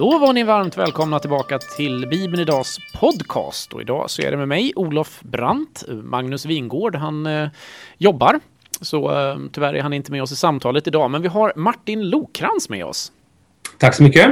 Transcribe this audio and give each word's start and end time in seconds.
Då 0.00 0.18
var 0.18 0.32
ni 0.32 0.42
varmt 0.42 0.78
välkomna 0.78 1.18
tillbaka 1.18 1.58
till 1.58 2.06
Bibeln 2.10 2.42
Idags 2.42 2.78
podcast. 3.00 3.72
Och 3.72 3.80
idag 3.80 4.10
så 4.10 4.22
är 4.22 4.30
det 4.30 4.36
med 4.36 4.48
mig, 4.48 4.72
Olof 4.76 5.20
Brandt. 5.20 5.84
Magnus 5.88 6.46
Wingård, 6.46 6.96
han 6.96 7.26
eh, 7.26 7.48
jobbar. 7.98 8.40
Så 8.80 9.18
eh, 9.18 9.36
tyvärr 9.52 9.74
är 9.74 9.82
han 9.82 9.92
inte 9.92 10.12
med 10.12 10.22
oss 10.22 10.32
i 10.32 10.36
samtalet 10.36 10.86
idag. 10.86 11.10
Men 11.10 11.22
vi 11.22 11.28
har 11.28 11.52
Martin 11.56 12.10
Lokrans 12.10 12.68
med 12.68 12.84
oss. 12.84 13.12
Tack 13.78 13.94
så 13.94 14.02
mycket. 14.02 14.30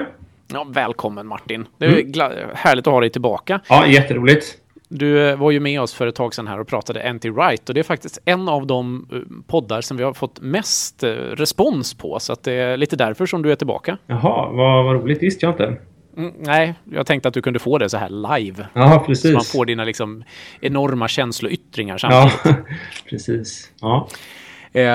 Ja, 0.52 0.66
välkommen 0.70 1.26
Martin. 1.26 1.66
Det 1.78 1.86
är 1.86 1.90
mm. 1.90 2.50
härligt 2.54 2.86
att 2.86 2.92
ha 2.92 3.00
dig 3.00 3.10
tillbaka. 3.10 3.60
Ja, 3.68 3.86
jätteroligt. 3.86 4.58
Du 4.88 5.28
eh, 5.28 5.36
var 5.36 5.50
ju 5.50 5.60
med 5.60 5.80
oss 5.80 5.94
för 5.94 6.06
ett 6.06 6.14
tag 6.14 6.34
sedan 6.34 6.46
här 6.46 6.60
och 6.60 6.68
pratade 6.68 7.02
anti-right 7.02 7.68
och 7.68 7.74
det 7.74 7.80
är 7.80 7.84
faktiskt 7.84 8.18
en 8.24 8.48
av 8.48 8.66
de 8.66 9.08
eh, 9.12 9.18
poddar 9.46 9.80
som 9.80 9.96
vi 9.96 10.02
har 10.02 10.12
fått 10.12 10.40
mest 10.40 11.02
eh, 11.02 11.10
respons 11.10 11.94
på 11.94 12.18
så 12.20 12.32
att 12.32 12.42
det 12.42 12.52
är 12.52 12.76
lite 12.76 12.96
därför 12.96 13.26
som 13.26 13.42
du 13.42 13.52
är 13.52 13.56
tillbaka. 13.56 13.98
Jaha, 14.06 14.50
vad, 14.50 14.84
vad 14.84 14.94
roligt, 14.94 15.22
visste 15.22 15.46
jag 15.46 15.52
inte. 15.52 15.76
Mm, 16.16 16.34
nej, 16.38 16.74
jag 16.92 17.06
tänkte 17.06 17.28
att 17.28 17.34
du 17.34 17.42
kunde 17.42 17.58
få 17.58 17.78
det 17.78 17.90
så 17.90 17.96
här 17.96 18.38
live. 18.38 18.66
Ja, 18.72 19.04
precis. 19.06 19.30
Så 19.30 19.32
man 19.32 19.44
får 19.44 19.66
dina 19.66 19.84
liksom 19.84 20.24
enorma 20.60 21.08
känsloyttringar 21.08 21.98
samtidigt. 21.98 22.40
Ja, 22.44 22.74
precis. 23.10 23.72
Ja. 23.80 24.08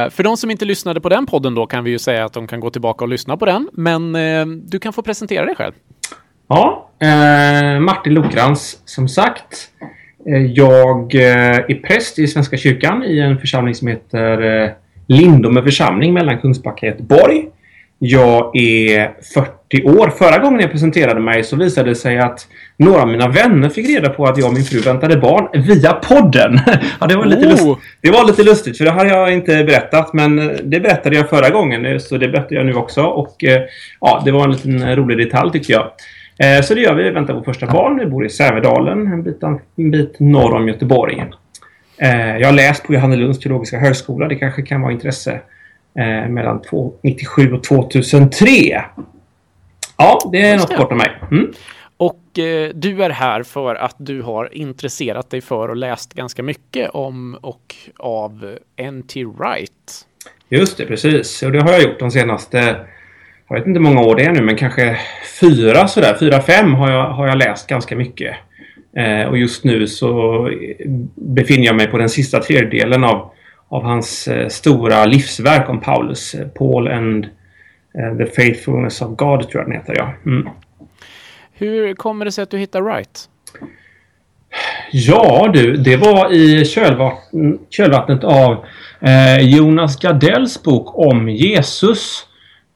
för 0.10 0.24
de 0.24 0.38
som 0.38 0.52
inte 0.52 0.66
lyssnade 0.66 1.02
på 1.02 1.10
den 1.10 1.26
podden 1.26 1.56
då 1.56 1.66
kan 1.66 1.84
vi 1.84 1.92
ju 1.92 2.00
säga 2.00 2.26
att 2.26 2.34
de 2.34 2.48
kan 2.48 2.60
gå 2.60 2.70
tillbaka 2.70 3.06
och 3.06 3.10
lyssna 3.10 3.38
på 3.38 3.46
den. 3.46 3.70
Men 3.74 4.14
du 4.70 4.80
kan 4.80 4.94
få 4.94 5.02
presentera 5.02 5.46
dig 5.46 5.56
själv. 5.56 5.74
Ja, 6.48 6.90
eh, 7.02 7.80
Martin 7.80 8.14
Lokrans 8.14 8.82
som 8.86 9.08
sagt. 9.08 9.70
Eh, 10.30 10.46
jag 10.46 11.16
eh, 11.16 11.58
är 11.58 11.82
präst 11.82 12.20
i 12.20 12.28
Svenska 12.28 12.58
kyrkan 12.58 13.04
i 13.04 13.20
en 13.20 13.38
församling 13.38 13.76
som 13.76 13.88
heter 13.88 14.64
eh, 14.64 14.70
Lindome 15.08 15.64
församling 15.64 16.14
mellan 16.14 16.38
Kungsbacka 16.38 16.86
och 16.86 16.92
Göteborg. 16.92 17.46
Jag 18.00 18.56
är 18.56 19.12
40 19.34 19.84
år. 19.84 20.10
Förra 20.10 20.38
gången 20.38 20.60
jag 20.60 20.72
presenterade 20.72 21.20
mig 21.20 21.44
så 21.44 21.56
visade 21.56 21.90
det 21.90 21.96
sig 21.96 22.20
att 22.20 22.48
några 22.78 23.02
av 23.02 23.08
mina 23.08 23.28
vänner 23.28 23.70
fick 23.70 23.90
reda 23.90 24.10
på 24.10 24.26
att 24.26 24.38
jag 24.38 24.48
och 24.48 24.54
min 24.54 24.64
fru 24.64 24.80
väntade 24.80 25.18
barn 25.18 25.64
via 25.64 25.94
podden. 25.94 26.60
ja, 27.00 27.08
det, 27.08 27.16
var 27.16 27.26
lite 27.26 27.64
oh. 27.64 27.78
det 28.02 28.12
var 28.12 28.28
lite 28.28 28.44
lustigt 28.44 28.78
för 28.78 28.86
det 28.86 28.92
hade 28.92 29.10
jag 29.10 29.34
inte 29.34 29.64
berättat 29.64 30.14
men 30.14 30.36
det 30.64 30.80
berättade 30.80 31.16
jag 31.16 31.30
förra 31.30 31.50
gången 31.50 32.00
så 32.00 32.18
det 32.18 32.28
berättar 32.28 32.56
jag 32.56 32.66
nu 32.66 32.74
också 32.74 33.04
och 33.04 33.36
ja, 34.00 34.22
det 34.26 34.32
var 34.32 34.44
en 34.44 34.52
liten 34.52 34.96
rolig 34.96 35.18
detalj 35.18 35.52
tycker 35.52 35.74
jag. 35.74 35.92
Eh, 36.38 36.62
så 36.62 36.74
det 36.74 36.82
gör 36.82 36.94
vi. 36.96 37.04
Vi 37.04 37.10
väntar 37.10 37.34
på 37.34 37.44
första 37.44 37.68
barn. 37.68 38.00
Vi 38.00 38.06
bor 38.06 38.26
i 38.26 38.30
Sävedalen, 38.30 39.08
en 39.08 39.24
bit, 39.24 39.44
en 39.76 39.92
bit 39.92 40.20
norr 40.20 40.54
om 40.54 40.68
Göteborg. 40.68 41.26
Eh, 41.98 42.38
jag 42.38 42.48
har 42.48 42.54
läst 42.54 42.84
på 42.84 42.94
Johannelunds 42.94 43.40
teologiska 43.40 43.80
högskola. 43.80 44.28
Det 44.28 44.36
kanske 44.36 44.62
kan 44.62 44.82
vara 44.82 44.92
intresse 44.92 45.32
eh, 45.98 46.30
mellan 46.30 46.58
1997 46.58 47.54
och 47.54 47.64
2003. 47.64 48.48
Ja, 49.98 50.30
det 50.32 50.42
är 50.42 50.58
något 50.58 50.76
kort 50.76 50.92
om 50.92 50.98
mig. 50.98 51.12
Mm. 51.32 51.54
Och 51.98 52.40
eh, 52.40 52.70
du 52.76 53.04
är 53.04 53.10
här 53.10 53.44
för 53.44 53.76
att 53.76 53.96
du 53.98 54.22
har 54.22 54.54
intresserat 54.54 55.30
dig 55.30 55.42
för 55.42 55.70
och 55.70 55.76
läst 55.76 56.14
ganska 56.14 56.44
mycket 56.44 56.90
om 56.90 57.38
och 57.42 57.76
av 57.98 58.58
N.T. 58.76 59.26
Wright. 59.26 60.08
Just 60.50 60.78
det, 60.78 60.86
precis. 60.86 61.44
Och 61.44 61.52
det 61.52 61.62
har 61.62 61.72
jag 61.72 61.84
gjort 61.84 62.00
de 62.00 62.12
senaste 62.12 62.76
jag 63.48 63.56
vet 63.56 63.68
inte 63.68 63.80
hur 63.80 63.84
många 63.84 64.02
år 64.02 64.16
det 64.16 64.24
är 64.24 64.32
nu, 64.32 64.42
men 64.42 64.56
kanske 64.56 64.98
fyra 65.40 65.88
sådär, 65.88 66.16
fyra, 66.20 66.42
fem 66.42 66.74
har 66.74 66.92
jag, 66.92 67.10
har 67.10 67.28
jag 67.28 67.38
läst 67.38 67.68
ganska 67.68 67.96
mycket. 67.96 68.36
Eh, 68.98 69.28
och 69.28 69.38
just 69.38 69.64
nu 69.64 69.88
så 69.88 70.50
befinner 71.16 71.66
jag 71.66 71.76
mig 71.76 71.88
på 71.88 71.98
den 71.98 72.10
sista 72.10 72.40
tredjedelen 72.40 73.04
av, 73.04 73.32
av 73.70 73.84
hans 73.84 74.28
eh, 74.28 74.48
stora 74.48 75.06
livsverk 75.06 75.70
om 75.70 75.82
Paulus. 75.82 76.34
Eh, 76.34 76.48
Paul 76.48 76.88
and 76.88 77.26
eh, 77.98 78.18
the 78.18 78.26
faithfulness 78.26 79.02
of 79.02 79.18
God 79.18 79.50
tror 79.50 79.64
jag 79.64 79.66
den 79.66 79.80
heter, 79.80 79.96
ja. 79.98 80.14
Mm. 80.26 80.50
Hur 81.54 81.94
kommer 81.94 82.26
det 82.26 82.32
sig 82.32 82.42
att 82.42 82.50
du 82.50 82.58
hittar 82.58 82.82
Wright? 82.82 83.30
Ja 84.92 85.50
du, 85.54 85.76
det 85.76 85.98
var 85.98 86.34
i 86.34 86.66
kölvattnet 87.70 88.24
av 88.24 88.66
eh, 89.00 89.38
Jonas 89.38 90.00
Gardells 90.00 90.64
bok 90.64 91.00
om 91.00 91.30
Jesus. 91.30 92.28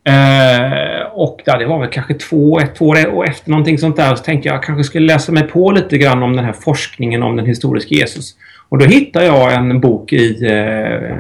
Eh, 0.07 1.01
och 1.13 1.41
där, 1.45 1.59
det 1.59 1.65
var 1.65 1.79
väl 1.79 1.89
kanske 1.89 2.13
två, 2.13 2.59
ett, 2.59 2.75
två 2.75 2.85
år 2.85 3.29
efter 3.29 3.49
någonting 3.49 3.77
sånt 3.77 3.95
där 3.95 4.15
så 4.15 4.23
tänkte 4.23 4.49
jag 4.49 4.63
kanske 4.63 4.83
skulle 4.83 5.13
läsa 5.13 5.31
mig 5.31 5.43
på 5.43 5.71
lite 5.71 5.97
grann 5.97 6.23
om 6.23 6.35
den 6.35 6.45
här 6.45 6.53
forskningen 6.53 7.23
om 7.23 7.35
den 7.35 7.45
historiska 7.45 7.95
Jesus. 7.95 8.35
Och 8.69 8.77
då 8.77 8.85
hittade 8.85 9.25
jag 9.25 9.53
en 9.53 9.79
bok 9.79 10.13
i 10.13 10.45
eh, 10.45 11.17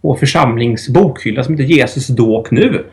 vår 0.00 0.16
församlings 0.16 0.88
bokhylla 0.88 1.44
som 1.44 1.54
heter 1.54 1.74
Jesus 1.74 2.06
då 2.06 2.34
och 2.34 2.52
nu. 2.52 2.84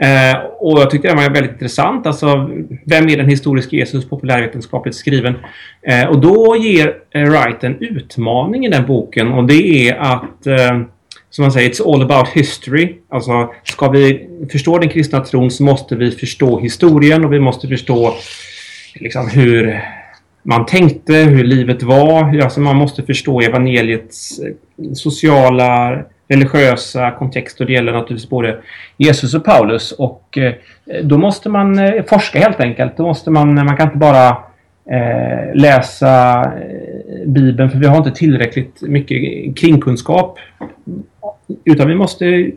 Eh, 0.00 0.38
och 0.58 0.80
jag 0.80 0.90
tyckte 0.90 1.08
den 1.08 1.16
var 1.16 1.30
väldigt 1.30 1.52
intressant. 1.52 2.06
Alltså, 2.06 2.50
vem 2.84 3.08
är 3.08 3.16
den 3.16 3.28
historiska 3.28 3.76
Jesus 3.76 4.08
populärvetenskapligt 4.08 4.96
skriven? 4.96 5.34
Eh, 5.82 6.08
och 6.08 6.20
då 6.20 6.56
ger 6.56 6.94
eh, 7.10 7.22
Wright 7.22 7.64
en 7.64 7.76
utmaning 7.80 8.66
i 8.66 8.68
den 8.68 8.86
boken 8.86 9.32
och 9.32 9.44
det 9.44 9.88
är 9.88 9.96
att 9.96 10.46
eh, 10.46 10.80
som 11.30 11.42
man 11.42 11.52
säger, 11.52 11.70
it's 11.70 11.94
all 11.94 12.02
about 12.02 12.28
history. 12.28 12.94
Alltså, 13.08 13.52
ska 13.64 13.88
vi 13.88 14.28
förstå 14.52 14.78
den 14.78 14.88
kristna 14.88 15.20
tron 15.20 15.50
så 15.50 15.62
måste 15.62 15.96
vi 15.96 16.10
förstå 16.10 16.60
historien 16.60 17.24
och 17.24 17.32
vi 17.32 17.40
måste 17.40 17.68
förstå 17.68 18.14
liksom, 18.94 19.28
hur 19.28 19.80
man 20.42 20.66
tänkte, 20.66 21.14
hur 21.14 21.44
livet 21.44 21.82
var. 21.82 22.42
Alltså, 22.42 22.60
man 22.60 22.76
måste 22.76 23.02
förstå 23.02 23.40
evangeliets 23.40 24.38
eh, 24.38 24.92
sociala, 24.94 25.98
religiösa 26.28 27.10
kontext 27.10 27.60
och 27.60 27.66
det 27.66 27.72
gäller 27.72 27.92
naturligtvis 27.92 28.30
både 28.30 28.58
Jesus 28.96 29.34
och 29.34 29.44
Paulus. 29.44 29.92
Och 29.92 30.38
eh, 30.38 30.54
då 31.02 31.18
måste 31.18 31.48
man 31.48 31.78
eh, 31.78 32.04
forska 32.04 32.38
helt 32.38 32.60
enkelt. 32.60 32.96
Då 32.96 33.02
måste 33.02 33.30
man, 33.30 33.54
man 33.54 33.76
kan 33.76 33.86
inte 33.86 33.98
bara 33.98 34.28
eh, 34.90 35.54
läsa 35.54 36.40
eh, 36.40 37.26
Bibeln 37.26 37.70
för 37.70 37.78
vi 37.78 37.86
har 37.86 37.96
inte 37.96 38.10
tillräckligt 38.10 38.82
mycket 38.82 39.56
kringkunskap 39.58 40.38
utan 41.72 41.88
vi 41.88 41.94
måste 41.94 42.50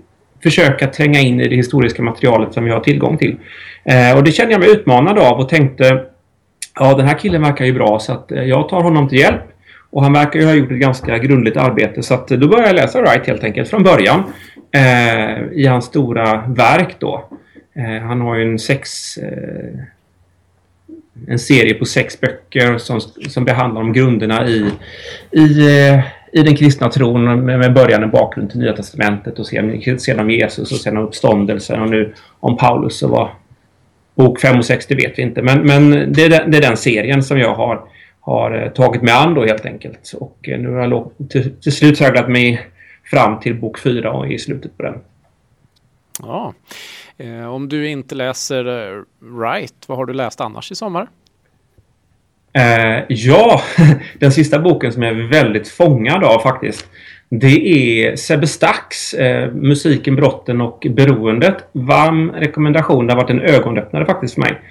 försöka 0.43 0.87
tränga 0.87 1.19
in 1.19 1.39
i 1.39 1.47
det 1.47 1.55
historiska 1.55 2.03
materialet 2.03 2.53
som 2.53 2.63
vi 2.63 2.71
har 2.71 2.79
tillgång 2.79 3.17
till. 3.17 3.37
Eh, 3.83 4.17
och 4.17 4.23
det 4.23 4.31
kände 4.31 4.51
jag 4.51 4.59
mig 4.59 4.71
utmanad 4.71 5.19
av 5.19 5.39
och 5.39 5.49
tänkte 5.49 6.05
ja 6.79 6.93
den 6.93 7.07
här 7.07 7.19
killen 7.19 7.41
verkar 7.41 7.65
ju 7.65 7.73
bra 7.73 7.99
så 7.99 8.13
att 8.13 8.31
eh, 8.31 8.43
jag 8.43 8.69
tar 8.69 8.81
honom 8.81 9.09
till 9.09 9.19
hjälp. 9.19 9.41
Och 9.89 10.03
han 10.03 10.13
verkar 10.13 10.39
ju 10.39 10.45
ha 10.45 10.53
gjort 10.53 10.71
ett 10.71 10.77
ganska 10.77 11.17
grundligt 11.17 11.57
arbete 11.57 12.03
så 12.03 12.13
att 12.13 12.31
eh, 12.31 12.37
då 12.37 12.47
började 12.47 12.67
jag 12.67 12.75
läsa 12.75 13.01
Wright 13.01 13.27
helt 13.27 13.43
enkelt 13.43 13.69
från 13.69 13.83
början. 13.83 14.23
Eh, 14.71 15.43
I 15.51 15.65
hans 15.65 15.85
stora 15.85 16.43
verk 16.47 16.95
då. 16.99 17.29
Eh, 17.75 18.03
han 18.03 18.21
har 18.21 18.35
ju 18.35 18.51
en 18.51 18.59
sex 18.59 19.17
eh, 19.17 19.81
en 21.27 21.39
serie 21.39 21.73
på 21.73 21.85
sex 21.85 22.21
böcker 22.21 22.77
som, 22.77 23.01
som 23.01 23.45
behandlar 23.45 23.81
om 23.81 23.93
grunderna 23.93 24.47
i, 24.47 24.71
i 25.31 25.87
eh, 25.87 25.99
i 26.31 26.43
den 26.43 26.55
kristna 26.55 26.89
tron 26.89 27.45
med 27.45 27.73
början 27.73 28.03
och 28.03 28.09
bakgrund 28.09 28.49
till 28.49 28.59
Nya 28.59 28.73
Testamentet 28.73 29.39
och 29.39 29.47
sen, 29.47 29.99
sen 29.99 30.19
om 30.19 30.29
Jesus 30.29 30.71
och 30.71 30.77
sen 30.77 30.97
om 30.97 31.03
uppståndelsen 31.03 31.81
och 31.81 31.89
nu 31.89 32.13
om 32.39 32.57
Paulus 32.57 33.03
och 33.03 33.09
vad 33.09 33.29
bok 34.15 34.39
5 34.39 34.57
och 34.57 34.65
6 34.65 34.87
det 34.87 34.95
vet 34.95 35.17
vi 35.17 35.21
inte. 35.21 35.41
Men, 35.41 35.61
men 35.61 36.13
det, 36.13 36.23
är 36.23 36.29
den, 36.29 36.51
det 36.51 36.57
är 36.57 36.61
den 36.61 36.77
serien 36.77 37.23
som 37.23 37.39
jag 37.39 37.55
har, 37.55 37.81
har 38.19 38.63
eh, 38.63 38.69
tagit 38.69 39.01
mig 39.01 39.13
an 39.13 39.33
då 39.33 39.45
helt 39.45 39.65
enkelt. 39.65 40.13
Och 40.19 40.49
eh, 40.49 40.59
nu 40.59 40.69
har 40.69 40.81
jag 40.81 41.11
till, 41.29 41.55
till 41.61 41.71
slut 41.71 41.97
söglat 41.97 42.29
mig 42.29 42.67
fram 43.03 43.39
till 43.39 43.55
bok 43.55 43.79
4 43.79 44.11
och 44.11 44.31
i 44.31 44.39
slutet 44.39 44.77
på 44.77 44.83
den. 44.83 44.95
Ja, 46.21 46.53
eh, 47.17 47.53
om 47.53 47.69
du 47.69 47.89
inte 47.89 48.15
läser 48.15 48.63
Wright, 49.19 49.75
vad 49.87 49.97
har 49.97 50.05
du 50.05 50.13
läst 50.13 50.41
annars 50.41 50.71
i 50.71 50.75
sommar? 50.75 51.07
Eh, 52.53 53.03
ja, 53.07 53.61
den 54.19 54.31
sista 54.31 54.59
boken 54.59 54.91
som 54.91 55.03
jag 55.03 55.17
är 55.17 55.27
väldigt 55.27 55.67
fångad 55.67 56.23
av 56.23 56.39
faktiskt. 56.39 56.85
Det 57.29 57.67
är 57.67 58.15
Sebbe 58.15 58.47
Stax, 58.47 59.13
eh, 59.13 59.51
Musiken, 59.51 60.15
brotten 60.15 60.61
och 60.61 60.87
beroendet. 60.89 61.55
Varm 61.71 62.31
rekommendation. 62.31 63.07
Det 63.07 63.13
har 63.13 63.21
varit 63.21 63.29
en 63.29 63.41
ögonöppnare 63.41 64.05
faktiskt 64.05 64.33
för 64.33 64.41
mig. 64.41 64.61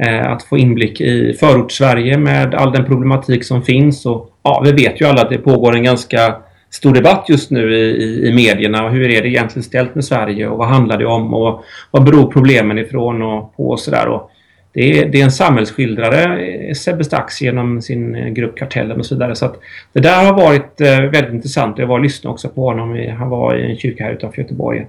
Eh, 0.00 0.32
att 0.32 0.42
få 0.42 0.58
inblick 0.58 1.00
i 1.00 1.36
förorts-Sverige 1.40 2.18
med 2.18 2.54
all 2.54 2.72
den 2.72 2.84
problematik 2.84 3.44
som 3.44 3.62
finns. 3.62 4.06
Och, 4.06 4.30
ja, 4.42 4.62
vi 4.64 4.72
vet 4.72 5.00
ju 5.00 5.06
alla 5.06 5.22
att 5.22 5.30
det 5.30 5.38
pågår 5.38 5.74
en 5.74 5.82
ganska 5.82 6.36
stor 6.70 6.94
debatt 6.94 7.24
just 7.28 7.50
nu 7.50 7.74
i, 7.76 8.04
i, 8.04 8.28
i 8.28 8.32
medierna. 8.32 8.84
Och 8.84 8.90
hur 8.90 9.10
är 9.10 9.22
det 9.22 9.28
egentligen 9.28 9.64
ställt 9.64 9.94
med 9.94 10.04
Sverige 10.04 10.48
och 10.48 10.58
vad 10.58 10.68
handlar 10.68 10.98
det 10.98 11.06
om 11.06 11.34
och 11.34 11.64
vad 11.90 12.04
beror 12.04 12.32
problemen 12.32 12.78
ifrån 12.78 13.22
och 13.22 13.56
på 13.56 13.68
och 13.68 13.80
sådär. 13.80 14.08
Och 14.08 14.31
det 14.72 14.98
är, 14.98 15.08
det 15.08 15.20
är 15.20 15.24
en 15.24 15.32
samhällsskildrare, 15.32 16.46
eh, 16.46 16.74
Sebbe 16.74 17.04
Stax 17.04 17.42
genom 17.42 17.82
sin 17.82 18.14
eh, 18.14 18.28
grupp 18.28 18.58
Kartellen 18.58 18.98
och 18.98 19.06
så 19.06 19.14
vidare. 19.14 19.36
Så 19.36 19.46
att 19.46 19.60
det 19.92 20.00
där 20.00 20.24
har 20.24 20.32
varit 20.32 20.80
eh, 20.80 21.00
väldigt 21.00 21.32
intressant. 21.32 21.78
Jag 21.78 21.86
var 21.86 21.94
och 21.94 22.02
lyssnade 22.02 22.32
också 22.32 22.48
på 22.48 22.64
honom. 22.64 23.14
Han 23.18 23.28
var 23.28 23.56
i 23.56 23.70
en 23.70 23.76
kyrka 23.76 24.04
här 24.04 24.12
utanför 24.12 24.42
Göteborg 24.42 24.86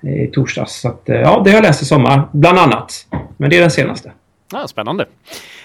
i 0.00 0.26
torsdags. 0.26 0.80
Så 0.80 0.88
att, 0.88 1.02
ja, 1.04 1.42
det 1.44 1.50
har 1.50 1.56
jag 1.56 1.62
läst 1.62 1.82
i 1.82 1.84
sommar, 1.84 2.28
bland 2.32 2.58
annat. 2.58 3.06
Men 3.36 3.50
det 3.50 3.56
är 3.56 3.60
den 3.60 3.70
senaste. 3.70 4.12
Ja, 4.52 4.68
spännande. 4.68 5.06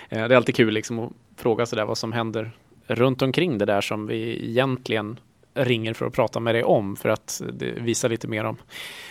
Det 0.09 0.15
är 0.15 0.31
alltid 0.31 0.55
kul 0.55 0.73
liksom 0.73 0.99
att 0.99 1.11
fråga 1.37 1.65
sig 1.65 1.77
där 1.77 1.85
vad 1.85 1.97
som 1.97 2.11
händer 2.11 2.51
runt 2.87 3.21
omkring 3.21 3.57
det 3.57 3.65
där 3.65 3.81
som 3.81 4.07
vi 4.07 4.49
egentligen 4.49 5.19
ringer 5.53 5.93
för 5.93 6.05
att 6.05 6.13
prata 6.13 6.39
med 6.39 6.55
dig 6.55 6.63
om 6.63 6.95
för 6.95 7.09
att 7.09 7.41
visa 7.59 8.07
lite 8.07 8.27
mer 8.27 8.43
om 8.43 8.57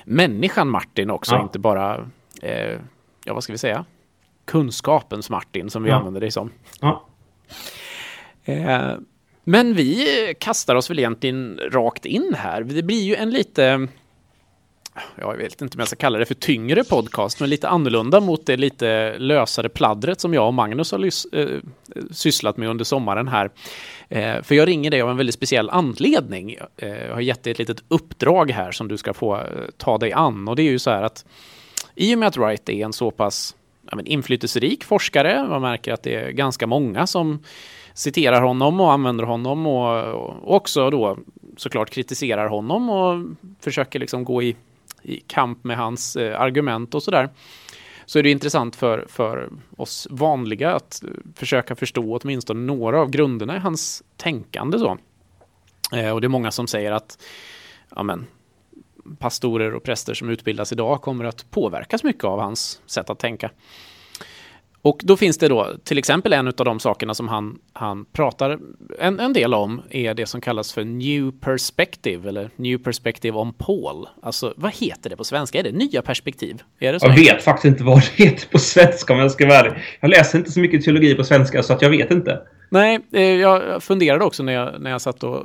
människan 0.05 0.69
Martin 0.69 1.11
också, 1.11 1.35
ja. 1.35 1.43
inte 1.43 1.59
bara, 1.59 2.07
eh, 2.43 2.79
ja 3.25 3.35
vad 3.35 3.43
ska 3.45 3.53
vi 3.53 3.59
säga, 3.59 3.85
kunskapens 4.47 5.31
Martin 5.31 5.71
som 5.71 5.83
vi 5.83 5.91
Ja. 5.91 5.97
använder 5.97 6.21
det 6.21 6.31
som. 6.31 6.51
Ja. 6.81 7.07
Eh, 8.45 8.93
men 9.45 9.75
vi 9.75 10.07
kastar 10.41 10.75
oss 10.75 10.91
väl 10.91 10.99
egentligen 10.99 11.61
rakt 11.73 12.07
in 12.07 12.35
här. 12.39 12.63
Det 12.63 12.83
blir 12.83 13.03
ju 13.03 13.15
en 13.15 13.31
lite, 13.31 13.89
jag 15.17 15.37
vet 15.37 15.63
inte 15.63 15.77
om 15.77 15.79
jag 15.79 15.89
ska 15.89 15.97
kalla 15.97 16.19
det 16.19 16.25
för 16.27 16.35
tyngre 16.35 16.85
podcast, 16.85 17.41
men 17.41 17.51
lite 17.51 17.69
annorlunda 17.69 18.21
mot 18.21 18.47
det 18.47 18.57
lite 18.57 19.19
lösare 19.19 19.69
pladdret 19.69 20.21
som 20.21 20.35
jag 20.35 20.47
och 20.47 20.55
Magnus 20.55 20.93
har 20.93 21.05
eh, 21.33 21.47
sysslat 22.11 22.57
med 22.57 22.69
under 22.69 22.85
sommaren 22.85 23.29
här. 23.29 23.51
Eh, 24.09 24.43
för 24.43 24.55
jag 24.55 24.69
ringer 24.69 24.91
dig 24.91 25.01
av 25.03 25.11
en 25.11 25.17
väldigt 25.17 25.35
speciell 25.35 25.71
anledning. 25.71 26.57
Eh, 26.77 26.89
jag 27.07 27.15
har 27.15 27.21
gett 27.21 27.43
dig 27.43 27.51
ett 27.51 27.59
litet 27.59 27.83
uppdrag 27.89 28.51
här 28.51 28.73
som 28.73 28.89
du 28.89 28.97
ska 28.97 29.15
få 29.15 29.37
eh, 29.37 29.43
ta 29.77 29.99
dig 29.99 30.13
an. 30.13 30.49
Och 30.49 30.57
det 30.57 30.63
är 30.63 30.71
ju 30.71 30.79
så 30.79 30.91
här 30.91 31.03
att 31.03 31.25
i 31.95 32.15
och 32.15 32.19
med 32.19 32.29
att 32.29 32.37
Wright 32.37 32.69
är 32.69 32.85
en 32.85 32.93
så 32.93 33.11
pass 33.11 33.57
ja, 33.91 33.97
men 33.97 34.07
inflytelserik 34.07 34.85
forskare, 34.85 35.49
man 35.49 35.63
märker 35.63 35.93
att 35.93 36.03
det 36.03 36.15
är 36.15 36.31
ganska 36.31 36.67
många 36.67 37.07
som 37.07 37.39
citerar 37.95 38.43
honom 38.43 38.81
och 38.81 38.93
använder 38.93 39.25
honom 39.25 39.67
och, 39.67 40.05
och 40.15 40.55
också 40.57 40.91
då 40.91 41.19
såklart 41.57 41.91
kritiserar 41.91 42.49
honom 42.49 42.91
och 42.91 43.27
försöker 43.61 43.99
liksom 43.99 44.25
gå 44.25 44.43
i, 44.43 44.57
i 45.03 45.21
kamp 45.21 45.65
med 45.65 45.77
hans 45.77 46.17
eh, 46.17 46.41
argument 46.41 46.95
och 46.95 47.03
sådär. 47.03 47.29
Så 48.07 48.19
är 48.19 48.23
det 48.23 48.31
intressant 48.31 48.77
för, 48.77 49.07
för 49.09 49.49
oss 49.77 50.07
vanliga 50.11 50.75
att 50.75 51.03
eh, 51.05 51.11
försöka 51.35 51.75
förstå 51.75 52.19
åtminstone 52.23 52.61
några 52.61 53.01
av 53.01 53.11
grunderna 53.11 53.57
i 53.57 53.59
hans 53.59 54.03
tänkande. 54.17 54.79
Så. 54.79 54.99
Eh, 55.93 56.11
och 56.11 56.21
det 56.21 56.27
är 56.27 56.29
många 56.29 56.51
som 56.51 56.67
säger 56.67 56.93
att 56.93 57.19
ja, 57.97 58.03
men, 58.03 58.27
pastorer 59.19 59.75
och 59.75 59.83
präster 59.83 60.15
som 60.15 60.31
utbildas 60.31 60.73
idag 60.73 61.03
kommer 61.03 61.25
att 61.25 61.51
påverkas 61.51 62.05
mycket 62.05 62.25
av 62.25 62.41
hans 62.41 62.81
sätt 62.87 63.11
att 63.11 63.19
tänka. 63.19 63.51
Och 64.87 65.01
då 65.03 65.17
finns 65.17 65.39
det 65.39 65.49
då 65.49 65.73
till 65.85 65.99
exempel 65.99 66.33
en 66.33 66.47
av 66.47 66.53
de 66.65 66.81
sakerna 66.81 67.15
som 67.15 67.29
han, 67.29 67.59
han 67.73 68.05
pratar 68.05 68.59
en, 68.99 69.21
en 69.21 69.33
del 69.33 69.55
om 69.55 69.83
är 69.91 70.15
det 70.15 70.27
som 70.27 70.41
kallas 70.41 70.73
för 70.73 70.85
New 70.85 71.33
Perspective 71.41 72.29
eller 72.29 72.51
New 72.57 72.79
Perspective 72.79 73.39
on 73.39 73.53
Paul. 73.53 74.07
Alltså 74.23 74.55
vad 74.57 74.75
heter 74.75 75.11
det 75.11 75.17
på 75.17 75.25
svenska? 75.25 75.59
Är 75.59 75.63
det 75.63 75.73
nya 75.73 76.03
perspektiv? 76.03 76.63
Är 76.79 76.93
det 76.93 77.01
så? 77.01 77.07
Jag 77.07 77.15
vet 77.15 77.43
faktiskt 77.43 77.65
inte 77.65 77.85
vad 77.85 77.99
det 77.99 78.25
heter 78.25 78.49
på 78.49 78.59
svenska 78.59 79.13
om 79.13 79.19
jag 79.19 79.31
ska 79.31 79.47
vara 79.47 79.59
ärlig. 79.59 79.73
Jag 80.01 80.11
läser 80.11 80.39
inte 80.39 80.53
så 80.53 80.61
mycket 80.61 80.85
teologi 80.85 81.15
på 81.15 81.25
svenska 81.25 81.63
så 81.63 81.73
att 81.73 81.83
jag 81.83 81.91
vet 81.91 82.11
inte. 82.11 82.41
Nej, 82.69 82.99
eh, 83.13 83.23
jag 83.23 83.83
funderade 83.83 84.25
också 84.25 84.43
när 84.43 84.53
jag, 84.53 84.81
när 84.81 84.91
jag 84.91 85.01
satt 85.01 85.25
och 85.25 85.43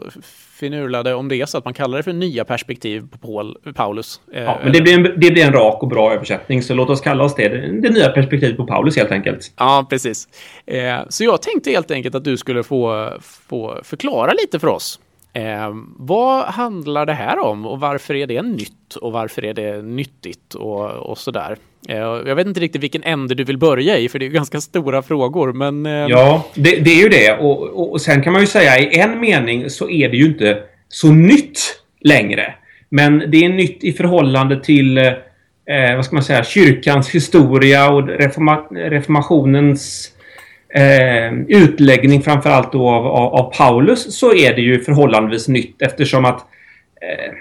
finurlade 0.59 1.13
om 1.13 1.27
det 1.27 1.35
är 1.41 1.45
så 1.45 1.57
att 1.57 1.65
man 1.65 1.73
kallar 1.73 1.97
det 1.97 2.03
för 2.03 2.13
nya 2.13 2.45
perspektiv 2.45 3.07
på 3.11 3.17
Paul, 3.17 3.57
Paulus. 3.75 4.21
Eh, 4.33 4.43
Ja, 4.43 4.59
men 4.63 4.73
det 4.73 4.81
blir, 4.81 4.93
en, 4.93 5.03
det 5.03 5.31
blir 5.31 5.45
en 5.45 5.53
rak 5.53 5.83
och 5.83 5.87
bra 5.89 6.13
översättning 6.13 6.63
så 6.63 6.73
låt 6.73 6.89
oss 6.89 7.01
kalla 7.01 7.23
oss 7.23 7.35
det. 7.35 7.49
Det 7.81 7.89
nya 7.89 8.09
perspektivet 8.09 8.57
på 8.57 8.67
Paulus 8.67 8.97
helt 8.97 9.11
enkelt. 9.11 9.53
Ja, 9.57 9.87
precis. 9.89 10.27
Eh, 10.65 10.99
så 11.09 11.23
jag 11.23 11.41
tänkte 11.41 11.71
helt 11.71 11.91
enkelt 11.91 12.15
att 12.15 12.23
du 12.23 12.37
skulle 12.37 12.63
få, 12.63 13.11
få 13.21 13.79
förklara 13.83 14.31
lite 14.31 14.59
för 14.59 14.67
oss. 14.67 14.99
Eh, 15.33 15.71
vad 15.97 16.45
handlar 16.45 17.05
det 17.05 17.13
här 17.13 17.39
om 17.39 17.65
och 17.65 17.79
varför 17.79 18.13
är 18.13 18.27
det 18.27 18.41
nytt 18.41 18.95
och 19.01 19.11
varför 19.11 19.45
är 19.45 19.53
det 19.53 19.81
nyttigt 19.81 20.53
och, 20.53 20.89
och 20.89 21.17
sådär? 21.17 21.57
Eh, 21.89 21.97
jag 21.97 22.35
vet 22.35 22.47
inte 22.47 22.59
riktigt 22.59 22.83
vilken 22.83 23.03
ände 23.03 23.35
du 23.35 23.43
vill 23.43 23.57
börja 23.57 23.97
i 23.97 24.09
för 24.09 24.19
det 24.19 24.25
är 24.25 24.29
ganska 24.29 24.61
stora 24.61 25.01
frågor 25.01 25.53
men... 25.53 25.85
Eh, 25.85 25.91
Ja, 25.91 26.45
det, 26.55 26.75
det 26.79 26.91
är 26.91 27.03
ju 27.03 27.09
det. 27.09 27.37
Och, 27.39 27.61
och, 27.61 27.91
och 27.91 28.01
sen 28.01 28.23
kan 28.23 28.33
man 28.33 28.41
ju 28.41 28.47
säga 28.47 28.79
i 28.79 28.99
en 28.99 29.19
mening 29.19 29.69
så 29.69 29.89
är 29.89 30.09
det 30.09 30.17
ju 30.17 30.25
inte 30.25 30.63
så 30.89 31.11
nytt 31.11 31.59
längre. 32.01 32.53
Men 32.89 33.23
det 33.27 33.45
är 33.45 33.49
nytt 33.49 33.83
i 33.83 33.93
förhållande 33.93 34.63
till 34.63 34.97
eh, 34.97 35.95
vad 35.95 36.05
ska 36.05 36.15
man 36.15 36.23
säga, 36.23 36.43
kyrkans 36.43 37.09
historia 37.09 37.89
och 37.89 38.07
reforma, 38.07 38.57
reformationens 38.71 40.11
eh, 40.73 41.33
utläggning 41.47 42.21
framförallt 42.21 42.71
då 42.71 42.89
av, 42.89 43.07
av, 43.07 43.33
av 43.33 43.53
Paulus 43.53 44.17
så 44.19 44.33
är 44.33 44.55
det 44.55 44.61
ju 44.61 44.79
förhållandevis 44.79 45.47
nytt 45.47 45.81
eftersom 45.81 46.25
att 46.25 46.45
eh, 47.01 47.33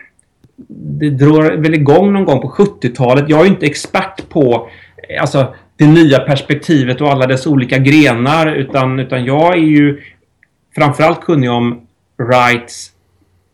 det 0.68 1.10
drar 1.10 1.56
väl 1.56 1.74
igång 1.74 2.12
någon 2.12 2.24
gång 2.24 2.40
på 2.40 2.48
70-talet. 2.48 3.24
Jag 3.28 3.40
är 3.40 3.44
ju 3.44 3.50
inte 3.50 3.66
expert 3.66 4.28
på 4.28 4.68
eh, 5.08 5.20
alltså, 5.20 5.54
det 5.76 5.86
nya 5.86 6.18
perspektivet 6.18 7.00
och 7.00 7.10
alla 7.10 7.26
dess 7.26 7.46
olika 7.46 7.78
grenar 7.78 8.54
utan, 8.54 8.98
utan 9.00 9.24
jag 9.24 9.54
är 9.54 9.62
ju 9.62 10.00
framförallt 10.74 11.20
kunnig 11.20 11.50
om 11.50 11.86
Wrights 12.18 12.90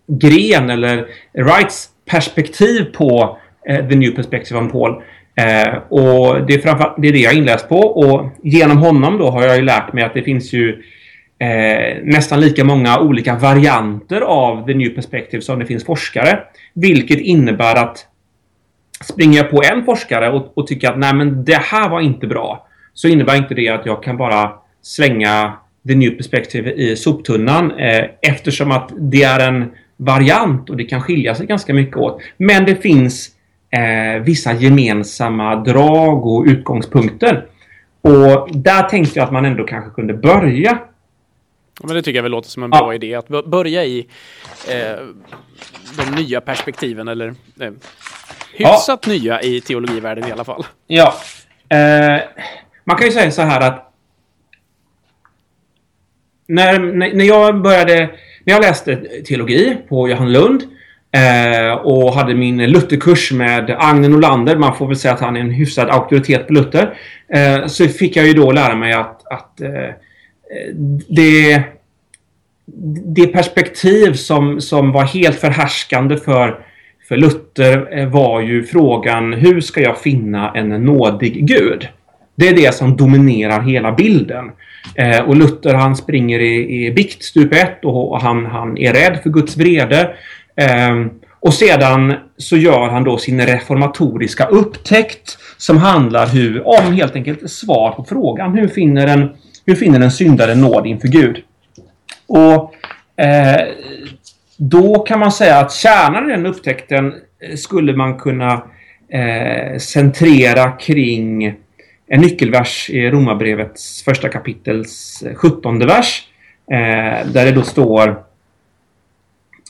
gren 0.06 0.70
eller 0.70 1.06
Wrights 1.32 1.88
perspektiv 2.10 2.84
på 2.84 3.38
eh, 3.68 3.88
The 3.88 3.96
New 3.96 4.10
Perspective 4.10 4.60
on 4.60 4.70
Paul. 4.70 5.02
Eh, 5.40 5.74
och 5.88 6.46
det 6.46 6.54
är, 6.54 6.58
framför, 6.58 6.94
det 6.98 7.08
är 7.08 7.12
det 7.12 7.18
jag 7.18 7.34
inläst 7.34 7.68
på 7.68 7.78
och 7.78 8.30
genom 8.42 8.78
honom 8.78 9.18
då 9.18 9.30
har 9.30 9.42
jag 9.42 9.56
ju 9.56 9.62
lärt 9.62 9.92
mig 9.92 10.04
att 10.04 10.14
det 10.14 10.22
finns 10.22 10.52
ju 10.52 10.82
eh, 11.38 11.96
nästan 12.02 12.40
lika 12.40 12.64
många 12.64 13.00
olika 13.00 13.34
varianter 13.34 14.20
av 14.20 14.66
The 14.66 14.74
New 14.74 14.88
Perspective 14.88 15.42
som 15.42 15.58
det 15.58 15.66
finns 15.66 15.84
forskare. 15.84 16.38
Vilket 16.74 17.18
innebär 17.18 17.74
att 17.74 18.06
springer 19.04 19.38
jag 19.38 19.50
på 19.50 19.62
en 19.72 19.84
forskare 19.84 20.30
och, 20.30 20.58
och 20.58 20.66
tycker 20.66 20.90
att 20.90 20.98
nej 20.98 21.14
men 21.14 21.44
det 21.44 21.60
här 21.62 21.88
var 21.88 22.00
inte 22.00 22.26
bra 22.26 22.66
så 22.94 23.08
innebär 23.08 23.36
inte 23.36 23.54
det 23.54 23.68
att 23.68 23.86
jag 23.86 24.02
kan 24.02 24.16
bara 24.16 24.52
slänga 24.82 25.52
The 25.88 25.94
New 25.94 26.10
Perspective 26.10 26.72
i 26.72 26.96
soptunnan 26.96 27.70
eh, 27.70 28.04
eftersom 28.22 28.70
att 28.70 28.92
det 28.98 29.22
är 29.22 29.48
en 29.48 29.70
variant 29.96 30.70
och 30.70 30.76
det 30.76 30.84
kan 30.84 31.02
skilja 31.02 31.34
sig 31.34 31.46
ganska 31.46 31.74
mycket 31.74 31.96
åt. 31.96 32.22
Men 32.36 32.64
det 32.64 32.76
finns 32.76 33.35
eh, 33.70 34.22
vissa 34.22 34.52
gemensamma 34.52 35.56
drag 35.56 36.26
och 36.26 36.44
utgångspunkter. 36.46 37.46
Och 38.00 38.48
där 38.52 38.82
tänkte 38.82 39.18
jag 39.18 39.26
att 39.26 39.32
man 39.32 39.44
ändå 39.44 39.64
kanske 39.64 39.90
kunde 39.90 40.14
börja. 40.14 40.78
Men 41.82 41.94
det 41.94 42.02
tycker 42.02 42.16
jag 42.18 42.22
väl 42.22 42.32
låter 42.32 42.48
som 42.48 42.62
en 42.62 42.70
Ja. 42.72 42.78
bra 42.78 42.94
idé 42.94 43.14
att 43.14 43.28
börja 43.28 43.84
i 43.84 44.06
eh, 44.68 45.04
de 45.96 46.22
nya 46.22 46.40
perspektiven 46.40 47.08
eller 47.08 47.34
eh, 47.60 47.70
hyfsat 48.54 49.06
nya 49.06 49.42
i 49.42 49.60
teologivärlden 49.60 50.28
i 50.28 50.32
alla 50.32 50.44
fall. 50.44 50.66
Ja. 50.86 51.14
Eh, 51.68 52.20
man 52.84 52.96
kan 52.96 53.06
ju 53.06 53.12
säga 53.12 53.30
så 53.30 53.42
här 53.42 53.60
att 53.60 53.92
när, 56.48 56.78
när, 57.14 57.24
jag 57.24 57.62
började, 57.62 57.98
när 58.44 58.54
jag 58.54 58.60
läste 58.62 58.96
teologi 59.24 59.76
på 59.88 60.08
Johannelund 60.08 60.62
eh, 61.16 61.72
och 61.72 62.12
hade 62.12 62.34
min 62.34 62.70
Lutherkurs 62.70 63.32
med 63.32 63.76
Agne 63.78 64.08
Nolander, 64.08 64.56
man 64.56 64.76
får 64.76 64.86
väl 64.86 64.96
säga 64.96 65.14
att 65.14 65.20
han 65.20 65.36
är 65.36 65.40
en 65.40 65.50
hyfsad 65.50 65.90
auktoritet 65.90 66.46
på 66.46 66.52
Luther, 66.52 66.94
eh, 67.34 67.66
så 67.66 67.88
fick 67.88 68.16
jag 68.16 68.26
ju 68.26 68.32
då 68.32 68.52
lära 68.52 68.76
mig 68.76 68.92
att, 68.92 69.26
att 69.26 69.60
eh, 69.60 69.90
det, 71.08 71.62
det 73.04 73.26
perspektiv 73.26 74.12
som, 74.12 74.60
som 74.60 74.92
var 74.92 75.04
helt 75.04 75.40
förhärskande 75.40 76.16
för, 76.16 76.58
för 77.08 77.16
Luther 77.16 77.98
eh, 77.98 78.08
var 78.08 78.40
ju 78.40 78.64
frågan 78.64 79.32
hur 79.32 79.60
ska 79.60 79.80
jag 79.80 79.98
finna 79.98 80.52
en 80.54 80.68
nådig 80.68 81.46
Gud? 81.46 81.88
Det 82.36 82.48
är 82.48 82.54
det 82.54 82.74
som 82.74 82.96
dominerar 82.96 83.60
hela 83.60 83.92
bilden. 83.92 84.50
Eh, 84.94 85.20
och 85.20 85.36
Luther 85.36 85.74
han 85.74 85.96
springer 85.96 86.40
i, 86.40 86.86
i 86.86 86.90
bikt 86.90 87.22
stup 87.22 87.52
ett 87.52 87.84
och, 87.84 88.12
och 88.12 88.20
han, 88.20 88.46
han 88.46 88.78
är 88.78 88.92
rädd 88.92 89.20
för 89.22 89.30
Guds 89.30 89.56
vrede. 89.56 90.14
Ehm, 90.56 91.10
och 91.40 91.54
sedan 91.54 92.14
så 92.36 92.56
gör 92.56 92.88
han 92.88 93.04
då 93.04 93.18
sin 93.18 93.46
reformatoriska 93.46 94.46
upptäckt 94.46 95.38
som 95.56 95.76
handlar 95.76 96.26
hur, 96.26 96.66
om 96.66 96.92
helt 96.92 97.16
enkelt 97.16 97.50
svar 97.50 97.90
på 97.90 98.04
frågan 98.04 98.54
hur 98.54 98.68
finner 98.68 99.06
en, 99.06 99.28
hur 99.66 99.74
finner 99.74 100.00
en 100.00 100.10
syndare 100.10 100.54
nåd 100.54 100.86
inför 100.86 101.08
Gud? 101.08 101.42
Och 102.26 102.74
eh, 103.24 103.68
då 104.56 104.98
kan 104.98 105.18
man 105.18 105.32
säga 105.32 105.58
att 105.58 105.72
kärnan 105.72 106.30
i 106.30 106.32
den 106.32 106.46
upptäckten 106.46 107.14
eh, 107.40 107.56
skulle 107.56 107.96
man 107.96 108.18
kunna 108.18 108.62
eh, 109.08 109.78
centrera 109.78 110.70
kring 110.70 111.54
en 112.08 112.20
nyckelvers 112.20 112.90
i 112.90 113.10
Romarbrevets 113.10 114.02
första 114.02 114.28
kapitels 114.28 115.22
eh, 115.26 115.34
sjuttonde 115.34 115.86
vers. 115.86 116.22
Eh, 116.70 117.26
där 117.26 117.44
det 117.44 117.52
då 117.52 117.62
står 117.62 118.25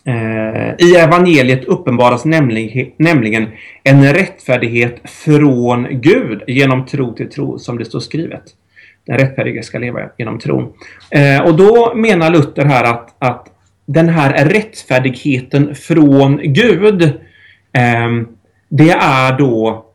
Eh, 0.06 0.74
I 0.78 0.96
evangeliet 0.96 1.64
uppenbaras 1.64 2.24
nämligen, 2.24 2.92
nämligen 2.96 3.48
en 3.84 4.14
rättfärdighet 4.14 5.10
från 5.10 5.86
Gud 5.90 6.42
genom 6.46 6.86
tro 6.86 7.14
till 7.14 7.30
tro 7.30 7.58
som 7.58 7.78
det 7.78 7.84
står 7.84 8.00
skrivet. 8.00 8.42
Den 9.06 9.18
rättfärdige 9.18 9.62
ska 9.62 9.78
leva 9.78 10.00
genom 10.18 10.38
tron. 10.38 10.72
Eh, 11.10 11.40
och 11.40 11.56
då 11.56 11.94
menar 11.94 12.30
Luther 12.30 12.64
här 12.64 12.84
att, 12.84 13.14
att 13.18 13.46
den 13.86 14.08
här 14.08 14.44
rättfärdigheten 14.44 15.74
från 15.74 16.40
Gud 16.42 17.02
eh, 17.72 18.10
det 18.68 18.90
är 18.90 19.38
då 19.38 19.86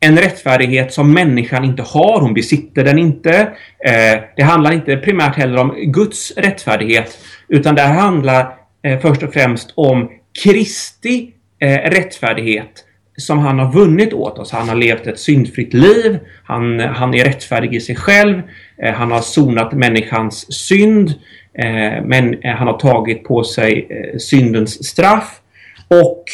en 0.00 0.18
rättfärdighet 0.18 0.92
som 0.92 1.12
människan 1.12 1.64
inte 1.64 1.82
har. 1.82 2.20
Hon 2.20 2.34
besitter 2.34 2.84
den 2.84 2.98
inte. 2.98 3.40
Eh, 3.84 4.20
det 4.36 4.42
handlar 4.42 4.72
inte 4.72 4.96
primärt 4.96 5.36
heller 5.36 5.60
om 5.60 5.74
Guds 5.76 6.32
rättfärdighet. 6.36 7.18
Utan 7.48 7.74
det 7.74 7.82
handlar 7.82 8.61
eh, 8.82 9.00
först 9.00 9.22
och 9.22 9.32
främst 9.32 9.72
om 9.74 10.10
Kristi 10.44 11.32
eh, 11.58 11.90
rättfärdighet. 11.90 12.84
som 13.16 13.38
han 13.38 13.58
har 13.58 13.72
vunnit 13.72 14.12
åt 14.12 14.38
oss. 14.38 14.52
Han 14.52 14.68
har 14.68 14.76
levt 14.76 15.06
ett 15.06 15.18
syndfritt 15.18 15.74
liv. 15.74 16.18
Han, 16.44 16.80
han 16.80 17.14
är 17.14 17.24
rättfärdig 17.24 17.74
i 17.74 17.80
sig 17.80 17.96
själv. 17.96 18.42
Eh, 18.82 18.94
han 18.94 19.10
har 19.12 19.20
sonat 19.20 19.72
människans 19.72 20.52
synd. 20.52 21.14
Eh, 21.58 22.02
men 22.04 22.42
eh, 22.42 22.54
han 22.54 22.66
har 22.66 22.78
tagit 22.78 23.24
på 23.24 23.44
sig 23.44 23.86
eh, 23.90 24.18
syndens 24.18 24.88
straff. 24.88 25.38
Och 25.88 26.24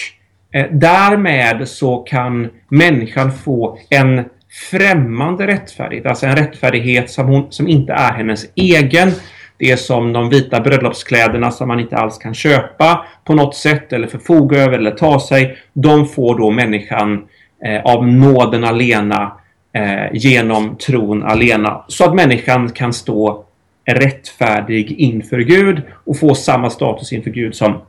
därmed 0.71 1.69
så 1.69 1.97
kan 1.99 2.49
människan 2.69 3.33
få 3.33 3.79
en 3.91 4.25
främmande 4.71 5.47
rättfärdighet. 5.47 6.07
Alltså 6.07 6.27
en 6.27 6.37
rättfärdighet 6.37 7.11
som, 7.11 7.27
hon, 7.27 7.53
som 7.53 7.69
inte 7.69 7.93
är 7.93 8.13
hennes 8.13 8.47
egen 8.55 9.13
det 9.59 9.71
är 9.71 9.77
som 9.77 10.13
de 10.13 10.29
vita 10.29 10.61
bröllopskläderna 10.61 11.51
som 11.51 11.69
man 11.69 11.81
inte 11.81 11.97
alls 11.97 12.19
kan 12.19 12.35
köpa 12.35 13.05
på 13.25 13.35
något 13.35 13.55
sätt 13.55 13.93
eller 13.93 14.07
förfoga 14.07 14.59
över 14.59 14.79
eller 14.79 14.91
ta 14.91 15.21
sig. 15.21 15.59
De 15.73 16.09
får 16.09 16.39
då 16.39 16.51
människan 16.51 17.27
eh, 17.65 17.83
av 17.83 18.09
nåden 18.09 18.65
alena 18.65 19.33
eh, 19.73 20.13
genom 20.13 20.77
tron 20.77 21.23
alena. 21.23 21.85
Så 21.89 22.05
att 22.05 22.15
människan 22.15 22.71
kan 22.71 22.93
stå 22.93 23.45
rättfärdig 23.85 24.93
inför 24.93 25.39
Gud 25.39 25.83
och 26.05 26.19
få 26.19 26.35
samma 26.35 26.71
status 26.71 27.13
inför 27.13 27.31
Gud 27.31 27.55
som, 27.55 27.81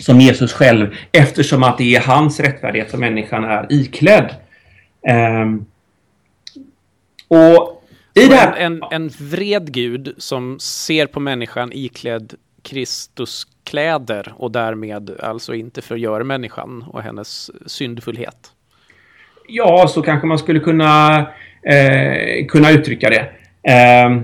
som 0.00 0.20
Jesus 0.20 0.52
själv 0.52 0.94
eftersom 1.12 1.62
att 1.62 1.78
det 1.78 1.94
är 1.94 2.00
hans 2.00 2.40
rättfärdighet 2.40 2.90
som 2.90 3.00
människan 3.00 3.44
är 3.44 3.66
iklädd. 3.70 4.34
Eh, 5.08 5.46
och 7.28 7.79
i 8.24 8.28
det 8.28 8.34
här... 8.34 8.56
en, 8.56 8.82
en 8.90 9.08
vred 9.08 9.72
gud 9.72 10.14
som 10.18 10.58
ser 10.58 11.06
på 11.06 11.20
människan 11.20 11.70
iklädd 11.72 12.34
Kristuskläder 12.62 14.32
och 14.36 14.50
därmed 14.50 15.10
alltså 15.22 15.54
inte 15.54 15.82
förgör 15.82 16.22
människan 16.22 16.84
och 16.88 17.02
hennes 17.02 17.50
syndfullhet. 17.66 18.36
Ja, 19.48 19.88
så 19.88 20.02
kanske 20.02 20.26
man 20.26 20.38
skulle 20.38 20.60
kunna, 20.60 21.18
eh, 21.62 22.46
kunna 22.48 22.70
uttrycka 22.70 23.10
det. 23.10 23.30
Eh, 23.72 24.20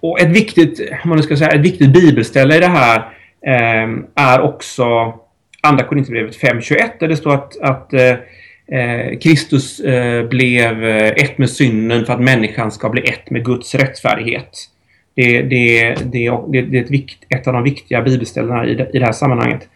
och 0.00 0.20
ett 0.20 0.30
viktigt, 0.30 0.80
man 1.04 1.22
ska 1.22 1.36
säga, 1.36 1.50
ett 1.50 1.60
viktigt 1.60 1.92
bibelställe 1.92 2.56
i 2.56 2.60
det 2.60 2.66
här 2.66 2.98
eh, 3.46 3.98
är 4.14 4.40
också 4.40 4.84
Andra 5.60 5.84
Korinthierbrevet 5.84 6.36
5.21 6.36 6.90
där 7.00 7.08
det 7.08 7.16
står 7.16 7.34
att, 7.34 7.60
att 7.60 7.92
Eh, 7.92 8.14
Eh, 8.72 9.18
Kristus 9.18 9.80
eh, 9.80 10.28
blev 10.28 10.84
eh, 10.84 11.08
ett 11.08 11.38
med 11.38 11.50
synden 11.50 12.06
för 12.06 12.12
att 12.12 12.20
människan 12.20 12.72
ska 12.72 12.88
bli 12.88 13.02
ett 13.02 13.30
med 13.30 13.44
Guds 13.44 13.74
rättfärdighet. 13.74 14.70
Det, 15.14 15.42
det, 15.42 15.94
det, 15.94 16.30
det 16.50 16.78
är 16.78 16.82
ett, 16.82 16.90
vikt, 16.90 17.24
ett 17.28 17.46
av 17.46 17.52
de 17.52 17.62
viktiga 17.62 18.02
bibelställena 18.02 18.66
i 18.66 18.74
det, 18.74 18.90
i 18.94 18.98
det 18.98 19.04
här 19.04 19.12
sammanhanget. 19.12 19.68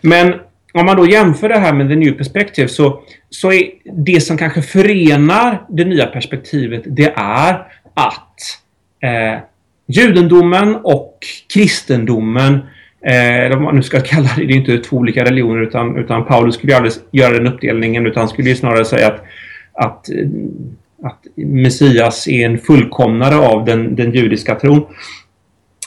Men 0.00 0.34
om 0.72 0.86
man 0.86 0.96
då 0.96 1.06
jämför 1.06 1.48
det 1.48 1.58
här 1.58 1.72
med 1.72 1.88
the 1.88 1.96
new 1.96 2.12
perspective 2.12 2.68
så, 2.68 3.02
så 3.30 3.52
är 3.52 3.70
det 3.84 4.20
som 4.20 4.38
kanske 4.38 4.62
förenar 4.62 5.62
det 5.68 5.84
nya 5.84 6.06
perspektivet 6.06 6.82
det 6.86 7.12
är 7.16 7.66
att 7.94 8.40
eh, 9.02 9.40
judendomen 9.86 10.76
och 10.76 11.18
kristendomen 11.54 12.52
Eh, 12.52 12.75
Eh, 13.06 13.40
eller 13.40 13.56
vad 13.56 13.64
man 13.64 13.76
nu 13.76 13.82
ska 13.82 14.00
kalla 14.00 14.28
det, 14.36 14.46
det 14.46 14.52
är 14.52 14.56
inte 14.56 14.78
två 14.78 14.96
olika 14.96 15.24
religioner 15.24 15.62
utan, 15.62 15.96
utan 15.96 16.24
Paulus 16.24 16.54
skulle 16.54 16.72
ju 16.72 16.76
aldrig 16.76 16.92
göra 17.10 17.34
den 17.34 17.46
uppdelningen 17.46 18.06
utan 18.06 18.28
skulle 18.28 18.48
ju 18.48 18.56
snarare 18.56 18.84
säga 18.84 19.06
att, 19.06 19.22
att, 19.72 20.08
eh, 20.10 20.26
att 21.02 21.26
Messias 21.34 22.28
är 22.28 22.46
en 22.46 22.58
fullkomnare 22.58 23.36
av 23.36 23.64
den, 23.64 23.94
den 23.94 24.12
judiska 24.12 24.54
tron. 24.54 24.86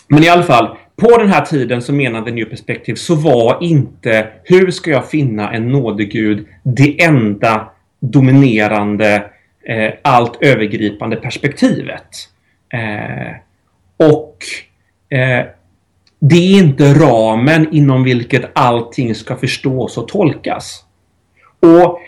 Men 0.08 0.24
i 0.24 0.30
alla 0.30 0.44
fall, 0.44 0.78
på 0.96 1.18
den 1.18 1.30
här 1.30 1.46
tiden 1.46 1.82
så 1.82 1.94
menade 1.94 2.32
New 2.32 2.46
Perspective 2.46 2.96
så 2.96 3.16
var 3.16 3.58
inte 3.62 4.28
hur 4.44 4.72
ska 4.72 4.92
jag 4.92 5.10
finna 5.10 5.52
en 5.54 5.70
nådegud 5.72 6.48
det 6.64 7.04
enda 7.04 7.70
dominerande 8.00 9.24
eh, 9.66 9.92
allt 10.02 10.38
övergripande 10.42 11.16
perspektivet. 11.16 12.08
Eh, 12.74 13.36
och 14.10 14.38
eh, 15.18 15.46
det 16.20 16.36
är 16.36 16.58
inte 16.58 16.94
ramen 16.94 17.68
inom 17.72 18.04
vilket 18.04 18.52
allting 18.54 19.16
ska 19.16 19.36
förstås 19.36 19.98
och 19.98 20.08
tolkas. 20.08 20.84
Och 21.60 22.00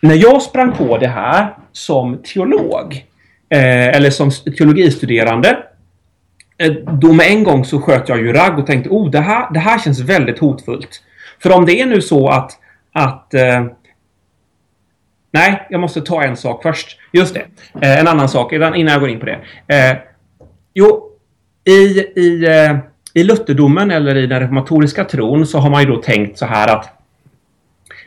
när 0.00 0.14
jag 0.14 0.42
sprang 0.42 0.72
på 0.72 0.98
det 0.98 1.08
här 1.08 1.54
som 1.72 2.22
teolog 2.22 3.04
eh, 3.48 3.88
eller 3.88 4.10
som 4.10 4.30
teologistuderande 4.30 5.58
eh, 6.58 6.72
då 6.72 7.12
med 7.12 7.26
en 7.26 7.44
gång 7.44 7.64
så 7.64 7.80
sköt 7.80 8.08
jag 8.08 8.18
ju 8.18 8.32
ragg 8.32 8.58
och 8.58 8.66
tänkte 8.66 8.90
oh 8.90 9.10
det 9.10 9.20
här, 9.20 9.52
det 9.52 9.60
här 9.60 9.78
känns 9.78 10.00
väldigt 10.00 10.38
hotfullt. 10.38 11.02
För 11.42 11.52
om 11.52 11.66
det 11.66 11.80
är 11.80 11.86
nu 11.86 12.00
så 12.00 12.28
att, 12.28 12.52
att 12.92 13.34
eh, 13.34 13.64
Nej, 15.32 15.66
jag 15.70 15.80
måste 15.80 16.00
ta 16.00 16.22
en 16.22 16.36
sak 16.36 16.62
först. 16.62 16.98
Just 17.12 17.34
det. 17.34 17.46
Eh, 17.82 18.00
en 18.00 18.08
annan 18.08 18.28
sak 18.28 18.52
innan 18.52 18.86
jag 18.86 19.00
går 19.00 19.10
in 19.10 19.20
på 19.20 19.26
det. 19.26 19.40
Eh, 19.66 19.96
jo, 20.74 21.09
i, 21.64 22.20
i, 22.20 22.46
eh, 22.46 22.76
i 23.14 23.24
lutherdomen 23.24 23.90
eller 23.90 24.16
i 24.16 24.26
den 24.26 24.40
reformatoriska 24.40 25.04
tron 25.04 25.46
så 25.46 25.58
har 25.58 25.70
man 25.70 25.82
ju 25.82 25.88
då 25.88 25.96
tänkt 25.96 26.38
så 26.38 26.46
här 26.46 26.68
att 26.68 27.00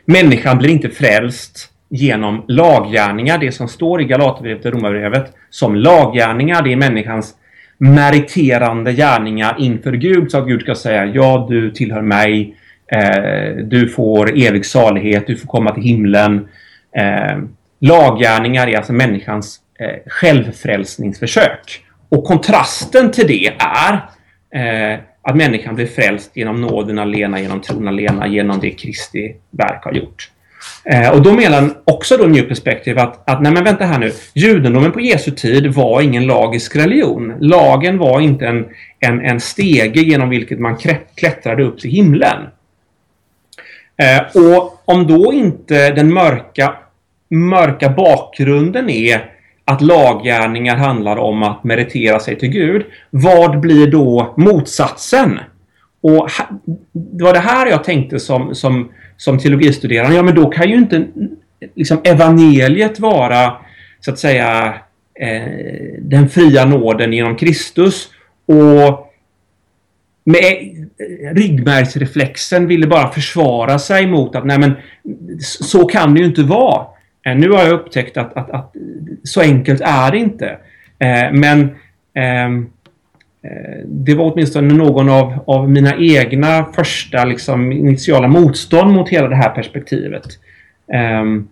människan 0.04 0.58
blir 0.58 0.70
inte 0.70 0.90
frälst 0.90 1.70
genom 1.88 2.44
laggärningar, 2.48 3.38
det 3.38 3.52
som 3.52 3.68
står 3.68 4.02
i 4.02 4.04
Galaterbrevet 4.04 4.64
och 4.64 4.72
Romarbrevet 4.72 5.32
som 5.50 5.76
laggärningar, 5.76 6.62
det 6.62 6.72
är 6.72 6.76
människans 6.76 7.34
meriterande 7.78 8.92
gärningar 8.92 9.56
inför 9.58 9.92
Gud 9.92 10.30
så 10.30 10.38
att 10.38 10.46
Gud 10.46 10.60
ska 10.60 10.74
säga 10.74 11.04
ja, 11.04 11.46
du 11.50 11.70
tillhör 11.70 12.02
mig, 12.02 12.56
eh, 12.86 13.56
du 13.64 13.88
får 13.88 14.38
evig 14.38 14.66
salighet, 14.66 15.26
du 15.26 15.36
får 15.36 15.48
komma 15.48 15.74
till 15.74 15.82
himlen. 15.82 16.48
Eh, 16.96 17.38
laggärningar 17.80 18.66
är 18.66 18.76
alltså 18.76 18.92
människans 18.92 19.60
eh, 19.78 19.96
självfrälsningsförsök. 20.06 21.84
Och 22.08 22.24
kontrasten 22.24 23.10
till 23.10 23.26
det 23.26 23.54
är 23.58 23.92
eh, 24.54 24.98
att 25.22 25.36
människan 25.36 25.74
blir 25.74 25.86
frälst 25.86 26.30
genom 26.34 26.60
nåden 26.60 26.98
alena, 26.98 27.40
genom 27.40 27.60
tron 27.60 27.88
alena, 27.88 28.26
genom 28.26 28.60
det 28.60 28.70
Kristi 28.70 29.36
verk 29.50 29.84
har 29.84 29.92
gjort. 29.92 30.30
Eh, 30.84 31.10
och 31.10 31.22
då 31.22 31.32
menar 31.32 31.70
också 31.84 32.16
då 32.16 32.26
New 32.26 32.42
Perspective 32.42 33.02
att, 33.02 33.30
att 33.30 33.42
nej 33.42 33.52
men 33.52 33.64
vänta 33.64 33.84
här 33.84 33.98
nu, 33.98 34.12
judendomen 34.34 34.92
på 34.92 35.00
Jesu 35.00 35.30
tid 35.30 35.66
var 35.66 36.00
ingen 36.00 36.26
lagisk 36.26 36.76
religion. 36.76 37.34
Lagen 37.40 37.98
var 37.98 38.20
inte 38.20 38.46
en, 38.46 38.66
en, 39.00 39.20
en 39.20 39.40
stege 39.40 40.00
genom 40.00 40.28
vilket 40.28 40.58
man 40.60 40.76
klättrade 41.16 41.64
upp 41.64 41.80
till 41.80 41.90
himlen. 41.90 42.46
Eh, 43.96 44.42
och 44.42 44.82
om 44.84 45.06
då 45.06 45.32
inte 45.32 45.90
den 45.90 46.14
mörka, 46.14 46.76
mörka 47.30 47.88
bakgrunden 47.88 48.90
är 48.90 49.33
att 49.64 49.80
laggärningar 49.80 50.76
handlar 50.76 51.16
om 51.16 51.42
att 51.42 51.64
meritera 51.64 52.20
sig 52.20 52.38
till 52.38 52.48
Gud. 52.48 52.84
Vad 53.10 53.60
blir 53.60 53.86
då 53.86 54.34
motsatsen? 54.36 55.38
Och 56.00 56.28
det 56.92 57.24
var 57.24 57.32
det 57.32 57.38
här 57.38 57.66
jag 57.66 57.84
tänkte 57.84 58.20
som, 58.20 58.54
som, 58.54 58.92
som 59.16 59.38
teologistuderande. 59.38 60.16
Ja, 60.16 60.22
men 60.22 60.34
då 60.34 60.50
kan 60.50 60.70
ju 60.70 60.76
inte 60.76 61.06
liksom 61.74 61.98
evangeliet 62.04 63.00
vara 63.00 63.52
så 64.00 64.10
att 64.10 64.18
säga 64.18 64.74
eh, 65.20 65.42
den 65.98 66.28
fria 66.28 66.64
nåden 66.64 67.12
genom 67.12 67.36
Kristus 67.36 68.08
och 68.46 69.12
med 70.24 70.40
e-, 70.40 70.86
ryggmärgsreflexen 71.32 72.66
ville 72.66 72.86
bara 72.86 73.12
försvara 73.12 73.78
sig 73.78 74.06
mot 74.06 74.36
att 74.36 74.44
nej 74.44 74.58
men 74.58 74.72
så 75.38 75.84
kan 75.84 76.14
det 76.14 76.20
ju 76.20 76.26
inte 76.26 76.42
vara. 76.42 76.86
Eh, 77.24 77.36
nu 77.36 77.50
har 77.50 77.62
jag 77.62 77.72
upptäckt 77.72 78.16
att, 78.16 78.36
att, 78.36 78.50
att 78.50 78.76
så 79.22 79.40
enkelt 79.40 79.80
är 79.80 80.10
det 80.10 80.18
inte. 80.18 80.58
Eh, 80.98 81.32
men 81.32 81.76
ehm, 82.14 82.70
eh, 83.42 83.84
det 83.86 84.14
var 84.14 84.32
åtminstone 84.32 84.74
någon 84.74 85.08
av, 85.08 85.44
av 85.46 85.70
mina 85.70 85.96
egna 85.96 86.64
första 86.64 87.24
liksom, 87.24 87.72
initiala 87.72 88.28
motstånd 88.28 88.92
mot 88.92 89.08
hela 89.08 89.28
det 89.28 89.36
här 89.36 89.50
perspektivet. 89.50 90.26
Ehm, 90.92 91.48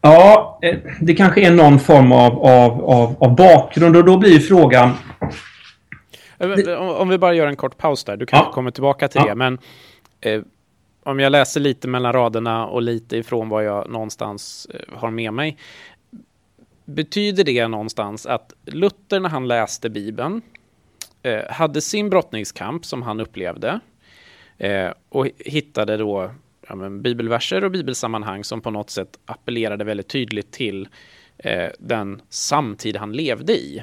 ja, 0.00 0.58
det 1.00 1.14
kanske 1.14 1.46
är 1.46 1.50
någon 1.50 1.78
form 1.78 2.12
av, 2.12 2.38
av, 2.38 2.84
av, 2.84 3.16
av 3.18 3.36
bakgrund 3.36 3.96
och 3.96 4.04
då 4.04 4.16
blir 4.18 4.38
frågan 4.38 4.90
om 6.98 7.08
vi 7.08 7.18
bara 7.18 7.34
gör 7.34 7.46
en 7.46 7.56
kort 7.56 7.78
paus 7.78 8.04
där, 8.04 8.16
du 8.16 8.26
kanske 8.26 8.48
ja. 8.48 8.52
kommer 8.52 8.70
tillbaka 8.70 9.08
till 9.08 9.20
ja. 9.24 9.28
det, 9.28 9.34
men 9.34 9.58
eh, 10.20 10.40
om 11.02 11.20
jag 11.20 11.32
läser 11.32 11.60
lite 11.60 11.88
mellan 11.88 12.12
raderna 12.12 12.66
och 12.66 12.82
lite 12.82 13.16
ifrån 13.16 13.48
vad 13.48 13.64
jag 13.64 13.90
någonstans 13.90 14.68
eh, 14.74 14.98
har 14.98 15.10
med 15.10 15.32
mig. 15.32 15.56
Betyder 16.84 17.44
det 17.44 17.68
någonstans 17.68 18.26
att 18.26 18.52
Luther 18.64 19.20
när 19.20 19.28
han 19.28 19.48
läste 19.48 19.90
Bibeln 19.90 20.42
eh, 21.22 21.50
hade 21.50 21.80
sin 21.80 22.10
brottningskamp 22.10 22.84
som 22.84 23.02
han 23.02 23.20
upplevde 23.20 23.80
eh, 24.58 24.90
och 25.08 25.28
hittade 25.38 25.96
då 25.96 26.30
ja, 26.68 26.74
men, 26.74 27.02
bibelverser 27.02 27.64
och 27.64 27.70
bibelsammanhang 27.70 28.44
som 28.44 28.60
på 28.60 28.70
något 28.70 28.90
sätt 28.90 29.18
appellerade 29.24 29.84
väldigt 29.84 30.08
tydligt 30.08 30.52
till 30.52 30.88
den 31.78 32.22
samtid 32.28 32.96
han 32.96 33.12
levde 33.12 33.52
i. 33.52 33.82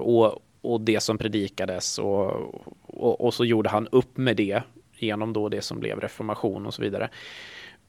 Och, 0.00 0.42
och 0.60 0.80
det 0.80 1.00
som 1.00 1.18
predikades 1.18 1.98
och, 1.98 2.30
och, 2.82 3.20
och, 3.20 3.34
så 3.34 3.44
gjorde 3.44 3.68
han 3.68 3.88
upp 3.88 4.16
med 4.16 4.36
det 4.36 4.62
genom 4.98 5.32
då 5.32 5.48
det 5.48 5.62
som 5.62 5.80
blev 5.80 6.00
reformation 6.00 6.66
och 6.66 6.74
så 6.74 6.82
vidare. 6.82 7.08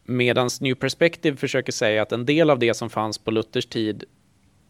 Medan 0.05 0.49
New 0.61 0.75
Perspective 0.75 1.37
försöker 1.37 1.71
säga 1.71 2.01
att 2.01 2.11
en 2.11 2.25
del 2.25 2.49
av 2.49 2.59
det 2.59 2.73
som 2.73 2.89
fanns 2.89 3.17
på 3.17 3.31
Luthers 3.31 3.65
tid, 3.65 4.03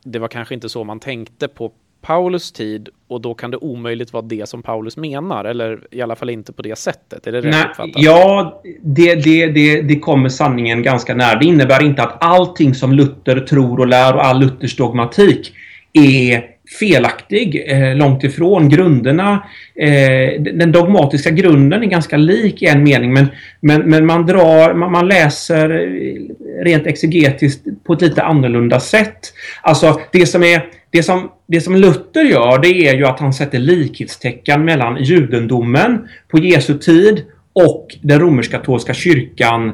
det 0.04 0.20
var 0.20 0.28
kanske 0.28 0.54
inte 0.54 0.70
så 0.70 0.84
man 0.84 1.00
tänkte 1.00 1.48
på 1.48 1.72
Paulus 2.02 2.52
tid 2.52 2.90
och 3.08 3.22
då 3.22 3.34
kan 3.34 3.52
det 3.52 3.58
omöjligt 3.58 4.14
vara 4.14 4.24
det 4.24 4.50
som 4.50 4.64
Paulus 4.64 4.98
menar, 4.98 5.46
eller 5.46 5.88
i 5.92 6.02
alla 6.02 6.16
fall 6.16 6.30
inte 6.30 6.54
på 6.54 6.62
det 6.62 6.78
sättet. 6.78 7.28
Är 7.28 7.32
det 7.32 7.42
Nej, 7.42 7.66
uppfattat? 7.70 7.94
Ja, 7.96 8.62
det, 8.82 9.16
det, 9.16 9.48
det, 9.48 9.82
det 9.82 10.00
kommer 10.00 10.30
sanningen 10.30 10.84
ganska 10.84 11.16
nära. 11.16 11.40
Det 11.40 11.46
innebär 11.46 11.84
inte 11.84 12.04
att 12.04 12.24
allting 12.24 12.76
som 12.76 12.94
Luther 12.94 13.40
tror 13.40 13.80
och 13.80 13.88
lär 13.88 14.16
och 14.16 14.26
all 14.26 14.40
Luthers 14.40 14.76
dogmatik 14.76 15.54
är 15.94 16.57
felaktig. 16.80 17.64
Eh, 17.68 17.96
långt 17.96 18.24
ifrån. 18.24 18.70
Grunderna, 18.70 19.44
eh, 19.76 20.42
den 20.42 20.72
dogmatiska 20.72 21.30
grunden 21.30 21.84
är 21.84 21.88
ganska 21.88 22.18
lik 22.18 22.62
i 22.62 22.66
en 22.66 22.84
mening 22.84 23.14
men, 23.14 23.28
men, 23.60 23.82
men 23.82 24.06
man 24.06 24.26
drar, 24.26 24.74
man, 24.74 24.92
man 24.92 25.08
läser 25.08 25.70
eh, 25.70 26.64
rent 26.64 26.88
exegetiskt 26.88 27.66
på 27.84 27.94
ett 27.94 28.02
lite 28.02 28.24
annorlunda 28.24 28.80
sätt. 28.80 29.34
Alltså 29.62 30.00
det 30.12 30.26
som 30.26 30.44
är 30.44 30.66
det 30.92 31.04
som, 31.04 31.32
det 31.48 31.62
som 31.62 31.76
Luther 31.76 32.24
gör 32.24 32.60
det 32.62 32.88
är 32.88 32.94
ju 32.94 33.06
att 33.06 33.20
han 33.20 33.34
sätter 33.34 33.60
likhetstecken 33.60 34.66
mellan 34.66 35.04
judendomen 35.04 36.08
på 36.28 36.40
Jesu 36.40 36.78
tid 36.78 37.24
och 37.54 37.88
den 38.02 38.20
romersk-katolska 38.20 38.94
kyrkan 38.94 39.74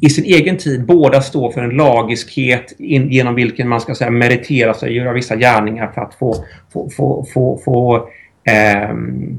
i 0.00 0.10
sin 0.10 0.24
egen 0.24 0.56
tid. 0.56 0.86
Båda 0.86 1.20
står 1.20 1.50
för 1.52 1.60
en 1.60 1.70
lagiskhet 1.70 2.74
in, 2.78 3.10
genom 3.10 3.34
vilken 3.34 3.68
man 3.68 3.80
ska 3.80 3.94
säga 3.94 4.10
meritera 4.10 4.74
sig, 4.74 4.92
göra 4.92 5.12
vissa 5.12 5.36
gärningar 5.36 5.92
för 5.94 6.00
att 6.00 6.14
få, 6.14 6.34
få, 6.72 6.90
få, 6.90 7.26
få, 7.34 7.60
få 7.64 8.08
ehm, 8.44 9.38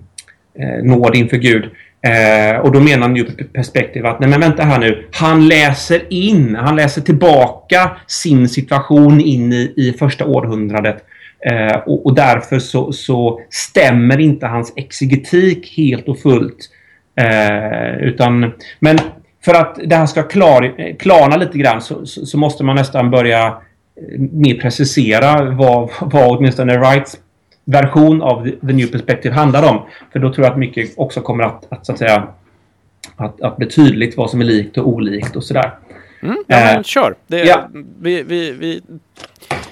eh, 0.59 0.83
nåd 0.83 1.15
inför 1.15 1.37
Gud. 1.37 1.69
Eh, 2.07 2.59
och 2.59 2.71
då 2.71 2.79
menar 2.79 3.07
New 3.07 3.25
Perspective 3.53 4.09
att 4.09 4.19
nej 4.19 4.29
men 4.29 4.39
vänta 4.39 4.63
här 4.63 4.79
nu. 4.79 5.07
Han 5.11 5.47
läser 5.47 6.13
in, 6.13 6.55
han 6.55 6.75
läser 6.75 7.01
tillbaka 7.01 7.91
sin 8.07 8.49
situation 8.49 9.21
in 9.21 9.53
i, 9.53 9.73
i 9.75 9.95
första 9.99 10.25
århundradet. 10.25 11.05
Eh, 11.45 11.75
och, 11.75 12.05
och, 12.05 12.15
därför 12.15 12.59
så, 12.59 12.91
så, 12.91 13.39
stämmer 13.49 14.19
inte 14.19 14.45
hans 14.45 14.73
exegetik 14.75 15.73
helt 15.77 16.07
och 16.07 16.19
fullt. 16.19 16.69
Eh, 17.15 17.97
utan, 17.97 18.51
men 18.79 18.97
för 19.45 19.53
att 19.53 19.79
det 19.85 19.95
här 19.95 20.05
ska 20.05 20.23
klar, 20.23 20.93
klarna 20.99 21.37
lite 21.37 21.57
grann 21.57 21.81
så, 21.81 22.05
så, 22.05 22.25
så, 22.25 22.37
måste 22.37 22.63
man 22.63 22.75
nästan 22.75 23.11
börja 23.11 23.47
eh, 23.47 24.19
mer 24.19 24.55
precisera 24.55 25.51
vad, 25.51 25.89
vad 26.01 26.37
åtminstone 26.37 26.77
Wrights 26.77 27.17
version 27.65 28.21
av 28.21 28.49
The 28.49 28.73
New 28.73 28.87
Perspective 28.87 29.35
handlar 29.35 29.69
om. 29.69 29.81
För 30.11 30.19
då 30.19 30.33
tror 30.33 30.45
jag 30.45 30.51
att 30.51 30.59
mycket 30.59 30.93
också 30.97 31.21
kommer 31.21 31.43
att, 31.43 31.65
att 31.69 31.85
så 31.85 31.91
att 31.91 31.97
säga 31.97 32.27
att, 33.15 33.41
att 33.41 33.57
bli 33.57 33.69
tydligt 33.69 34.17
vad 34.17 34.29
som 34.29 34.41
är 34.41 34.45
likt 34.45 34.77
och 34.77 34.87
olikt 34.87 35.35
och 35.35 35.43
sådär. 35.43 35.71
Mm, 36.21 36.35
ja, 36.47 36.55
men, 36.57 36.77
eh, 36.77 36.83
kör! 36.83 37.15
Det, 37.27 37.43
ja. 37.43 37.69
vi, 37.99 38.23
vi, 38.23 38.51
vi, 38.51 38.81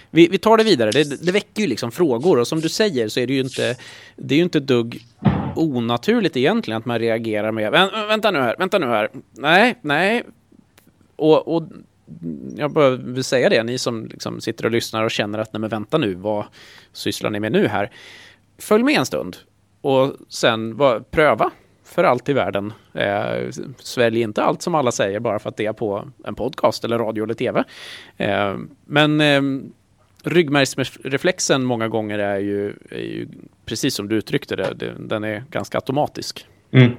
vi, 0.09 0.27
vi 0.27 0.37
tar 0.37 0.57
det 0.57 0.63
vidare. 0.63 0.91
Det, 0.91 1.25
det 1.25 1.31
väcker 1.31 1.61
ju 1.61 1.67
liksom 1.67 1.91
frågor 1.91 2.39
och 2.39 2.47
som 2.47 2.61
du 2.61 2.69
säger 2.69 3.07
så 3.07 3.19
är 3.19 3.27
det 3.27 3.33
ju 3.33 3.39
inte, 3.39 3.75
det 4.15 4.35
är 4.35 4.37
ju 4.37 4.43
inte 4.43 4.59
dugg 4.59 5.01
onaturligt 5.55 6.37
egentligen 6.37 6.77
att 6.77 6.85
man 6.85 6.99
reagerar 6.99 7.51
med 7.51 7.71
Vä 7.71 7.89
vänta 8.07 8.31
nu 8.31 8.39
här, 8.39 8.55
vänta 8.59 8.79
nu 8.79 8.85
här. 8.85 9.09
Nej, 9.31 9.75
nej. 9.81 10.23
Och, 11.15 11.55
och 11.55 11.63
jag 12.55 12.73
behöver 12.73 13.21
säga 13.21 13.49
det, 13.49 13.63
ni 13.63 13.77
som 13.77 14.05
liksom 14.05 14.41
sitter 14.41 14.65
och 14.65 14.71
lyssnar 14.71 15.03
och 15.03 15.11
känner 15.11 15.39
att 15.39 15.53
nej 15.53 15.59
men 15.59 15.69
vänta 15.69 15.97
nu, 15.97 16.13
vad 16.13 16.45
sysslar 16.93 17.29
ni 17.29 17.39
med 17.39 17.51
nu 17.51 17.67
här? 17.67 17.91
Följ 18.57 18.83
med 18.83 18.95
en 18.95 19.05
stund 19.05 19.37
och 19.81 20.13
sen 20.29 20.77
va, 20.77 20.99
pröva 21.11 21.51
för 21.83 22.03
allt 22.03 22.29
i 22.29 22.33
världen. 22.33 22.73
Eh, 22.93 23.49
svälj 23.77 24.21
inte 24.21 24.43
allt 24.43 24.61
som 24.61 24.75
alla 24.75 24.91
säger 24.91 25.19
bara 25.19 25.39
för 25.39 25.49
att 25.49 25.57
det 25.57 25.65
är 25.65 25.73
på 25.73 26.09
en 26.25 26.35
podcast 26.35 26.83
eller 26.83 26.99
radio 26.99 27.23
eller 27.23 27.33
tv. 27.33 27.63
Eh, 28.17 28.57
men 28.85 29.21
eh, 29.21 29.41
ryggmärgsreflexen 30.23 31.63
många 31.63 31.87
gånger 31.87 32.19
är 32.19 32.39
ju, 32.39 32.73
är 32.89 32.97
ju, 32.97 33.27
precis 33.65 33.95
som 33.95 34.07
du 34.07 34.15
uttryckte 34.15 34.55
det, 34.55 34.93
den 34.99 35.23
är 35.23 35.43
ganska 35.49 35.77
automatisk. 35.77 36.45
Mm. 36.73 36.91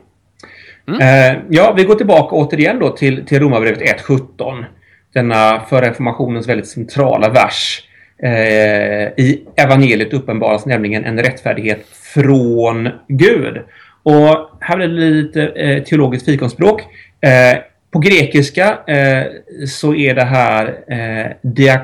Mm. 0.89 1.01
Eh, 1.01 1.43
ja, 1.49 1.75
vi 1.77 1.85
går 1.85 1.95
tillbaka 1.95 2.37
återigen 2.37 2.79
då 2.79 2.91
till, 2.91 3.27
till 3.27 3.41
Romarbrevet 3.41 3.81
1.17. 3.81 4.65
Denna 5.13 5.61
för 5.61 5.83
reformationens 5.83 6.49
väldigt 6.49 6.69
centrala 6.69 7.29
vers. 7.29 7.83
Eh, 8.23 9.09
I 9.17 9.45
evangeliet 9.57 10.13
uppenbaras 10.13 10.67
nämligen 10.67 11.05
en 11.05 11.19
rättfärdighet 11.19 11.87
från 12.15 12.89
Gud. 13.09 13.63
Och 14.03 14.51
här 14.61 14.77
blir 14.77 14.89
det 14.89 15.11
lite 15.11 15.47
eh, 15.47 15.83
teologiskt 15.83 16.27
fikonspråk. 16.27 16.83
Eh, 17.21 17.59
på 17.93 17.99
grekiska 17.99 18.79
eh, 18.87 19.27
så 19.67 19.95
är 19.95 20.15
det 20.15 20.25
här 20.25 20.79
eh, 20.89 21.81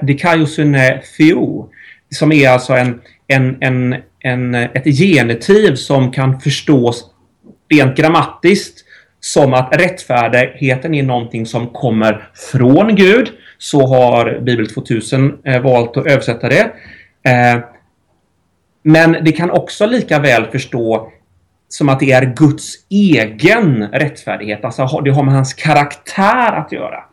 dekaiosune 0.00 1.02
theo 1.16 1.68
som 2.10 2.32
är 2.32 2.48
alltså 2.48 2.72
en, 2.72 3.00
en, 3.26 3.56
en, 3.60 3.96
en, 4.20 4.54
ett 4.54 4.84
genitiv 4.84 5.74
som 5.74 6.12
kan 6.12 6.40
förstås 6.40 7.04
rent 7.70 7.96
grammatiskt 7.96 8.84
som 9.20 9.54
att 9.54 9.76
rättfärdigheten 9.76 10.94
är 10.94 11.02
någonting 11.02 11.46
som 11.46 11.68
kommer 11.68 12.28
från 12.52 12.96
Gud. 12.96 13.30
Så 13.58 13.86
har 13.86 14.40
Bibel 14.40 14.70
2000 14.70 15.38
eh, 15.44 15.62
valt 15.62 15.96
att 15.96 16.06
översätta 16.06 16.48
det. 16.48 16.72
Eh, 17.22 17.60
men 18.82 19.16
det 19.24 19.32
kan 19.32 19.50
också 19.50 19.86
lika 19.86 20.18
väl 20.18 20.44
förstå 20.44 21.12
som 21.74 21.88
att 21.88 22.00
det 22.00 22.12
är 22.12 22.34
Guds 22.36 22.74
egen 22.90 23.88
rättfärdighet. 23.92 24.64
Alltså 24.64 25.00
det 25.04 25.10
har 25.10 25.22
med 25.22 25.34
hans 25.34 25.54
karaktär 25.54 26.52
att 26.52 26.72
göra. 26.72 27.04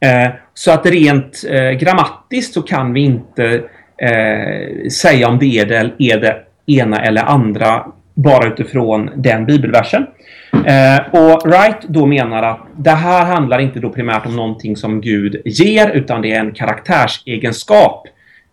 Eh, 0.00 0.30
så 0.54 0.72
att 0.72 0.86
rent 0.86 1.44
eh, 1.50 1.70
grammatiskt 1.70 2.54
så 2.54 2.62
kan 2.62 2.92
vi 2.92 3.00
inte 3.00 3.62
eh, 4.02 4.88
säga 4.88 5.28
om 5.28 5.38
det 5.38 5.58
är 5.58 5.66
det, 5.66 5.92
är 5.98 6.20
det 6.20 6.36
ena 6.66 7.02
eller 7.02 7.22
andra 7.22 7.86
bara 8.14 8.48
utifrån 8.48 9.10
den 9.16 9.46
bibelversen. 9.46 10.06
Eh, 10.52 11.14
och 11.14 11.42
Wright 11.44 11.82
då 11.88 12.06
menar 12.06 12.42
att 12.42 12.66
det 12.76 12.90
här 12.90 13.24
handlar 13.24 13.58
inte 13.58 13.80
då 13.80 13.90
primärt 13.90 14.26
om 14.26 14.36
någonting 14.36 14.76
som 14.76 15.00
Gud 15.00 15.42
ger 15.44 15.90
utan 15.90 16.22
det 16.22 16.32
är 16.32 16.40
en 16.40 16.52
karaktärsegenskap 16.52 18.06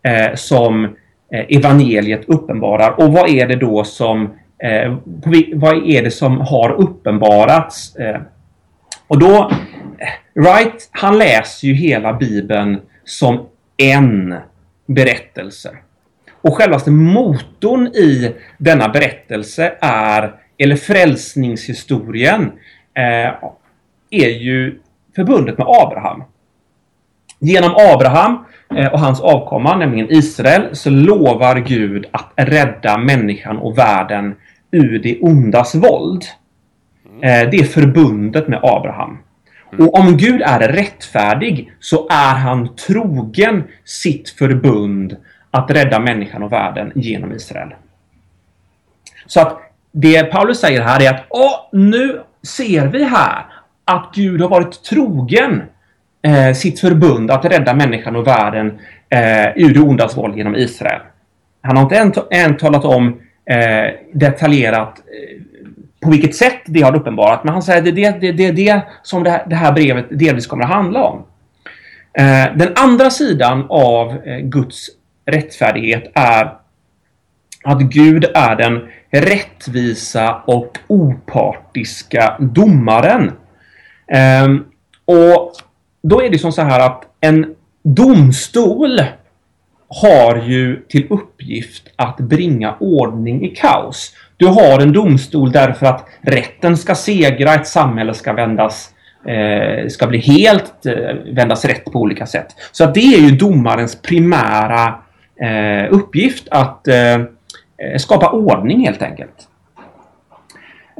eh, 0.04 0.36
som 0.36 0.96
evangeliet 1.32 2.26
uppenbarar. 2.28 3.00
Och 3.00 3.13
vad 3.13 3.30
är 3.30 3.48
det 3.48 3.56
då 3.56 3.84
som 3.84 4.30
Eh, 4.63 4.98
vad 5.54 5.88
är 5.88 6.04
det 6.04 6.12
som 6.12 6.41
har 6.41 6.72
uppenbarats? 6.72 7.96
Eh, 7.96 8.22
och 9.08 9.20
då, 9.20 9.52
eh, 10.00 10.41
Wright, 10.41 10.89
han 10.91 11.17
läser 11.17 11.67
ju 11.67 11.74
hela 11.74 12.13
Bibeln 12.13 12.82
som 13.04 13.46
en 13.78 14.36
berättelse. 14.86 15.78
Och 16.41 16.56
självaste 16.56 16.91
motorn 16.91 17.88
i 17.88 18.36
denna 18.58 18.89
berättelse 18.89 19.74
är, 19.82 20.36
eller 20.58 20.76
frälsningshistorien, 20.76 22.52
eh, 22.93 23.34
är 24.10 24.30
ju 24.30 24.80
förbundet 25.15 25.58
med 25.58 25.67
Abraham. 25.70 26.24
Genom 27.39 27.72
Abraham 27.93 28.34
eh, 28.34 28.39
och 28.69 28.99
hans 28.99 29.21
avkomma, 29.21 29.75
nämligen 29.75 30.12
Israel, 30.12 30.75
så 30.75 30.89
lovar 30.89 31.56
Gud 31.56 32.06
att 32.12 32.32
rädda 32.36 32.97
människan 32.97 33.58
och 33.58 33.77
världen 33.77 34.36
ur 34.71 34.99
det 34.99 35.19
ondas 35.21 35.75
våld. 35.75 36.23
Eh, 37.21 37.49
det 37.49 37.58
är 37.58 37.63
förbundet 37.63 38.47
med 38.47 38.60
Abraham. 38.63 39.17
Och 39.77 39.99
om 39.99 40.17
Gud 40.17 40.41
är 40.41 40.60
rättfärdig 40.60 41.71
så 41.80 42.08
är 42.10 42.34
han 42.34 42.75
trogen 42.75 43.63
sitt 43.86 44.30
förbund 44.30 45.17
att 45.51 45.71
rädda 45.71 45.99
människan 45.99 46.43
och 46.43 46.51
världen 46.51 46.91
genom 46.95 47.32
Israel. 47.32 47.73
Så 49.25 49.41
att 49.41 49.60
det 49.91 50.23
Paulus 50.23 50.60
säger 50.60 50.82
här 50.82 51.01
är 51.01 51.13
att 51.13 51.25
Åh, 51.30 51.69
nu 51.71 52.21
ser 52.43 52.88
vi 52.88 53.03
här 53.03 53.45
att 53.86 54.12
Gud 54.15 54.41
har 54.41 54.49
varit 54.49 54.84
trogen 54.84 55.63
eh, 56.21 56.53
sitt 56.53 56.80
förbund 56.80 57.32
att 57.32 57.45
rädda 57.45 57.73
människan 57.73 58.15
och 58.15 58.27
världen 58.27 58.80
eh, 59.10 59.47
ur 59.56 59.73
det 59.73 59.80
ondas 59.80 60.17
våld 60.17 60.38
genom 60.38 60.56
Israel. 60.56 61.01
Han 61.62 61.77
har 61.77 61.84
inte 61.84 61.97
än, 61.97 62.13
än 62.32 62.58
talat 62.58 62.86
om 62.86 63.19
eh, 63.45 63.93
detaljerat 64.13 64.97
eh, 64.97 65.41
på 66.01 66.10
vilket 66.10 66.36
sätt 66.36 66.62
det 66.65 66.82
har 66.82 66.95
uppenbarat. 66.95 67.43
Men 67.43 67.53
han 67.53 67.62
säger 67.62 67.80
att 67.80 67.95
det 67.95 68.06
är 68.06 68.19
det, 68.19 68.32
det, 68.32 68.51
det, 68.51 68.82
som 69.03 69.23
det 69.23 69.30
här, 69.30 69.45
det 69.49 69.56
här, 69.56 69.71
brevet 69.71 70.06
delvis 70.10 70.47
kommer 70.47 70.63
att 70.63 70.69
handla 70.69 71.03
om. 71.03 71.25
Eh, 72.13 72.56
den 72.56 72.73
andra 72.75 73.10
sidan 73.10 73.65
av 73.69 74.12
eh, 74.12 74.38
Guds 74.38 74.88
rättfärdighet 75.25 76.12
är 76.13 76.53
att 77.63 77.82
Gud 77.82 78.25
är 78.36 78.56
den 78.56 78.88
rättvisa 79.12 80.41
och 80.45 80.77
opartiska 80.88 82.38
domaren. 82.39 83.32
Ehm, 84.08 84.65
och 85.06 85.51
då 86.10 86.24
är 86.24 86.30
det 86.30 86.39
som 86.39 86.52
så 86.52 86.62
här 86.62 86.80
att 86.80 87.04
en 87.22 87.56
domstol 87.84 89.02
har 89.88 90.36
ju 90.36 90.86
till 90.89 91.08
uppgift 91.10 91.88
att 91.96 92.17
bringa 92.17 92.76
ordning 92.80 93.46
i 93.46 93.56
kaos. 93.56 94.13
Du 94.38 94.48
har 94.48 94.80
en 94.80 94.93
domstol 94.93 95.52
därför 95.52 95.86
att 95.86 96.06
rätten 96.22 96.78
ska 96.78 96.96
segra, 96.96 97.54
ett 97.54 97.67
samhälle 97.67 98.13
ska 98.13 98.34
vändas 98.34 98.89
eh, 99.26 99.88
ska 99.88 100.08
bli 100.08 100.20
helt 100.20 100.86
eh, 100.86 101.15
vändas 101.32 101.65
rätt 101.65 101.86
på 101.86 102.00
olika 102.00 102.26
sätt. 102.26 102.48
Så 102.72 102.84
att 102.84 102.93
det 102.93 103.13
är 103.13 103.20
ju 103.20 103.32
domarens 103.32 104.02
primära 104.02 104.96
eh, 105.41 105.93
uppgift 105.93 106.48
att 106.52 106.88
eh, 106.88 107.22
skapa 107.98 108.30
ordning 108.30 108.86
helt 108.86 109.02
enkelt. 109.02 109.48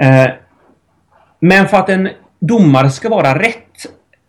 Eh, 0.02 0.28
men 1.40 1.68
för 1.68 1.78
att 1.78 1.90
en 1.90 2.10
domare 2.40 2.90
ska 2.90 3.10
vara 3.10 3.40
rätt 3.40 3.68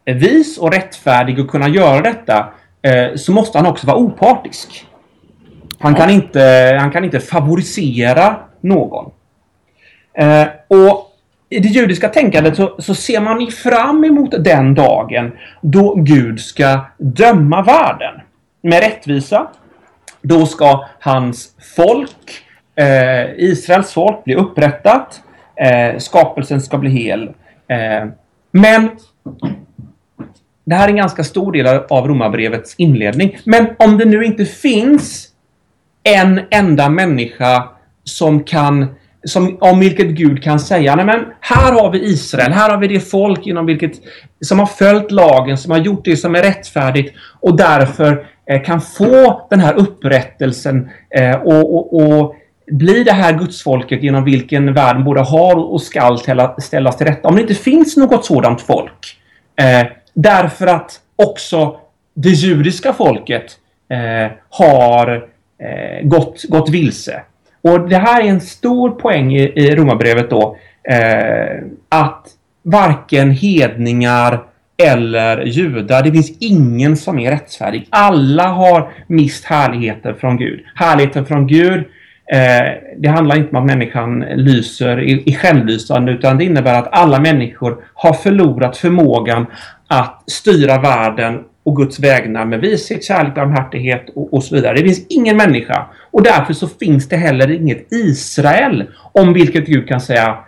rättvis 0.09 0.59
och 0.59 0.73
rättfärdig 0.73 1.39
och 1.39 1.51
kunna 1.51 1.69
göra 1.69 2.01
detta 2.01 2.53
eh, 2.83 3.17
så 3.17 3.33
måste 3.33 3.59
han 3.59 3.67
också 3.67 3.87
vara 3.87 3.97
opartisk. 3.97 4.87
Han 5.79 5.95
kan 5.95 6.11
inte, 6.11 6.77
han 6.81 6.91
kan 6.91 7.05
inte 7.05 7.21
favorisera 7.21 8.37
någon. 8.61 9.11
Eh, 10.15 10.47
och 10.69 11.05
i 11.51 11.59
det 11.59 11.69
judiska 11.69 12.09
tänkandet 12.09 12.57
så, 12.57 12.77
så, 12.79 12.95
ser 12.95 13.21
man 13.21 13.51
fram 13.51 14.05
emot 14.05 14.31
den 14.45 14.75
dagen 14.75 15.33
då 15.61 15.95
Gud 15.95 16.41
ska 16.41 16.81
döma 16.99 17.63
världen 17.63 18.21
med 18.63 18.81
rättvisa. 18.81 19.47
Då 20.23 20.47
ska 20.47 20.85
hans 21.01 21.49
folk, 21.77 22.43
eh, 22.75 23.31
Israels 23.37 23.93
folk, 23.93 24.25
bli 24.25 24.35
upprättat. 24.35 25.23
Eh, 25.57 25.99
skapelsen 25.99 26.61
ska 26.61 26.79
bli 26.79 26.91
hel. 26.91 27.23
Eh, 27.69 28.09
men 28.51 28.91
det 30.69 30.75
här 30.75 30.85
är 30.85 30.89
en 30.89 30.97
ganska 30.97 31.25
stor 31.25 31.53
del 31.53 31.67
av 31.67 32.09
Romarbrevets 32.09 32.75
inledning. 32.79 33.39
Men 33.45 33.67
om 33.79 33.99
det 33.99 34.05
nu 34.05 34.25
inte 34.25 34.45
finns 34.45 35.29
en 36.03 36.41
enda 36.51 36.89
människa 36.89 37.69
som 38.05 38.45
kan 38.45 38.87
som, 39.25 39.59
om 39.61 39.81
vilket 39.81 40.07
Gud 40.07 40.43
kan 40.43 40.61
säga, 40.61 40.97
nej 40.97 41.05
men 41.05 41.25
här 41.41 41.73
har 41.73 41.91
vi 41.93 42.05
Israel, 42.05 42.53
här 42.53 42.71
har 42.71 42.79
vi 42.79 42.89
det 42.89 43.01
folk 43.01 43.47
inom 43.47 43.67
vilket, 43.67 43.93
som 44.41 44.59
har 44.59 44.67
följt 44.67 45.11
lagen, 45.11 45.59
som 45.59 45.71
har 45.71 45.79
gjort 45.79 46.05
det 46.05 46.17
som 46.17 46.35
är 46.35 46.43
rättfärdigt 46.43 47.15
och 47.41 47.57
därför 47.57 48.27
eh, 48.51 48.63
kan 48.63 48.81
få 48.81 49.47
den 49.51 49.61
här 49.61 49.75
upprättelsen 49.75 50.91
eh, 51.11 51.37
och, 51.37 51.75
och, 51.75 52.03
och 52.03 52.35
bli 52.71 53.05
det 53.05 53.13
här 53.13 53.39
gudsfolket 53.39 54.03
genom 54.03 54.25
vilken 54.25 54.75
världen 54.75 55.05
både 55.05 55.21
har 55.21 55.57
och 55.57 55.83
skall 55.83 56.19
ställas 56.59 56.97
till 56.97 57.07
rätta. 57.07 57.29
Om 57.29 57.35
det 57.37 57.43
inte 57.43 57.55
finns 57.55 57.97
något 57.97 58.25
sådant 58.25 58.61
folk, 58.61 59.17
eh, 59.57 59.87
därför 60.23 60.67
att 60.67 61.01
också 61.17 61.77
det 62.15 62.29
judiska 62.29 62.93
folket 62.93 63.57
eh, 63.91 64.33
har 64.51 65.29
eh, 65.63 66.07
gått, 66.09 66.45
gått 66.49 66.69
vilse. 66.69 67.23
Och 67.63 67.89
det 67.89 67.97
här 67.97 68.23
är 68.23 68.27
en 68.27 68.41
stor 68.41 68.91
poäng 68.91 69.37
i, 69.37 69.43
i 69.43 69.77
Romarbrevet 69.77 70.31
då. 70.31 70.57
Eh, 70.83 71.63
att 71.89 72.27
varken 72.63 73.31
hedningar 73.31 74.43
eller 74.83 75.45
judar, 75.45 76.03
det 76.03 76.13
finns 76.13 76.39
ingen 76.41 76.97
som 76.97 77.19
är 77.19 77.31
rättfärdig. 77.31 77.87
Alla 77.91 78.47
har 78.49 78.91
mist 79.07 79.45
härligheten 79.45 80.15
från 80.17 80.37
Gud. 80.37 80.61
Härligheten 80.75 81.27
från 81.27 81.47
Gud 81.47 81.85
Eh, 81.85 81.85
Eh, 82.33 82.73
det 82.97 83.09
handlar 83.09 83.37
inte 83.37 83.51
om 83.51 83.57
att 83.57 83.67
människan 83.67 84.21
lyser 84.21 85.01
i, 85.01 85.23
i 85.27 85.35
självlysande 85.35 86.13
utan 86.13 86.39
det 86.39 86.45
innebär 86.45 86.75
att 86.75 86.89
alla 86.93 87.21
människor 87.21 87.77
har 87.95 88.13
förlorat 88.13 88.77
förmågan 88.77 89.47
att 89.87 90.23
styra 90.27 90.79
världen 90.79 91.45
och 91.63 91.77
Guds 91.77 92.01
vägnar 92.01 92.45
med 92.45 92.61
vishet, 92.61 93.05
kärlek, 93.05 93.35
barmhärtighet 93.35 94.07
och, 94.15 94.35
och 94.35 94.45
så 94.45 94.55
vidare. 94.55 94.75
Det 94.75 94.83
finns 94.83 95.07
ingen 95.09 95.37
människa 95.37 95.87
och 96.11 96.23
därför 96.23 96.53
så 96.53 96.69
finns 96.69 97.09
det 97.09 97.17
heller 97.17 97.51
inget 97.51 97.93
Israel 97.93 98.85
om 99.13 99.33
vilket 99.33 99.67
Gud 99.67 99.89
kan 99.89 100.01
säga 100.01 100.39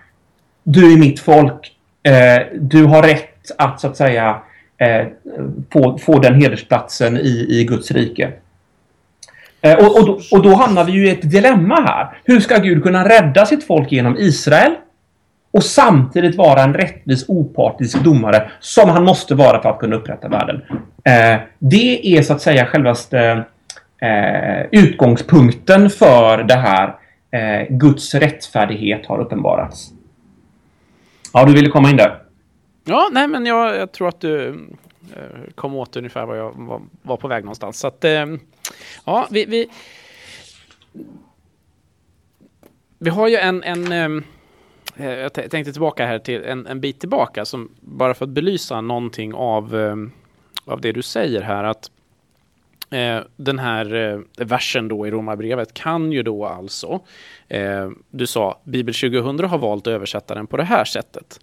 Du 0.62 0.92
är 0.92 0.96
mitt 0.96 1.20
folk. 1.20 1.72
Eh, 2.02 2.46
du 2.60 2.84
har 2.84 3.02
rätt 3.02 3.50
att 3.58 3.80
så 3.80 3.86
att 3.86 3.96
säga 3.96 4.38
eh, 4.78 5.06
få, 5.72 5.98
få 5.98 6.18
den 6.18 6.34
hedersplatsen 6.34 7.16
i, 7.16 7.46
i 7.48 7.64
Guds 7.64 7.90
rike. 7.90 8.32
Eh, 9.60 9.78
och, 9.78 9.98
och, 9.98 10.06
då, 10.06 10.20
och 10.32 10.42
då 10.42 10.54
hamnar 10.54 10.84
vi 10.84 10.92
ju 10.92 11.06
i 11.06 11.10
ett 11.10 11.30
dilemma 11.30 11.74
här. 11.74 12.18
Hur 12.24 12.40
ska 12.40 12.58
Gud 12.58 12.82
kunna 12.82 13.08
rädda 13.08 13.46
sitt 13.46 13.66
folk 13.66 13.92
genom 13.92 14.16
Israel? 14.16 14.74
Och 15.52 15.64
samtidigt 15.64 16.36
vara 16.36 16.62
en 16.62 16.74
rättvis 16.74 17.24
opartisk 17.28 18.04
domare 18.04 18.50
som 18.60 18.90
han 18.90 19.04
måste 19.04 19.34
vara 19.34 19.62
för 19.62 19.70
att 19.70 19.78
kunna 19.78 19.96
upprätta 19.96 20.28
världen. 20.28 20.62
Eh, 21.04 21.40
det 21.58 22.16
är 22.16 22.22
så 22.22 22.32
att 22.32 22.42
säga 22.42 22.66
självaste 22.66 23.44
eh, 24.02 24.66
utgångspunkten 24.72 25.90
för 25.90 26.42
det 26.42 26.54
här 26.54 26.94
eh, 27.30 27.66
Guds 27.70 28.14
rättfärdighet 28.14 29.06
har 29.06 29.20
uppenbarats. 29.20 29.90
Ja, 31.32 31.44
du 31.44 31.52
ville 31.52 31.68
komma 31.68 31.90
in 31.90 31.96
där. 31.96 32.18
Ja, 32.84 33.08
nej 33.12 33.28
men 33.28 33.46
jag, 33.46 33.76
jag 33.76 33.92
tror 33.92 34.08
att 34.08 34.20
du 34.20 34.64
Eh, 35.16 35.52
kom 35.54 35.74
åt 35.74 35.96
ungefär 35.96 36.26
var 36.26 36.34
jag 36.34 36.52
var, 36.56 36.82
var 37.02 37.16
på 37.16 37.28
väg 37.28 37.44
någonstans. 37.44 37.78
Så 37.78 37.86
att, 37.86 38.04
eh, 38.04 38.26
ja, 39.04 39.28
vi, 39.30 39.44
vi, 39.44 39.68
vi 42.98 43.10
har 43.10 43.28
ju 43.28 43.36
en, 43.36 43.62
en 43.62 43.92
eh, 43.92 44.24
eh 45.06 45.18
jag 45.18 45.32
tänkte 45.32 45.72
tillbaka 45.72 46.06
här 46.06 46.18
till 46.18 46.44
en, 46.44 46.66
en 46.66 46.80
bit 46.80 47.00
tillbaka, 47.00 47.44
som 47.44 47.70
bara 47.80 48.14
för 48.14 48.24
att 48.24 48.30
belysa 48.30 48.80
någonting 48.80 49.34
av, 49.34 49.76
eh, 49.76 49.96
av 50.64 50.80
det 50.80 50.92
du 50.92 51.02
säger 51.02 51.42
här, 51.42 51.64
att 51.64 51.90
Eh, 52.90 53.20
den 53.36 53.58
här 53.58 53.94
eh, 53.94 54.46
versen 54.46 54.88
då 54.88 55.06
i 55.06 55.10
Romarbrevet 55.10 55.74
kan 55.74 56.12
ju 56.12 56.22
då 56.22 56.46
alltså, 56.46 57.00
eh, 57.48 57.90
du 58.10 58.26
sa 58.26 58.60
Bibel 58.64 58.94
2000 58.94 59.44
har 59.44 59.58
valt 59.58 59.86
att 59.86 59.92
översätta 59.92 60.34
den 60.34 60.46
på 60.46 60.56
det 60.56 60.64
här 60.64 60.84
sättet. 60.84 61.40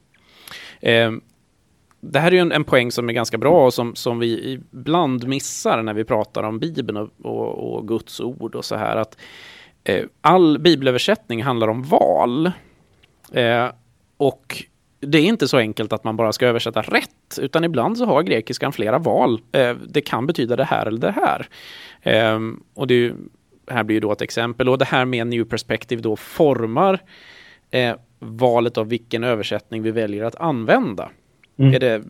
Det 1.99 2.19
här 2.19 2.27
är 2.27 2.35
ju 2.35 2.41
en, 2.41 2.51
en 2.51 2.63
poäng 2.63 2.91
som 2.91 3.09
är 3.09 3.13
ganska 3.13 3.37
bra 3.37 3.65
och 3.65 3.73
som, 3.73 3.95
som 3.95 4.19
vi 4.19 4.59
ibland 4.71 5.27
missar 5.27 5.83
när 5.83 5.93
vi 5.93 6.03
pratar 6.03 6.43
om 6.43 6.59
Bibeln 6.59 6.97
och, 6.97 7.09
och, 7.23 7.73
och 7.73 7.87
Guds 7.87 8.19
ord 8.19 8.55
och 8.55 8.65
så 8.65 8.75
här. 8.75 8.95
Att 8.95 9.17
eh, 9.83 10.05
all 10.21 10.59
bibelöversättning 10.59 11.43
handlar 11.43 11.67
om 11.67 11.83
val. 11.83 12.51
Eh, 13.31 13.69
och 14.17 14.63
det 14.99 15.17
är 15.17 15.25
inte 15.25 15.47
så 15.47 15.57
enkelt 15.57 15.93
att 15.93 16.03
man 16.03 16.15
bara 16.15 16.33
ska 16.33 16.47
översätta 16.47 16.81
rätt, 16.81 17.39
utan 17.41 17.63
ibland 17.63 17.97
så 17.97 18.05
har 18.05 18.23
grekiskan 18.23 18.73
flera 18.73 18.99
val. 18.99 19.41
Eh, 19.51 19.75
det 19.87 20.01
kan 20.01 20.27
betyda 20.27 20.55
det 20.55 20.63
här 20.63 20.85
eller 20.85 20.99
det 20.99 21.11
här. 21.11 21.47
Eh, 22.01 22.39
och 22.73 22.87
det 22.87 23.13
här 23.67 23.83
blir 23.83 23.95
ju 23.95 23.99
då 23.99 24.11
ett 24.11 24.21
exempel. 24.21 24.69
Och 24.69 24.77
det 24.77 24.85
här 24.85 25.05
med 25.05 25.27
New 25.27 25.45
Perspective 25.45 26.01
då 26.01 26.15
formar 26.15 26.99
eh, 27.71 27.95
valet 28.19 28.77
av 28.77 28.87
vilken 28.89 29.23
översättning 29.23 29.83
vi 29.83 29.91
väljer 29.91 30.23
att 30.23 30.35
använda. 30.35 31.09
Mm. 31.59 31.73
Är 31.73 31.79
det 31.79 32.01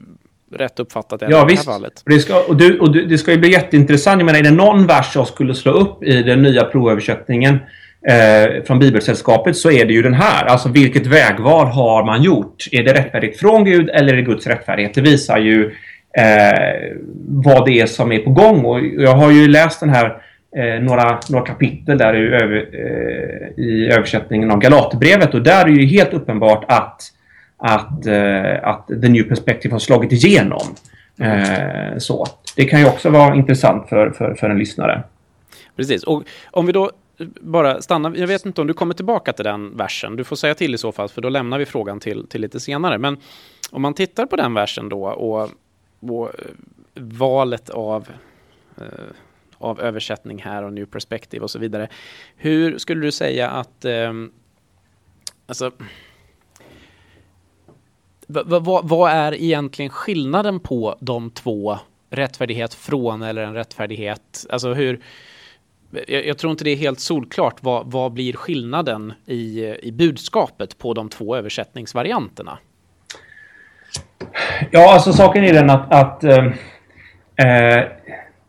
rätt 0.52 0.80
uppfattat 0.80 1.22
ja, 1.22 1.28
i 1.28 1.32
det 1.32 1.58
här 1.58 1.64
fallet? 1.64 2.04
Det 2.06 2.20
ska, 2.20 2.44
och 2.48 2.58
du, 2.58 2.80
och 2.80 2.92
du, 2.92 3.06
det 3.06 3.18
ska 3.18 3.32
ju 3.32 3.38
bli 3.38 3.52
jätteintressant. 3.52 4.20
Jag 4.20 4.26
menar, 4.26 4.40
är 4.40 4.44
det 4.44 4.52
någon 4.52 4.88
vers 4.88 5.12
jag 5.16 5.28
skulle 5.28 5.56
slå 5.56 5.72
upp 5.72 6.04
i 6.04 6.24
den 6.24 6.42
nya 6.42 6.64
provöversättningen 6.64 7.60
eh, 8.08 8.64
från 8.64 8.80
Bibelsällskapet 8.80 9.58
så 9.58 9.72
är 9.72 9.86
det 9.86 9.94
ju 9.94 10.02
den 10.02 10.14
här. 10.14 10.46
Alltså 10.46 10.70
vilket 10.70 11.06
vägval 11.06 11.68
har 11.68 12.06
man 12.06 12.24
gjort? 12.24 12.68
Är 12.72 12.84
det 12.84 12.94
rättfärdigt 12.94 13.40
från 13.40 13.66
Gud 13.66 13.90
eller 13.90 14.14
är 14.14 14.18
det 14.18 14.22
Guds 14.22 14.48
rättfärdighet? 14.48 14.94
Det 14.94 15.02
visar 15.02 15.38
ju 15.38 15.66
eh, 16.18 16.98
vad 17.28 17.66
det 17.66 17.80
är 17.80 17.86
som 17.86 18.12
är 18.12 18.20
på 18.20 18.30
gång. 18.30 18.66
Och 18.66 18.80
jag 18.86 19.16
har 19.16 19.32
ju 19.32 19.48
läst 19.48 19.80
den 19.80 19.90
här 19.90 20.22
eh, 20.58 20.82
några, 20.82 21.20
några 21.30 21.46
kapitel 21.46 21.98
där 21.98 22.16
i, 22.16 22.44
över, 22.44 22.70
eh, 22.74 23.64
i 23.64 23.90
översättningen 23.92 24.52
av 24.52 24.60
Galaterbrevet 24.60 25.34
och 25.34 25.42
där 25.42 25.62
är 25.62 25.66
det 25.66 25.82
ju 25.82 25.86
helt 25.86 26.14
uppenbart 26.14 26.66
att 26.68 27.02
att, 27.58 28.06
eh, 28.06 28.68
att 28.68 28.88
The 28.88 29.10
New 29.10 29.24
Perspective 29.24 29.74
har 29.74 29.80
slagit 29.80 30.12
igenom. 30.12 30.76
Eh, 31.20 31.98
så. 31.98 32.26
Det 32.56 32.66
kan 32.66 32.80
ju 32.80 32.86
också 32.86 33.10
vara 33.10 33.36
intressant 33.36 33.90
för, 33.90 34.10
för, 34.10 34.34
för 34.34 34.50
en 34.50 34.58
lyssnare. 34.58 35.04
Precis, 35.76 36.04
och 36.04 36.24
om 36.52 36.66
vi 36.66 36.72
då 36.72 36.92
bara 37.42 37.82
stannar, 37.82 38.16
jag 38.16 38.28
vet 38.28 38.46
inte 38.46 38.62
om 38.62 38.68
du 38.68 38.74
kommer 38.74 38.94
tillbaka 38.94 39.34
till 39.34 39.46
den 39.46 39.78
versen, 39.78 40.16
du 40.16 40.24
får 40.24 40.36
säga 40.36 40.56
till 40.56 40.74
i 40.74 40.78
så 40.78 40.92
fall, 40.92 41.10
för 41.10 41.22
då 41.22 41.30
lämnar 41.30 41.60
vi 41.60 41.66
frågan 41.66 42.00
till, 42.00 42.28
till 42.28 42.42
lite 42.42 42.60
senare. 42.60 42.98
Men 42.98 43.18
om 43.72 43.82
man 43.82 43.94
tittar 43.94 44.26
på 44.26 44.36
den 44.36 44.54
versen 44.54 44.90
då 44.90 45.06
och, 45.06 45.50
och 46.00 46.32
valet 46.96 47.70
av, 47.70 48.08
eh, 48.78 48.84
av 49.58 49.82
översättning 49.82 50.42
här 50.42 50.64
och 50.64 50.74
New 50.74 50.86
Perspective 50.86 51.44
och 51.44 51.52
så 51.52 51.60
vidare. 51.60 51.88
Hur 52.36 52.78
skulle 52.78 53.02
du 53.02 53.12
säga 53.12 53.50
att, 53.50 53.86
eh, 53.86 54.14
alltså, 55.48 55.72
vad, 58.28 59.12
är 59.12 59.34
egentligen 59.34 59.92
skillnaden 59.92 60.60
på 60.60 60.96
de 61.00 61.30
två? 61.30 61.78
Rättfärdighet 62.10 62.74
från 62.74 63.22
eller 63.22 63.44
en 63.44 63.54
rättfärdighet? 63.54 64.46
Alltså 64.50 64.74
hur... 64.74 65.00
Jag, 66.08 66.26
jag 66.26 66.38
tror 66.38 66.52
inte 66.52 66.64
det 66.64 66.70
är 66.72 66.76
helt 66.76 67.00
solklart. 67.00 67.56
Vad, 67.60 67.92
vad 67.92 68.12
blir 68.12 68.34
skillnaden 68.34 69.14
i, 69.26 69.76
i 69.84 69.92
budskapet 69.92 70.78
på 70.78 70.94
de 70.94 71.10
två 71.10 71.36
översättningsvarianterna? 71.36 72.58
Ja, 74.72 74.94
alltså 74.94 75.14
saken 75.14 75.44
är 75.44 75.54
den 75.54 75.70
att, 75.70 75.94
att 75.94 76.24
eh, 76.24 76.46
eh 77.38 77.86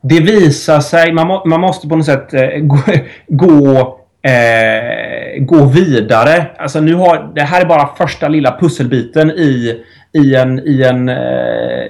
det 0.01 0.21
visar 0.21 0.81
sig, 0.81 1.13
man, 1.13 1.27
må, 1.27 1.45
man 1.45 1.61
måste 1.61 1.89
på 1.89 1.97
något 1.97 2.07
sätt 2.07 2.35
eh, 2.35 2.49
gå, 2.49 2.79
gå, 3.27 3.98
eh, 4.23 5.43
gå 5.43 5.65
vidare. 5.65 6.47
Alltså 6.59 6.81
nu 6.81 6.95
har, 6.95 7.33
det 7.35 7.43
här 7.43 7.61
är 7.61 7.67
bara 7.67 7.97
första 7.97 8.29
lilla 8.29 8.59
pusselbiten 8.61 9.31
i, 9.31 9.85
i, 10.13 10.35
en, 10.35 10.59
i, 10.59 10.83
en, 10.83 11.09
eh, 11.09 11.87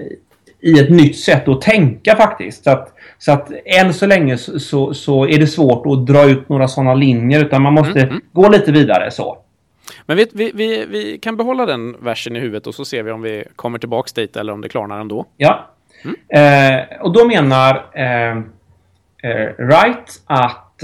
i 0.61 0.81
ett 0.81 0.91
nytt 0.91 1.19
sätt 1.19 1.49
att 1.49 1.61
tänka 1.61 2.17
faktiskt. 2.17 2.65
Så 2.65 2.71
att, 2.71 2.93
så 3.19 3.33
att 3.33 3.51
än 3.65 3.95
så 3.95 4.07
länge 4.07 4.39
så, 4.39 4.61
så, 4.61 4.95
så 4.95 5.29
är 5.29 5.39
det 5.39 5.47
svårt 5.47 5.87
att 5.87 6.07
dra 6.07 6.31
ut 6.31 6.49
några 6.49 6.69
sådana 6.69 6.95
linjer 6.95 7.45
utan 7.45 7.63
man 7.63 7.73
måste 7.73 8.01
mm, 8.01 8.09
mm. 8.09 8.23
gå 8.33 8.49
lite 8.49 8.73
vidare 8.73 9.11
så. 9.11 9.39
Men 10.07 10.17
vi, 10.17 10.27
vi, 10.33 10.53
vi, 10.55 10.87
vi, 10.87 11.19
kan 11.19 11.37
behålla 11.37 11.67
den 11.67 11.97
versen 12.01 12.37
i 12.37 12.41
huvudet 12.41 12.67
och 12.67 12.75
så 12.75 12.85
ser 12.85 13.03
vi 13.03 13.11
om 13.11 13.23
vi 13.23 13.45
kommer 13.57 13.79
tillbaks 13.79 14.13
dit 14.13 14.37
eller 14.37 14.53
om 14.53 14.61
det 14.61 14.69
klarnar 14.69 15.01
ändå. 15.01 15.27
Ja. 15.37 15.71
Mm. 16.05 16.17
Eh, 16.29 17.01
och 17.01 17.13
då 17.13 17.25
menar 17.25 17.87
eh, 17.95 18.31
eh, 19.31 19.49
Wright 19.59 20.23
att... 20.27 20.83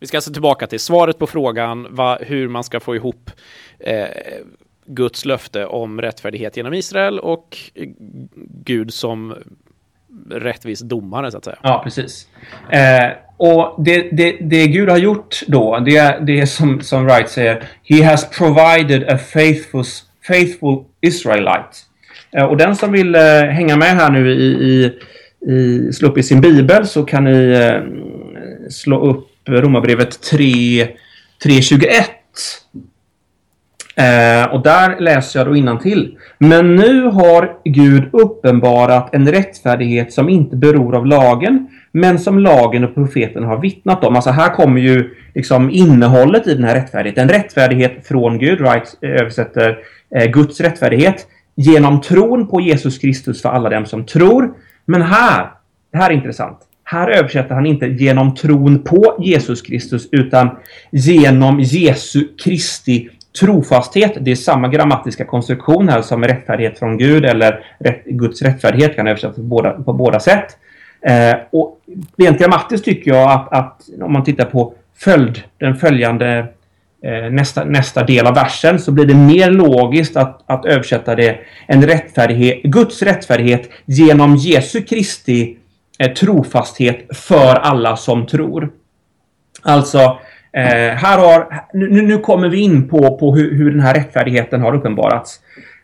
Vi 0.00 0.06
ska 0.06 0.16
alltså 0.16 0.32
tillbaka 0.32 0.66
till 0.66 0.80
svaret 0.80 1.18
på 1.18 1.26
frågan 1.26 1.86
va, 1.90 2.18
hur 2.20 2.48
man 2.48 2.64
ska 2.64 2.80
få 2.80 2.96
ihop 2.96 3.30
eh, 3.78 4.06
Guds 4.86 5.24
löfte 5.24 5.66
om 5.66 6.00
rättfärdighet 6.00 6.56
genom 6.56 6.74
Israel 6.74 7.18
och 7.18 7.56
eh, 7.74 7.88
Gud 8.64 8.94
som 8.94 9.34
rättvis 10.30 10.80
domare 10.80 11.30
så 11.30 11.38
att 11.38 11.44
säga. 11.44 11.58
Ja, 11.62 11.80
precis. 11.84 12.28
Eh, 12.70 13.10
och 13.36 13.84
det, 13.84 14.08
det, 14.12 14.36
det 14.40 14.66
Gud 14.66 14.88
har 14.88 14.98
gjort 14.98 15.42
då, 15.46 15.78
det 15.78 15.96
är, 15.96 16.20
det 16.20 16.40
är 16.40 16.46
som, 16.46 16.80
som 16.80 17.04
Wright 17.06 17.28
säger, 17.28 17.64
He 17.82 18.04
has 18.04 18.30
provided 18.30 19.08
a 19.08 19.18
faithful, 19.18 19.84
faithful 20.26 20.84
Israelite. 21.00 21.68
Eh, 22.30 22.44
och 22.44 22.56
den 22.56 22.76
som 22.76 22.92
vill 22.92 23.14
eh, 23.14 23.42
hänga 23.42 23.76
med 23.76 23.88
här 23.88 24.10
nu 24.10 24.30
i, 24.30 24.44
i, 24.44 24.92
i, 25.52 25.92
slå 25.92 26.08
upp 26.08 26.18
i 26.18 26.22
sin 26.22 26.40
bibel 26.40 26.86
så 26.86 27.02
kan 27.02 27.24
ni 27.24 27.50
eh, 27.50 27.82
slå 28.70 29.00
upp 29.00 29.28
Romarbrevet 29.48 30.32
3.21. 30.32 31.88
Eh, 33.98 34.54
och 34.54 34.62
där 34.62 35.00
läser 35.00 35.40
jag 35.40 35.46
då 35.46 35.56
innantill. 35.56 36.18
Men 36.38 36.76
nu 36.76 37.02
har 37.02 37.52
Gud 37.64 38.08
uppenbarat 38.12 39.14
en 39.14 39.32
rättfärdighet 39.32 40.12
som 40.12 40.28
inte 40.28 40.56
beror 40.56 40.96
av 40.96 41.06
lagen, 41.06 41.68
men 41.92 42.18
som 42.18 42.38
lagen 42.38 42.84
och 42.84 42.94
profeten 42.94 43.44
har 43.44 43.60
vittnat 43.60 44.04
om. 44.04 44.16
Alltså 44.16 44.30
här 44.30 44.54
kommer 44.54 44.80
ju 44.80 45.14
liksom 45.34 45.70
innehållet 45.70 46.46
i 46.46 46.54
den 46.54 46.64
här 46.64 46.74
rättfärdigheten. 46.74 47.22
En 47.22 47.28
rättfärdighet 47.28 48.06
från 48.06 48.38
Gud, 48.38 48.60
right, 48.60 48.98
översätter 49.02 49.78
eh, 50.14 50.30
Guds 50.30 50.60
rättfärdighet, 50.60 51.26
genom 51.54 52.00
tron 52.00 52.48
på 52.48 52.60
Jesus 52.60 52.98
Kristus 52.98 53.42
för 53.42 53.48
alla 53.48 53.68
dem 53.68 53.86
som 53.86 54.06
tror. 54.06 54.54
Men 54.84 55.02
här, 55.02 55.50
det 55.92 55.98
här 55.98 56.10
är 56.10 56.14
intressant. 56.14 56.58
Här 56.90 57.08
översätter 57.10 57.54
han 57.54 57.66
inte 57.66 57.86
genom 57.86 58.34
tron 58.34 58.82
på 58.84 59.16
Jesus 59.20 59.62
Kristus 59.62 60.08
utan 60.12 60.50
genom 60.90 61.60
Jesu 61.60 62.28
Kristi 62.44 63.08
trofasthet. 63.40 64.12
Det 64.20 64.30
är 64.30 64.36
samma 64.36 64.68
grammatiska 64.68 65.24
konstruktion 65.24 65.88
här 65.88 66.02
som 66.02 66.24
rättfärdighet 66.24 66.78
från 66.78 66.98
Gud 66.98 67.24
eller 67.24 67.64
rätt, 67.78 68.04
Guds 68.04 68.42
rättfärdighet 68.42 68.96
kan 68.96 69.06
översättas 69.06 69.36
på 69.36 69.42
båda, 69.42 69.70
på 69.70 69.92
båda 69.92 70.20
sätt. 70.20 70.56
Eh, 71.02 71.36
och 71.50 71.80
rent 72.16 72.38
grammatiskt 72.38 72.84
tycker 72.84 73.10
jag 73.10 73.30
att, 73.30 73.52
att, 73.52 73.82
om 74.02 74.12
man 74.12 74.24
tittar 74.24 74.44
på 74.44 74.74
följd, 74.96 75.42
den 75.58 75.76
följande 75.76 76.38
eh, 77.02 77.30
nästa, 77.30 77.64
nästa 77.64 78.04
del 78.04 78.26
av 78.26 78.34
versen 78.34 78.78
så 78.78 78.92
blir 78.92 79.06
det 79.06 79.14
mer 79.14 79.50
logiskt 79.50 80.16
att, 80.16 80.42
att 80.46 80.64
översätta 80.64 81.14
det 81.14 81.38
en 81.66 81.86
rättfärdighet, 81.86 82.62
Guds 82.62 83.02
rättfärdighet 83.02 83.70
genom 83.86 84.36
Jesu 84.36 84.82
Kristi 84.82 85.57
eh, 85.98 86.12
trofasthet 86.12 87.16
för 87.16 87.54
alla 87.54 87.96
som 87.96 88.26
tror. 88.26 88.70
Alltså 89.62 90.18
Eh, 90.52 90.94
här 90.94 91.18
har, 91.18 91.62
nu, 91.72 92.02
nu 92.02 92.18
kommer 92.18 92.48
vi 92.48 92.60
in 92.60 92.88
på, 92.88 93.18
på 93.18 93.34
hur, 93.34 93.54
hur 93.54 93.70
den 93.70 93.80
här 93.80 93.94
rättfärdigheten 93.94 94.60
har 94.60 94.74
uppenbarats. 94.74 95.40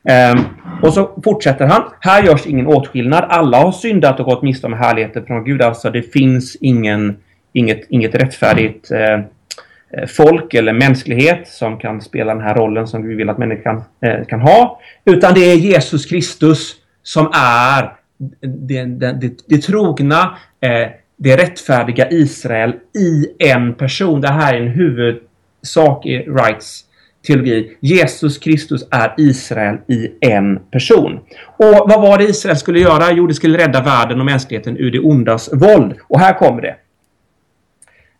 Eh, 0.09 0.41
och 0.83 0.93
så 0.93 1.21
fortsätter 1.25 1.67
han. 1.67 1.83
Här 2.01 2.23
görs 2.23 2.47
ingen 2.47 2.67
åtskillnad. 2.67 3.25
Alla 3.29 3.59
har 3.59 3.73
syndat 3.73 4.21
och 4.21 4.27
gått 4.27 4.43
miste 4.43 4.67
om 4.67 4.73
härligheten 4.73 5.27
från 5.27 5.45
Gud. 5.45 5.63
Alltså 5.63 5.91
det 5.91 6.03
finns 6.03 6.57
ingen, 6.61 7.17
inget, 7.53 7.87
inget 7.89 8.15
rättfärdigt 8.15 8.91
eh, 8.91 9.13
eh 9.13 10.07
folk 10.09 10.55
eller 10.55 10.73
mänsklighet 10.73 11.49
som 11.49 11.79
kan 11.79 12.01
spela 12.01 12.35
den 12.35 12.43
här 12.43 12.55
rollen 12.55 12.87
som 12.87 13.09
vi 13.09 13.15
vill 13.15 13.31
att 13.31 13.39
människan 13.39 13.83
eh, 14.01 14.25
kan 14.29 14.41
ha. 14.41 14.81
Utan 15.05 15.35
det 15.35 15.41
är 15.41 15.57
Jesus 15.57 16.07
Kristus 16.07 16.75
som 17.03 17.33
är 17.35 17.93
det, 18.41 18.85
det, 18.85 19.13
det, 19.13 19.33
det 19.47 19.59
trogna, 19.59 20.39
eh, 20.61 20.89
det 21.17 21.37
rättfärdiga 21.37 22.11
Israel 22.11 22.75
i 22.99 23.27
en 23.39 23.75
person. 23.75 24.21
Det 24.21 24.29
här 24.29 24.55
är 24.55 24.61
en 24.61 24.69
huvudsak 24.69 26.07
i 26.07 26.25
Wrights 26.29 26.85
teologi. 27.27 27.77
Jesus 27.81 28.39
Kristus 28.39 28.89
är 28.91 29.15
Israel 29.19 29.79
i 29.89 30.11
en 30.21 30.59
person. 30.59 31.21
Och 31.57 31.89
vad 31.89 32.03
var 32.03 32.19
det 32.19 32.25
Israel 32.25 32.57
skulle 32.57 32.81
göra? 32.81 33.13
Jo, 33.13 33.27
det 33.27 33.35
skulle 33.35 33.59
rädda 33.59 33.83
världen 33.83 34.21
och 34.21 34.27
mänskligheten 34.27 34.77
ur 34.77 34.91
det 34.91 35.01
ondas 35.01 35.51
våld. 35.53 35.95
Och 36.09 36.21
här 36.21 36.39
kommer 36.39 36.63
det. 36.63 36.77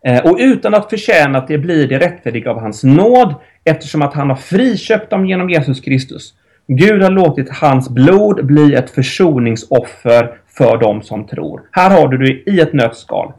Eh, 0.05 0.25
och 0.25 0.37
utan 0.39 0.73
att 0.73 0.89
förtjäna 0.89 1.37
att 1.37 1.47
det 1.47 1.57
blir 1.57 1.87
det 1.87 1.99
rättfärdiga 1.99 2.51
av 2.51 2.59
hans 2.59 2.83
nåd 2.83 3.35
eftersom 3.63 4.01
att 4.01 4.13
han 4.13 4.29
har 4.29 4.35
friköpt 4.35 5.09
dem 5.09 5.25
genom 5.25 5.49
Jesus 5.49 5.81
Kristus. 5.81 6.33
Gud 6.67 7.03
har 7.03 7.09
låtit 7.09 7.49
hans 7.49 7.89
blod 7.89 8.45
bli 8.45 8.75
ett 8.75 8.89
försoningsoffer 8.89 10.37
för 10.57 10.77
dem 10.77 11.01
som 11.01 11.27
tror. 11.27 11.61
Här 11.71 12.01
har 12.01 12.07
du 12.07 12.17
det 12.17 12.51
i 12.51 12.59
ett 12.59 12.73
nötskal. 12.73 13.33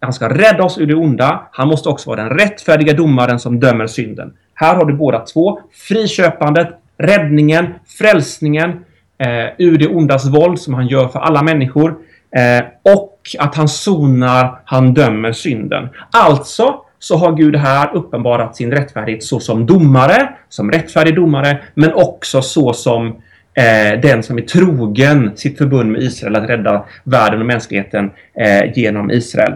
Han 0.00 0.12
ska 0.12 0.28
rädda 0.28 0.64
oss 0.64 0.78
ur 0.78 0.86
det 0.86 0.94
onda. 0.94 1.48
Han 1.52 1.68
måste 1.68 1.88
också 1.88 2.10
vara 2.10 2.24
den 2.24 2.38
rättfärdiga 2.38 2.92
domaren 2.92 3.38
som 3.38 3.60
dömer 3.60 3.86
synden. 3.86 4.32
Här 4.54 4.74
har 4.74 4.84
du 4.84 4.94
båda 4.94 5.20
två. 5.20 5.60
Friköpandet, 5.88 6.68
räddningen, 6.98 7.66
frälsningen 7.98 8.70
eh, 9.18 9.46
ur 9.58 9.78
det 9.78 9.88
ondas 9.88 10.26
våld 10.26 10.58
som 10.58 10.74
han 10.74 10.86
gör 10.86 11.08
för 11.08 11.18
alla 11.18 11.42
människor. 11.42 11.96
Eh, 12.36 12.64
och 12.94 13.18
att 13.38 13.54
han 13.54 13.68
sonar, 13.68 14.60
han 14.64 14.94
dömer 14.94 15.32
synden. 15.32 15.88
Alltså 16.10 16.74
så 17.00 17.16
har 17.16 17.32
Gud 17.32 17.56
här 17.56 17.94
uppenbarat 17.94 18.56
sin 18.56 18.70
rättfärdighet 18.70 19.22
så 19.22 19.40
som 19.40 19.66
domare, 19.66 20.28
som 20.48 20.70
rättfärdig 20.70 21.14
domare, 21.14 21.58
men 21.74 21.92
också 21.92 22.42
så 22.42 22.72
som 22.72 23.06
eh, 23.54 24.00
den 24.02 24.22
som 24.22 24.38
är 24.38 24.42
trogen 24.42 25.36
sitt 25.36 25.58
förbund 25.58 25.92
med 25.92 26.02
Israel 26.02 26.36
att 26.36 26.48
rädda 26.48 26.84
världen 27.04 27.40
och 27.40 27.46
mänskligheten 27.46 28.10
eh, 28.34 28.72
genom 28.78 29.10
Israel. 29.10 29.54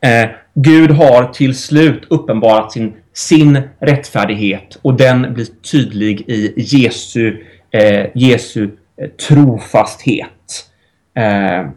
Eh, 0.00 0.30
Gud 0.54 0.90
har 0.90 1.32
till 1.32 1.54
slut 1.54 2.02
uppenbarat 2.10 2.72
sin, 2.72 2.96
sin 3.12 3.60
rättfärdighet 3.78 4.78
och 4.82 4.94
den 4.94 5.34
blir 5.34 5.46
tydlig 5.72 6.20
i 6.20 6.52
Jesu, 6.56 7.36
eh, 7.70 8.06
Jesu 8.14 8.70
eh, 8.96 9.08
trofasthet. 9.10 10.66
Eh, 11.14 11.68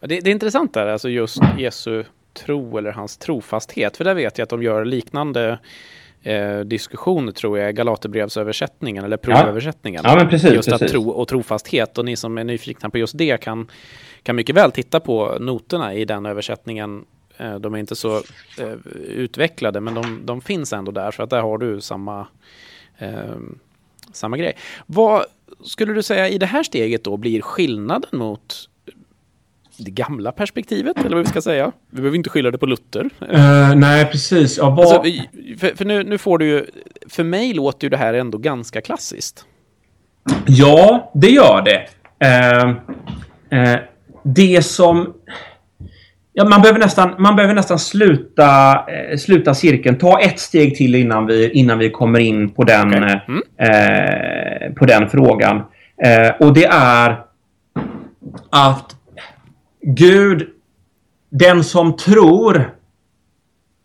det, 0.00 0.20
det, 0.20 0.26
är 0.26 0.28
intressant 0.28 0.74
där, 0.74 0.86
alltså 0.86 1.08
just 1.08 1.40
Jesu 1.58 2.04
tro 2.38 2.78
eller 2.78 2.92
hans 2.92 3.16
trofasthet. 3.16 3.96
För 3.96 4.04
där 4.04 4.14
vet 4.14 4.38
jag 4.38 4.42
att 4.42 4.50
de 4.50 4.62
gör 4.62 4.84
liknande 4.84 5.58
eh, 6.22 6.58
diskussion 6.60 7.32
tror 7.32 7.58
jag, 7.58 7.76
Galaterbrevsöversättningen 7.76 9.04
eller 9.04 9.16
provöversättningen. 9.16 10.02
Ja. 10.04 10.20
ja, 10.20 10.26
precis. 10.26 10.52
Just 10.52 10.68
precis. 10.68 10.82
att 10.82 10.90
tro 10.90 11.10
och 11.10 11.28
trofasthet. 11.28 11.98
Och 11.98 12.04
ni 12.04 12.16
som 12.16 12.38
är 12.38 12.44
nyfikna 12.44 12.90
på 12.90 12.98
just 12.98 13.18
det 13.18 13.40
kan, 13.40 13.68
kan 14.22 14.36
mycket 14.36 14.56
väl 14.56 14.72
titta 14.72 15.00
på 15.00 15.36
noterna 15.40 15.94
i 15.94 16.04
den 16.04 16.26
översättningen. 16.26 17.04
Eh, 17.36 17.54
de 17.54 17.74
är 17.74 17.78
inte 17.78 17.96
så 17.96 18.16
eh, 18.58 18.74
utvecklade, 18.94 19.80
men 19.80 19.94
de, 19.94 20.20
de, 20.24 20.40
finns 20.40 20.72
ändå 20.72 20.92
där. 20.92 21.10
Så 21.10 21.22
att 21.22 21.30
där 21.30 21.42
har 21.42 21.58
du 21.58 21.80
samma, 21.80 22.26
eh, 22.98 23.36
samma 24.12 24.36
grej. 24.36 24.56
Vad 24.86 25.24
skulle 25.64 25.92
du 25.92 26.02
säga 26.02 26.28
i 26.28 26.38
det 26.38 26.46
här 26.46 26.62
steget 26.62 27.04
då 27.04 27.16
blir 27.16 27.40
skillnaden 27.40 28.18
mot 28.18 28.68
det 29.84 29.90
gamla 29.90 30.32
perspektivet, 30.32 30.98
eller 30.98 31.16
vad 31.16 31.24
vi 31.24 31.30
ska 31.30 31.42
säga. 31.42 31.72
Vi 31.90 31.96
behöver 31.96 32.16
inte 32.16 32.30
skylla 32.30 32.50
det 32.50 32.58
på 32.58 32.66
Luther. 32.66 33.04
Uh, 33.04 33.74
nej, 33.76 34.04
precis. 34.04 34.58
Ja, 34.58 34.76
alltså, 34.80 35.02
för, 35.58 35.76
för 35.76 35.84
nu, 35.84 36.04
nu, 36.04 36.18
får 36.18 36.38
du 36.38 36.46
ju... 36.46 36.66
För 37.08 37.24
mig 37.24 37.54
låter 37.54 37.84
ju 37.84 37.88
det 37.88 37.96
här 37.96 38.14
ändå 38.14 38.38
ganska 38.38 38.80
klassiskt. 38.80 39.44
Ja, 40.46 41.10
det 41.14 41.28
gör 41.30 41.62
det. 41.62 41.88
Uh, 42.26 42.68
uh, 43.60 43.76
det 44.22 44.62
som... 44.62 45.14
Ja, 46.32 46.44
man 46.44 46.62
behöver 46.62 46.80
nästan, 46.80 47.14
man 47.18 47.36
behöver 47.36 47.54
nästan 47.54 47.78
sluta, 47.78 48.80
sluta 49.18 49.54
cirkeln. 49.54 49.98
Ta 49.98 50.20
ett 50.20 50.38
steg 50.38 50.76
till 50.76 50.94
innan 50.94 51.26
vi, 51.26 51.50
innan 51.50 51.78
vi 51.78 51.90
kommer 51.90 52.18
in 52.18 52.50
på 52.50 52.64
den, 52.64 52.88
okay. 52.88 53.18
mm. 53.28 54.74
på 54.74 54.86
den 54.86 55.08
frågan. 55.10 55.62
och 56.40 56.52
det 56.54 56.64
är 56.66 57.20
att 58.50 58.97
Gud, 59.96 60.48
den 61.30 61.64
som 61.64 61.96
tror 61.96 62.74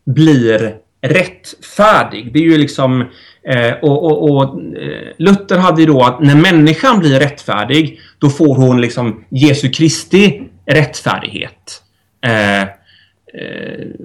blir 0.05 0.75
rättfärdig. 1.01 2.33
Det 2.33 2.39
är 2.39 2.43
ju 2.43 2.57
liksom 2.57 3.05
Eh, 3.47 3.73
och, 3.81 4.03
och, 4.03 4.31
och 4.31 4.61
eh, 4.77 5.13
Luther 5.17 5.57
hade 5.57 5.81
ju 5.81 5.87
då 5.87 6.03
att 6.03 6.21
när 6.21 6.35
människan 6.35 6.99
blir 6.99 7.19
rättfärdig, 7.19 7.99
då 8.19 8.29
får 8.29 8.55
hon 8.55 8.81
liksom 8.81 9.23
Jesu 9.29 9.69
Kristi 9.69 10.43
rättfärdighet. 10.65 11.81
Eh, 12.25 12.61
eh 12.61 12.67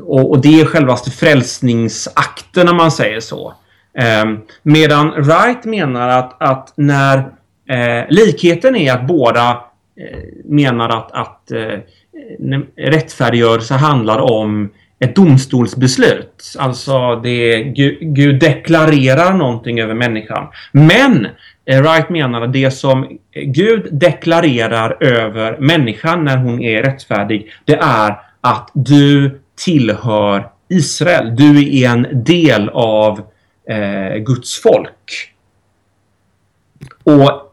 och, 0.02 0.30
och, 0.30 0.40
det 0.40 0.60
är 0.60 0.64
självaste 0.64 1.10
frälsningsakten 1.10 2.68
om 2.68 2.76
man 2.76 2.90
säger 2.90 3.20
så. 3.20 3.54
Eh, 3.98 4.24
medan 4.62 5.10
Wright 5.10 5.64
menar 5.64 6.08
att, 6.08 6.42
att 6.42 6.72
när 6.76 7.18
eh, 7.68 8.04
likheten 8.08 8.76
är 8.76 8.92
att 8.92 9.06
båda 9.06 9.64
Eh, 10.00 10.18
menar 10.44 10.88
att, 10.88 11.12
att 11.12 11.50
eh, 11.50 11.78
rättfärdiggörelse 12.76 13.74
handlar 13.74 14.18
om 14.18 14.70
ett 14.98 15.16
domstolsbeslut. 15.16 16.54
Alltså 16.58 17.16
det 17.16 17.62
Gud, 17.62 18.40
deklarerar 18.40 19.34
någonting 19.34 19.80
över 19.80 19.94
människan. 19.94 20.46
Men 20.72 21.28
eh, 21.64 21.82
Wright 21.82 22.08
menar 22.10 22.42
att 22.42 22.52
det 22.52 22.70
som 22.70 23.18
Gud 23.34 23.88
deklarerar 23.92 25.02
över 25.02 25.58
människan 25.58 26.24
när 26.24 26.36
hon 26.36 26.62
är 26.62 26.82
rättfärdig, 26.82 27.52
det 27.64 27.76
är 27.76 28.20
att 28.40 28.70
du 28.74 29.40
tillhör 29.64 30.48
Israel. 30.68 31.36
Du 31.36 31.78
är 31.82 31.88
en 31.88 32.24
del 32.24 32.68
av 32.68 33.20
eh, 33.68 34.16
Guds 34.16 34.62
folk. 34.62 35.32
Och 37.04 37.47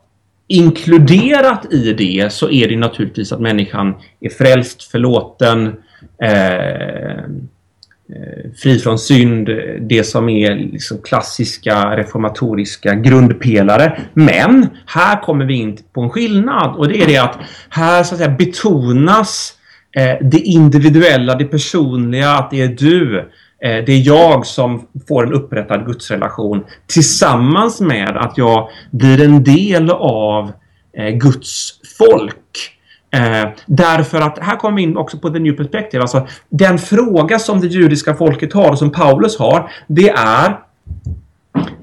inkluderat 0.48 1.74
i 1.74 1.94
det 1.94 2.34
så 2.34 2.50
är 2.50 2.68
det 2.68 2.78
naturligtvis 2.78 3.32
att 3.32 3.42
människan 3.42 3.96
är 4.20 4.30
frälst, 4.30 4.84
förlåten, 4.84 5.74
eh, 6.22 7.18
eh, 7.20 8.52
fri 8.58 8.80
från 8.80 9.00
synd, 9.00 9.50
det 9.80 10.04
som 10.04 10.30
är 10.30 10.56
liksom 10.56 11.02
klassiska 11.02 11.98
reformatoriska 11.98 12.96
grundpelare. 12.96 14.02
Men 14.14 14.68
här 14.86 15.22
kommer 15.22 15.46
vi 15.46 15.54
in 15.54 15.78
på 15.94 16.02
en 16.02 16.10
skillnad 16.10 16.76
och 16.76 16.88
det 16.88 17.02
är 17.02 17.08
det 17.08 17.18
att 17.18 17.40
här 17.70 18.04
så 18.04 18.16
att 18.16 18.20
säga 18.20 18.36
betonas 18.38 19.54
eh, 19.98 20.16
det 20.22 20.40
individuella, 20.40 21.36
det 21.36 21.46
personliga, 21.46 22.32
att 22.32 22.52
det 22.52 22.62
är 22.62 22.68
du, 22.68 23.32
Eh, 23.66 23.86
det 23.86 23.92
är 23.92 24.08
jag 24.08 24.46
som 24.46 24.88
får 25.08 25.26
en 25.26 25.34
upprättad 25.34 25.86
gudsrelation 25.86 26.64
tillsammans 26.88 27.82
med 27.82 28.18
att 28.18 28.38
jag 28.38 28.70
blir 28.92 29.24
en 29.24 29.44
del 29.44 29.90
av 29.92 30.52
eh, 30.98 31.10
Guds 31.10 31.80
folk. 31.98 32.72
Eh, 33.12 33.50
därför 33.66 34.22
att 34.22 34.40
här 34.40 34.56
kommer 34.56 34.78
vi 34.78 34.84
in 34.84 34.98
också 34.98 35.18
på 35.18 35.30
the 35.30 35.40
new 35.40 35.54
perspective. 35.54 36.02
Alltså 36.02 36.28
den 36.50 36.80
fråga 36.80 37.40
som 37.40 37.62
det 37.62 37.68
judiska 37.68 38.16
folket 38.16 38.54
har 38.54 38.70
och 38.70 38.80
som 38.80 38.92
Paulus 38.92 39.38
har. 39.38 39.72
Det 39.88 40.10
är 40.10 40.60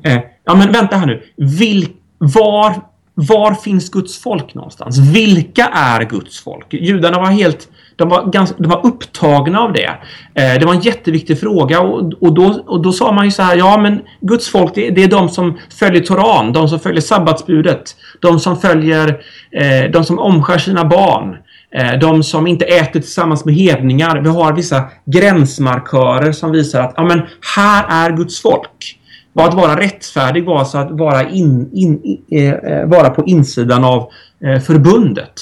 eh, 0.03 0.19
Ja 0.45 0.55
men 0.55 0.73
vänta 0.73 0.97
här 0.97 1.07
nu. 1.07 1.23
Vil, 1.37 1.89
var, 2.19 2.75
var 3.15 3.55
finns 3.55 3.91
Guds 3.91 4.19
folk 4.19 4.55
någonstans? 4.55 4.99
Vilka 4.99 5.65
är 5.65 6.05
Guds 6.05 6.41
folk? 6.41 6.67
Judarna 6.71 7.19
var 7.19 7.27
helt 7.27 7.69
de 7.97 8.09
var, 8.09 8.27
ganska, 8.27 8.57
de 8.59 8.69
var 8.69 8.87
upptagna 8.87 9.61
av 9.61 9.73
det. 9.73 9.91
Eh, 10.35 10.59
det 10.59 10.65
var 10.65 10.75
en 10.75 10.81
jätteviktig 10.81 11.41
fråga 11.41 11.81
och, 11.81 12.13
och, 12.21 12.35
då, 12.35 12.63
och 12.67 12.83
då 12.83 12.93
sa 12.93 13.13
man 13.13 13.25
ju 13.25 13.31
så 13.31 13.43
här, 13.43 13.57
ja 13.57 13.79
men 13.79 14.01
Guds 14.21 14.49
folk 14.49 14.75
det, 14.75 14.91
det 14.91 15.05
är 15.05 15.09
de 15.09 15.29
som 15.29 15.59
följer 15.79 16.03
Toran, 16.03 16.53
de 16.53 16.69
som 16.69 16.81
följer 16.81 17.01
sabbatsbudet, 17.01 17.97
de 18.21 18.41
som 18.41 18.57
följer, 18.57 19.09
eh, 19.53 19.91
de 19.91 20.05
som 20.05 20.19
omskär 20.19 20.59
sina 20.59 20.85
barn, 20.85 21.37
eh, 21.75 21.99
de 21.99 22.23
som 22.23 22.47
inte 22.47 22.65
äter 22.65 23.01
tillsammans 23.01 23.45
med 23.45 23.55
hedningar. 23.55 24.21
Vi 24.21 24.29
har 24.29 24.53
vissa 24.53 24.85
gränsmarkörer 25.05 26.33
som 26.33 26.53
visar 26.53 26.81
att, 26.81 26.95
ja 26.97 27.05
men 27.05 27.23
här 27.57 27.85
är 27.89 28.17
Guds 28.17 28.43
folk. 28.43 28.99
Var 29.33 29.49
att 29.49 29.55
vara 29.55 29.81
rättfärdig 29.81 30.45
var 30.45 30.59
alltså 30.59 30.79
att 30.79 30.91
vara, 30.91 31.29
in, 31.29 31.71
in, 31.73 32.19
eh, 32.31 32.53
eh, 32.53 32.87
vara 32.87 33.11
på 33.11 33.25
insidan 33.27 33.85
av 33.85 34.11
eh, 34.45 34.61
förbundet. 34.61 35.33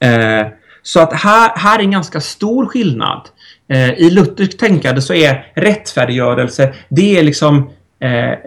Eh, 0.00 0.46
så 0.86 1.00
att 1.00 1.12
här, 1.12 1.50
här 1.56 1.78
är 1.78 1.82
en 1.82 1.90
ganska 1.90 2.20
stor 2.20 2.66
skillnad. 2.66 3.20
Eh, 3.68 3.92
I 3.92 4.10
Luthers 4.10 4.56
tänkande 4.56 5.00
så 5.00 5.14
är 5.14 5.46
rättfärdiggörelse, 5.54 6.74
det 6.88 7.18
är 7.18 7.22
liksom 7.22 7.70
eh, 8.00 8.38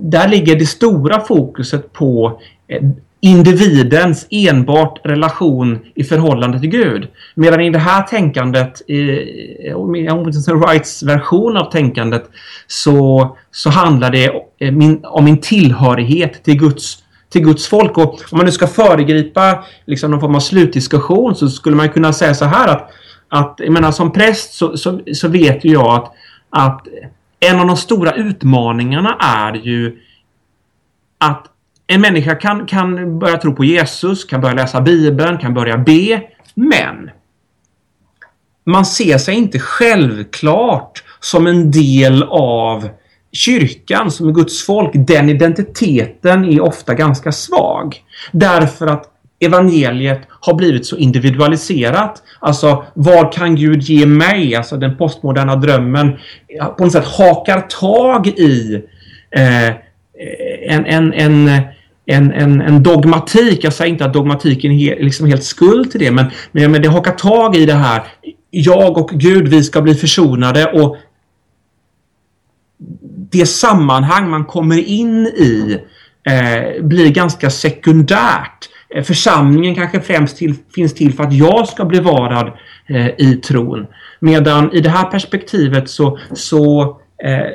där 0.00 0.28
ligger 0.28 0.56
det 0.56 0.66
stora 0.66 1.20
fokuset 1.20 1.92
på 1.92 2.40
eh, 2.68 2.82
individens 3.20 4.26
enbart 4.30 5.00
relation 5.04 5.78
i 5.94 6.04
förhållande 6.04 6.60
till 6.60 6.70
Gud. 6.70 7.08
Medan 7.34 7.60
i 7.60 7.70
det 7.70 7.78
här 7.78 8.02
tänkandet, 8.02 8.82
eh, 8.88 8.96
i 8.96 10.52
Wrights 10.54 11.02
version 11.02 11.56
av 11.56 11.70
tänkandet, 11.70 12.30
så, 12.66 13.36
så 13.50 13.70
handlar 13.70 14.10
det 14.10 14.24
eh, 14.58 14.74
om 15.02 15.24
min 15.24 15.40
tillhörighet 15.40 16.44
till 16.44 16.58
Guds 16.58 16.98
till 17.28 17.44
Guds 17.44 17.68
folk. 17.68 17.98
Och 17.98 18.14
om 18.32 18.38
man 18.38 18.46
nu 18.46 18.52
ska 18.52 18.66
föregripa 18.66 19.64
liksom 19.84 20.10
någon 20.10 20.20
form 20.20 20.34
av 20.34 20.40
slutdiskussion 20.40 21.34
så 21.36 21.48
skulle 21.48 21.76
man 21.76 21.88
kunna 21.88 22.12
säga 22.12 22.34
så 22.34 22.44
här 22.44 22.68
att, 22.68 22.90
att 23.28 23.54
jag 23.58 23.72
menar, 23.72 23.92
som 23.92 24.12
präst 24.12 24.52
så, 24.52 24.76
så, 24.76 25.00
så 25.14 25.28
vet 25.28 25.64
ju 25.64 25.72
jag 25.72 25.94
att, 25.94 26.12
att 26.50 26.86
en 27.40 27.60
av 27.60 27.66
de 27.66 27.76
stora 27.76 28.12
utmaningarna 28.12 29.16
är 29.20 29.54
ju 29.54 29.98
att 31.18 31.46
en 31.86 32.00
människa 32.00 32.34
kan, 32.34 32.66
kan 32.66 33.18
börja 33.18 33.36
tro 33.36 33.54
på 33.54 33.64
Jesus, 33.64 34.24
kan 34.24 34.40
börja 34.40 34.54
läsa 34.54 34.80
Bibeln, 34.80 35.38
kan 35.38 35.54
börja 35.54 35.78
be. 35.78 36.22
Men 36.54 37.10
man 38.64 38.86
ser 38.86 39.18
sig 39.18 39.34
inte 39.34 39.58
självklart 39.58 41.04
som 41.20 41.46
en 41.46 41.70
del 41.70 42.22
av 42.22 42.88
kyrkan 43.32 44.10
som 44.10 44.28
är 44.28 44.32
Guds 44.32 44.66
folk, 44.66 44.90
den 44.94 45.28
identiteten 45.28 46.44
är 46.44 46.60
ofta 46.60 46.94
ganska 46.94 47.32
svag. 47.32 47.96
Därför 48.32 48.86
att 48.86 49.04
evangeliet 49.40 50.20
har 50.40 50.54
blivit 50.54 50.86
så 50.86 50.96
individualiserat. 50.96 52.22
Alltså, 52.40 52.84
vad 52.94 53.32
kan 53.32 53.56
Gud 53.56 53.82
ge 53.82 54.06
mig? 54.06 54.54
Alltså 54.54 54.76
den 54.76 54.96
postmoderna 54.96 55.56
drömmen 55.56 56.16
på 56.78 56.84
något 56.84 56.92
sätt 56.92 57.06
hakar 57.06 57.60
tag 57.60 58.26
i 58.26 58.82
eh, 59.30 59.68
en, 60.68 60.86
en, 60.86 61.12
en 61.12 61.50
en, 62.10 62.32
en, 62.32 62.60
en 62.60 62.82
dogmatik. 62.82 63.64
Jag 63.64 63.72
säger 63.72 63.92
inte 63.92 64.04
att 64.04 64.12
dogmatiken 64.12 64.72
är 64.72 65.02
liksom 65.02 65.26
helt 65.26 65.44
skuld 65.44 65.90
till 65.90 66.00
det, 66.00 66.10
men, 66.10 66.26
men, 66.52 66.72
men 66.72 66.82
det 66.82 66.88
hakar 66.88 67.12
tag 67.12 67.56
i 67.56 67.66
det 67.66 67.74
här. 67.74 68.02
Jag 68.50 68.98
och 68.98 69.10
Gud, 69.10 69.48
vi 69.48 69.62
ska 69.62 69.82
bli 69.82 69.94
försonade 69.94 70.66
och 70.66 70.96
det 73.30 73.46
sammanhang 73.46 74.30
man 74.30 74.44
kommer 74.44 74.78
in 74.78 75.26
i 75.26 75.78
eh, 76.26 76.82
blir 76.82 77.10
ganska 77.10 77.50
sekundärt. 77.50 78.68
Eh, 78.94 79.02
församlingen 79.02 79.74
kanske 79.74 80.00
främst 80.00 80.36
till, 80.36 80.54
finns 80.74 80.94
till 80.94 81.14
för 81.14 81.24
att 81.24 81.32
jag 81.32 81.68
ska 81.68 81.84
bli 81.84 82.00
varad 82.00 82.52
eh, 82.88 83.06
i 83.06 83.40
tron. 83.44 83.86
Medan 84.20 84.72
i 84.72 84.80
det 84.80 84.90
här 84.90 85.10
perspektivet 85.10 85.90
så, 85.90 86.18
så, 86.32 86.82
eh, 87.24 87.46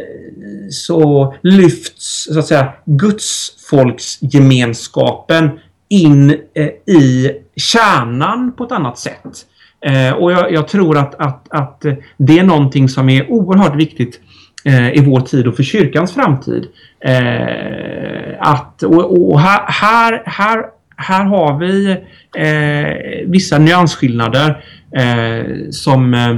så 0.70 1.36
lyfts 1.42 2.28
så 2.34 2.40
att 2.40 2.48
säga 2.48 2.74
gudsfolksgemenskapen 2.86 5.60
in 5.90 6.30
eh, 6.30 6.68
i 6.96 7.32
kärnan 7.56 8.54
på 8.58 8.64
ett 8.64 8.72
annat 8.72 8.98
sätt. 8.98 9.46
Eh, 9.86 10.12
och 10.12 10.32
jag, 10.32 10.52
jag, 10.52 10.68
tror 10.68 10.98
att, 10.98 11.16
att, 11.16 11.48
att 11.50 11.86
det 12.18 12.40
är 12.40 12.44
någonting 12.44 12.90
som 12.90 13.10
är 13.10 13.32
oerhört 13.32 13.76
viktigt 13.76 14.16
eh, 14.16 14.22
Eh, 14.65 14.89
i 14.93 15.02
vår 15.06 15.19
tid 15.19 15.47
och 15.47 15.56
för 15.56 15.63
kyrkans 15.63 16.13
framtid. 16.13 16.67
Eh, 16.99 18.36
att, 18.39 18.84
och, 18.84 19.30
och 19.32 19.39
här, 19.39 19.65
här, 19.67 20.23
här, 20.26 20.65
här, 20.95 21.26
har 21.26 21.60
vi 21.60 21.91
eh, 22.38 23.28
vissa 23.30 23.58
nyansskillnader 23.58 24.65
eh, 24.91 25.69
som, 25.71 26.13
eh, 26.13 26.38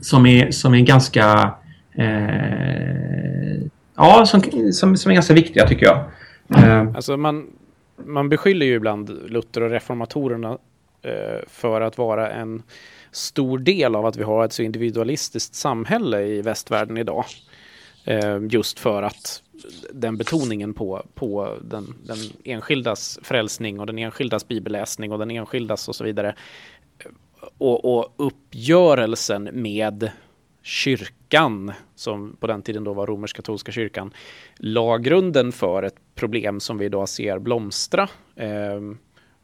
som, 0.00 0.26
är, 0.26 0.50
som 0.50 0.74
är 0.74 0.80
ganska 0.80 1.54
eh, 1.94 3.62
ja, 3.96 4.26
som, 4.26 4.42
som, 4.72 4.96
som 4.96 5.10
är 5.10 5.14
ganska 5.14 5.34
viktiga 5.34 5.66
tycker 5.66 5.86
jag. 5.86 6.04
Eh, 6.64 6.80
alltså 6.94 7.16
man, 7.16 7.46
man 8.06 8.28
beskyller 8.28 8.66
ju 8.66 8.74
ibland 8.74 9.10
Luther 9.28 9.62
och 9.62 9.70
reformatorerna 9.70 10.58
eh, 11.02 11.40
för 11.48 11.80
att 11.80 11.98
vara 11.98 12.30
en 12.30 12.62
stor 13.12 13.58
del 13.58 13.94
av 13.94 14.06
att 14.06 14.16
vi 14.16 14.22
har 14.22 14.44
ett 14.44 14.52
så 14.52 14.62
individualistiskt 14.62 15.54
samhälle 15.54 16.22
i 16.22 16.42
västvärlden 16.42 16.96
idag. 16.96 17.24
Eh, 18.04 18.38
just 18.50 18.78
för 18.78 19.02
att 19.02 19.42
den 19.92 20.16
betoningen 20.16 20.74
på, 20.74 21.02
på 21.14 21.56
den, 21.62 21.94
den 22.04 22.18
enskildas 22.44 23.18
frälsning 23.22 23.80
och 23.80 23.86
den 23.86 23.98
enskildas 23.98 24.48
bibelläsning 24.48 25.12
och 25.12 25.18
den 25.18 25.30
enskildas 25.30 25.88
och 25.88 25.96
så 25.96 26.04
vidare. 26.04 26.34
Eh, 26.98 27.10
och, 27.58 27.98
och 27.98 28.14
uppgörelsen 28.16 29.48
med 29.52 30.10
kyrkan, 30.62 31.72
som 31.94 32.36
på 32.40 32.46
den 32.46 32.62
tiden 32.62 32.84
då 32.84 32.94
var 32.94 33.06
romersk-katolska 33.06 33.72
kyrkan, 33.72 34.14
la 34.56 34.98
grunden 34.98 35.52
för 35.52 35.82
ett 35.82 35.96
problem 36.14 36.60
som 36.60 36.78
vi 36.78 36.84
idag 36.84 37.08
ser 37.08 37.38
blomstra. 37.38 38.08
Eh, 38.36 38.80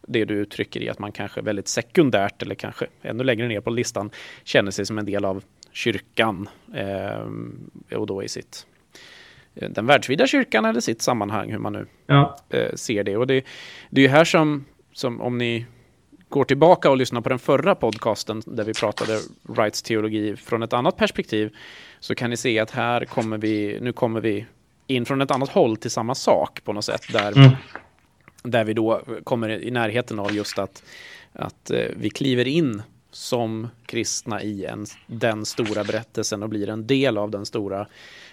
Eh, 0.09 0.13
det 0.13 0.25
du 0.25 0.35
uttrycker 0.35 0.83
i 0.83 0.89
att 0.89 0.99
man 0.99 1.13
kanske 1.13 1.41
väldigt 1.41 1.69
sekundärt 1.69 2.43
eller 2.43 2.55
kanske 2.55 2.87
ännu 3.03 3.25
längre 3.25 3.49
ner 3.49 3.61
på 3.61 3.71
listan 3.71 4.11
känner 4.45 4.71
sig 4.71 4.87
som 4.87 4.99
en 4.99 5.05
del 5.07 5.25
av 5.25 5.43
kyrkan 5.73 6.49
eh, 6.75 7.99
och 7.99 8.07
då 8.07 8.23
i 8.23 8.29
sitt 8.29 8.67
den 9.55 9.87
världsvida 9.87 10.27
kyrkan 10.27 10.65
eller 10.65 10.81
sitt 10.81 11.03
sammanhang, 11.03 11.51
hur 11.51 11.59
man 11.59 11.73
nu 11.73 11.87
Ja. 12.07 12.37
eh, 12.51 12.75
ser 12.75 13.05
det. 13.05 13.17
Och 13.17 13.27
det, 13.27 13.45
det 13.91 14.01
är 14.01 14.03
ju 14.03 14.09
här 14.09 14.25
som, 14.25 14.65
som 14.93 15.21
om 15.21 15.39
ni 15.39 15.67
går 16.29 16.45
tillbaka 16.45 16.91
och 16.91 16.97
lyssnar 16.97 17.21
på 17.21 17.29
den 17.29 17.39
förra 17.39 17.75
podcasten 17.75 18.43
där 18.47 18.65
vi 18.65 18.75
pratade 18.75 19.19
rights 19.57 19.83
teologi 19.83 20.37
från 20.37 20.63
ett 20.63 20.73
annat 20.73 20.97
perspektiv 20.97 21.57
så 22.01 22.15
kan 22.15 22.31
ni 22.31 22.37
se 22.37 22.59
att 22.59 22.71
här 22.71 23.05
kommer 23.05 23.39
vi, 23.39 23.79
nu 23.81 23.93
kommer 23.93 24.21
vi 24.21 24.47
in 24.87 25.05
från 25.05 25.21
ett 25.21 25.31
annat 25.31 25.49
håll 25.49 25.77
till 25.77 25.91
samma 25.91 26.15
sak 26.15 26.65
på 26.65 26.73
något 26.73 26.85
sätt 26.85 27.03
där, 27.13 27.33
Mm 27.37 27.51
där 28.45 28.65
vi 28.65 28.75
då 28.75 29.03
kommer 29.25 29.49
i 29.49 29.71
närheten 29.71 30.19
av 30.19 30.35
just 30.35 30.59
att, 30.59 30.83
att 31.33 31.71
eh, 31.71 31.87
vi 31.97 32.11
kliver 32.11 32.49
in 32.49 32.83
som 33.11 33.69
kristna 33.87 34.43
i 34.43 34.65
en, 34.65 34.87
den 35.07 35.45
stora 35.45 35.85
berättelsen 35.85 36.43
och 36.43 36.49
blir 36.49 36.69
en 36.69 36.87
del 36.87 37.19
av 37.19 37.31
den 37.31 37.47
stora 37.47 37.87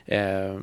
eh, 0.06 0.60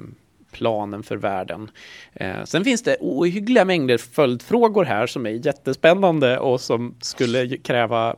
planen 0.52 1.02
för 1.02 1.16
världen. 1.16 1.70
Eh, 2.12 2.44
sen 2.44 2.64
finns 2.64 2.82
det 2.82 2.96
ohyggliga 3.00 3.64
mängder 3.64 3.98
följdfrågor 3.98 4.84
här 4.84 5.06
som 5.06 5.26
är 5.26 5.46
jättespännande 5.46 6.38
och 6.38 6.60
som 6.60 6.94
skulle 7.00 7.56
kräva 7.56 8.16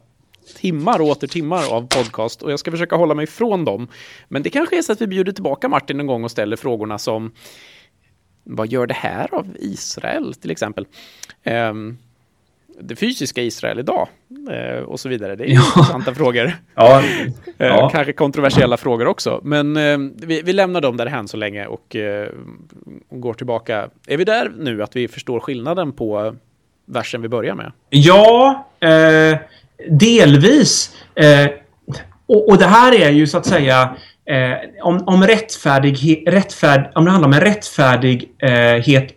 timmar 0.56 1.00
och 1.00 1.06
åter 1.06 1.26
timmar 1.26 1.72
av 1.74 1.86
podcast 1.88 2.42
och 2.42 2.52
jag 2.52 2.58
ska 2.58 2.70
försöka 2.70 2.96
hålla 2.96 3.14
mig 3.14 3.24
ifrån 3.24 3.64
dem. 3.64 3.88
Men 4.28 4.42
det 4.42 4.50
kanske 4.50 4.78
är 4.78 4.82
så 4.82 4.92
att 4.92 5.00
vi 5.00 5.06
bjuder 5.06 5.32
tillbaka 5.32 5.68
Martin 5.68 6.00
en 6.00 6.06
gång 6.06 6.24
och 6.24 6.30
ställer 6.30 6.56
frågorna 6.56 6.98
som 6.98 7.32
vad 8.56 8.68
gör 8.72 8.86
det 8.86 8.94
här 8.94 9.34
av 9.34 9.46
Israel 9.58 10.34
till 10.34 10.50
exempel? 10.50 10.86
Ehm, 11.44 11.98
det 12.82 12.96
fysiska 12.96 13.42
Israel 13.42 13.78
idag 13.78 14.08
eh, 14.50 14.82
och 14.82 15.00
så 15.00 15.08
vidare. 15.08 15.36
Det 15.36 15.44
är 15.44 15.48
Ja. 15.54 15.62
intressanta 15.76 16.14
frågor. 16.14 16.52
Ja. 16.74 17.00
Eh, 17.58 17.66
Ja. 17.66 17.90
Kanske 17.92 18.12
kontroversiella 18.12 18.76
frågor 18.76 19.06
också. 19.06 19.40
Men 19.42 19.76
eh, 19.76 19.98
vi, 20.26 20.42
vi 20.42 20.52
lämnar 20.52 20.80
dem 20.80 20.96
därhän 20.96 21.28
så 21.28 21.36
länge 21.36 21.66
och 21.66 21.96
eh, 21.96 22.28
går 23.10 23.34
tillbaka. 23.34 23.88
Är 24.06 24.16
vi 24.16 24.24
där 24.24 24.52
nu 24.58 24.82
att 24.82 24.96
vi 24.96 25.08
förstår 25.08 25.40
skillnaden 25.40 25.92
på 25.92 26.34
versen 26.86 27.22
vi 27.22 27.28
börjar 27.28 27.54
med? 27.54 27.72
Ja, 27.90 28.68
eh, 28.80 29.38
delvis. 29.90 30.96
Eh, 31.14 31.50
och, 32.26 32.48
och 32.48 32.58
det 32.58 32.66
här 32.66 33.00
är 33.00 33.10
ju 33.10 33.26
så 33.26 33.38
att 33.38 33.46
säga 33.46 33.96
eh, 34.30 34.56
om, 34.82 35.02
om 35.06 35.26
rättfärdighet, 35.26 36.22
rättfärd, 36.26 36.92
om 36.94 37.04
det 37.04 37.10
handlar 37.10 37.28
om 37.28 37.34
en 37.34 37.40
rättfärdighet, 37.40 39.02
eh, 39.02 39.16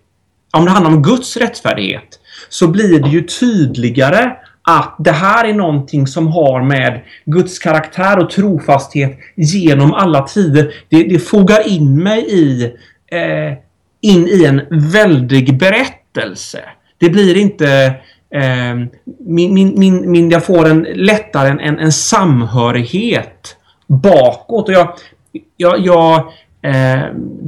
om 0.58 0.66
det 0.66 0.72
handlar 0.72 0.92
om 0.92 1.02
Guds 1.02 1.38
rättfärdighet, 1.38 2.20
så 2.50 2.68
blir 2.68 3.00
det 3.00 3.10
ju 3.10 3.22
tydligare 3.22 4.32
att 4.62 4.96
det 5.00 5.12
här 5.12 5.46
är 5.46 5.54
någonting 5.54 6.08
som 6.08 6.28
har 6.28 6.62
med 6.62 7.02
Guds 7.26 7.60
karaktär 7.60 8.20
och 8.20 8.30
trofasthet 8.30 9.20
genom 9.36 9.94
alla 9.94 10.22
tider. 10.22 10.74
Det, 10.90 11.04
det 11.04 11.20
fogar 11.20 11.68
in 11.68 12.04
mig 12.04 12.26
i, 12.30 12.64
eh, 13.12 13.54
in 14.02 14.28
i 14.28 14.46
en 14.46 14.62
väldig 14.92 15.58
berättelse. 15.58 16.60
Det 16.98 17.10
blir 17.10 17.38
inte 17.38 17.68
eh, 18.36 18.76
min, 19.20 19.54
min, 19.54 19.80
min, 19.80 20.12
min, 20.12 20.30
jag 20.30 20.46
får 20.46 20.70
en 20.70 20.88
lättare 20.94 21.50
en, 21.50 21.60
en, 21.60 21.80
en 21.80 21.92
samhörighet 21.92 23.58
bakåt. 23.88 24.70
Och 24.70 24.74
jag, 24.74 24.94
jag, 25.58 25.80
jag 25.80 26.16
eh, 26.62 27.04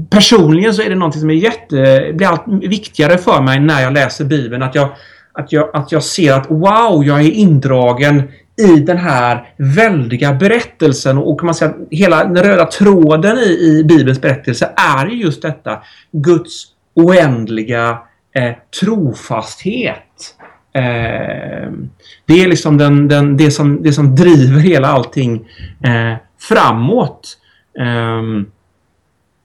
personligen 0.09 0.73
så 0.73 0.81
är 0.81 0.89
det 0.89 0.95
någonting 0.95 1.21
som 1.21 1.29
är 1.29 1.33
jätte, 1.33 2.11
blir 2.13 2.27
allt 2.27 2.43
viktigare 2.47 3.17
för 3.17 3.41
mig 3.41 3.59
när 3.59 3.81
jag 3.81 3.93
läser 3.93 4.25
Bibeln. 4.25 4.63
Att 4.63 4.75
jag, 4.75 4.89
att 5.33 5.51
jag, 5.51 5.69
att 5.73 5.91
jag 5.91 6.03
ser 6.03 6.33
att 6.33 6.51
wow, 6.51 7.05
jag 7.05 7.21
är 7.21 7.31
indragen 7.31 8.23
i 8.57 8.79
den 8.79 8.97
här 8.97 9.53
väldiga 9.57 10.33
berättelsen 10.33 11.17
och 11.17 11.39
kan 11.39 11.45
man 11.45 11.55
säga 11.55 11.71
att 11.71 11.77
hela 11.91 12.23
den 12.25 12.43
röda 12.43 12.65
tråden 12.65 13.38
i, 13.38 13.41
i 13.41 13.83
Bibelns 13.83 14.21
berättelse 14.21 14.71
är 14.75 15.05
just 15.05 15.41
detta 15.41 15.83
Guds 16.11 16.65
oändliga 16.93 17.97
eh, 18.36 18.53
trofasthet. 18.81 20.36
Eh, 20.76 21.71
det 22.26 22.43
är 22.43 22.47
liksom 22.47 22.78
den, 22.78 23.07
den, 23.07 23.38
det, 23.38 23.51
som, 23.51 23.84
det 23.84 23.93
som 23.93 24.15
driver 24.15 24.59
hela 24.59 24.88
allting 24.88 25.36
eh, 25.84 26.17
framåt. 26.39 27.38
Eh, 27.80 28.45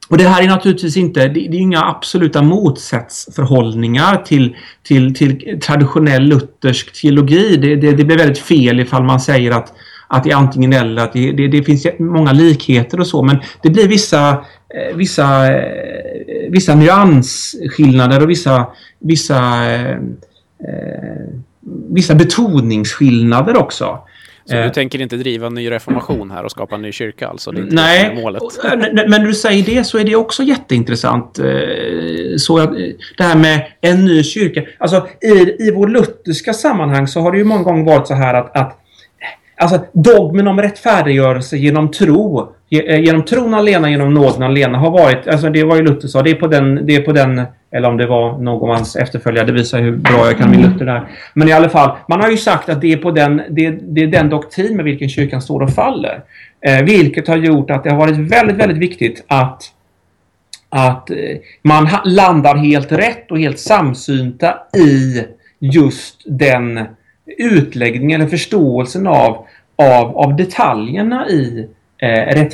och 0.09 0.19
det 0.19 0.29
här 0.29 0.43
är 0.43 0.49
naturligtvis 0.49 0.97
inte, 0.97 1.21
det, 1.21 1.29
det 1.29 1.57
är 1.57 1.61
inga 1.61 1.85
absoluta 1.85 2.43
motsatsförhållningar 2.43 4.17
till, 4.17 4.57
till, 4.83 5.15
till 5.15 5.61
traditionell 5.61 6.23
luthersk 6.23 7.01
teologi. 7.01 7.57
Det, 7.57 7.77
det, 7.77 7.93
det 7.93 8.05
blir 8.05 8.19
väldigt 8.19 8.39
fel 8.39 8.81
ifall 8.81 9.05
man 9.05 9.21
säger 9.21 9.51
att, 9.51 9.73
att 10.09 10.25
det 10.25 10.31
är 10.31 10.37
antingen 10.37 10.73
eller, 10.73 11.03
att 11.03 11.13
det, 11.13 11.33
det, 11.33 11.49
det 11.49 11.63
finns 11.63 11.87
många 11.99 12.33
likheter 12.33 13.01
och 13.01 13.07
så, 13.07 13.23
men 13.23 13.39
det 13.63 13.71
blir 13.71 13.89
vissa, 13.89 14.31
eh, 14.75 14.97
vissa, 14.97 15.53
eh, 15.53 16.51
vissa 16.51 16.75
nyansskillnader 16.75 18.23
och 18.23 18.31
vissa, 18.31 18.67
vissa, 18.99 19.71
eh, 19.73 19.97
eh, 20.69 21.35
vissa 21.91 22.15
betoningsskillnader 22.15 23.57
också. 23.57 23.99
Så 24.45 24.57
du 24.57 24.71
tänker 24.71 25.01
inte 25.01 25.17
driva 25.17 25.47
en 25.47 25.55
ny 25.55 25.71
reformation 25.71 26.31
här 26.31 26.45
och 26.45 26.51
skapa 26.51 26.75
en 26.75 26.83
ny 26.83 26.93
kyrka 26.93 27.29
alltså? 27.29 27.51
Det 27.51 27.61
är 27.61 27.63
inte 27.63 27.75
Nej, 27.75 28.15
målet. 28.15 28.43
men 28.63 29.11
när 29.11 29.19
du 29.19 29.35
säger 29.35 29.65
det 29.65 29.85
så 29.85 29.99
är 29.99 30.05
det 30.05 30.17
också 30.17 30.43
jätteintressant. 30.43 31.41
Så 32.37 32.59
det 33.17 33.25
här 33.25 33.37
med 33.37 33.67
en 33.81 34.05
ny 34.05 34.23
kyrka. 34.23 34.63
Alltså 34.79 35.09
i, 35.21 35.67
i 35.69 35.73
vår 35.75 35.89
lutherska 35.89 36.53
sammanhang 36.53 37.07
så 37.07 37.21
har 37.21 37.33
det 37.33 37.39
ju 37.39 37.45
många 37.45 37.63
gånger 37.63 37.85
varit 37.85 38.07
så 38.07 38.15
här 38.15 38.35
att, 38.35 38.57
att 38.57 38.77
Alltså 39.61 39.85
dogmen 39.93 40.49
om 40.49 40.61
rättfärdiggörelse 40.61 41.57
genom 41.57 41.91
tro, 41.91 42.53
genom 42.69 43.25
tron 43.25 43.55
alena, 43.55 43.91
genom 43.91 44.15
nåden 44.15 44.43
alena 44.43 44.79
har 44.79 44.91
varit, 44.91 45.29
alltså 45.29 45.51
det 45.51 45.65
var 45.65 45.77
ju 45.77 45.83
Luther 45.83 46.09
sa, 46.09 46.23
det 46.23 46.31
är 46.31 46.35
på 46.35 46.47
den, 46.47 46.87
det 46.87 46.97
är 46.97 47.01
på 47.01 47.13
den, 47.13 47.43
eller 47.73 47.89
om 47.89 47.97
det 47.97 48.07
var 48.07 48.39
någon 48.39 48.71
av 48.71 48.77
hans 48.77 48.97
efterföljare, 48.97 49.47
det 49.47 49.53
visar 49.53 49.81
hur 49.81 49.97
bra 49.97 50.27
jag 50.27 50.39
kan 50.39 50.51
min 50.51 50.63
Luther 50.63 50.87
där. 50.87 51.09
Men 51.35 51.49
i 51.49 51.53
alla 51.53 51.69
fall, 51.69 51.97
man 52.09 52.21
har 52.21 52.31
ju 52.31 52.37
sagt 52.37 52.69
att 52.69 52.81
det 52.81 52.93
är 52.93 52.97
på 52.97 53.11
den, 53.11 53.43
det, 53.51 53.71
det 53.71 54.03
är 54.03 54.07
den 54.07 54.29
doktrin 54.29 54.77
med 54.77 54.85
vilken 54.85 55.09
kyrkan 55.09 55.43
står 55.43 55.63
och 55.63 55.75
faller. 55.75 56.23
Eh, 56.61 56.83
vilket 56.83 57.29
har 57.29 57.37
gjort 57.37 57.71
att 57.71 57.85
det 57.85 57.91
har 57.91 57.99
varit 57.99 58.17
väldigt, 58.17 58.57
väldigt 58.57 58.79
viktigt 58.79 59.25
att 59.27 59.73
att 60.73 61.11
eh, 61.11 61.17
man 61.63 61.89
landar 62.05 62.57
helt 62.57 62.93
rätt 62.93 63.31
och 63.31 63.39
helt 63.39 63.59
samsynta 63.59 64.59
i 64.77 65.25
just 65.59 66.23
den 66.27 66.81
utläggningen 67.39 68.21
eller 68.21 68.31
förståelsen 68.31 69.07
av, 69.07 69.47
av, 69.77 70.19
av 70.19 70.37
detaljerna 70.37 71.29
i 71.29 71.69
eh, 71.99 72.47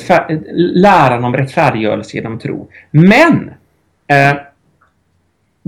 läran 0.55 1.23
om 1.23 1.35
rättfärdiggörelse 1.35 2.17
genom 2.17 2.39
tro. 2.39 2.67
Men 2.91 3.51
eh, 4.07 4.37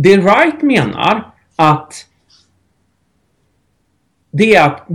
det 0.02 0.18
Wright 0.18 0.62
menar 0.62 1.32
att 1.56 2.06
det 4.32 4.56
är 4.56 4.66
att 4.66 4.88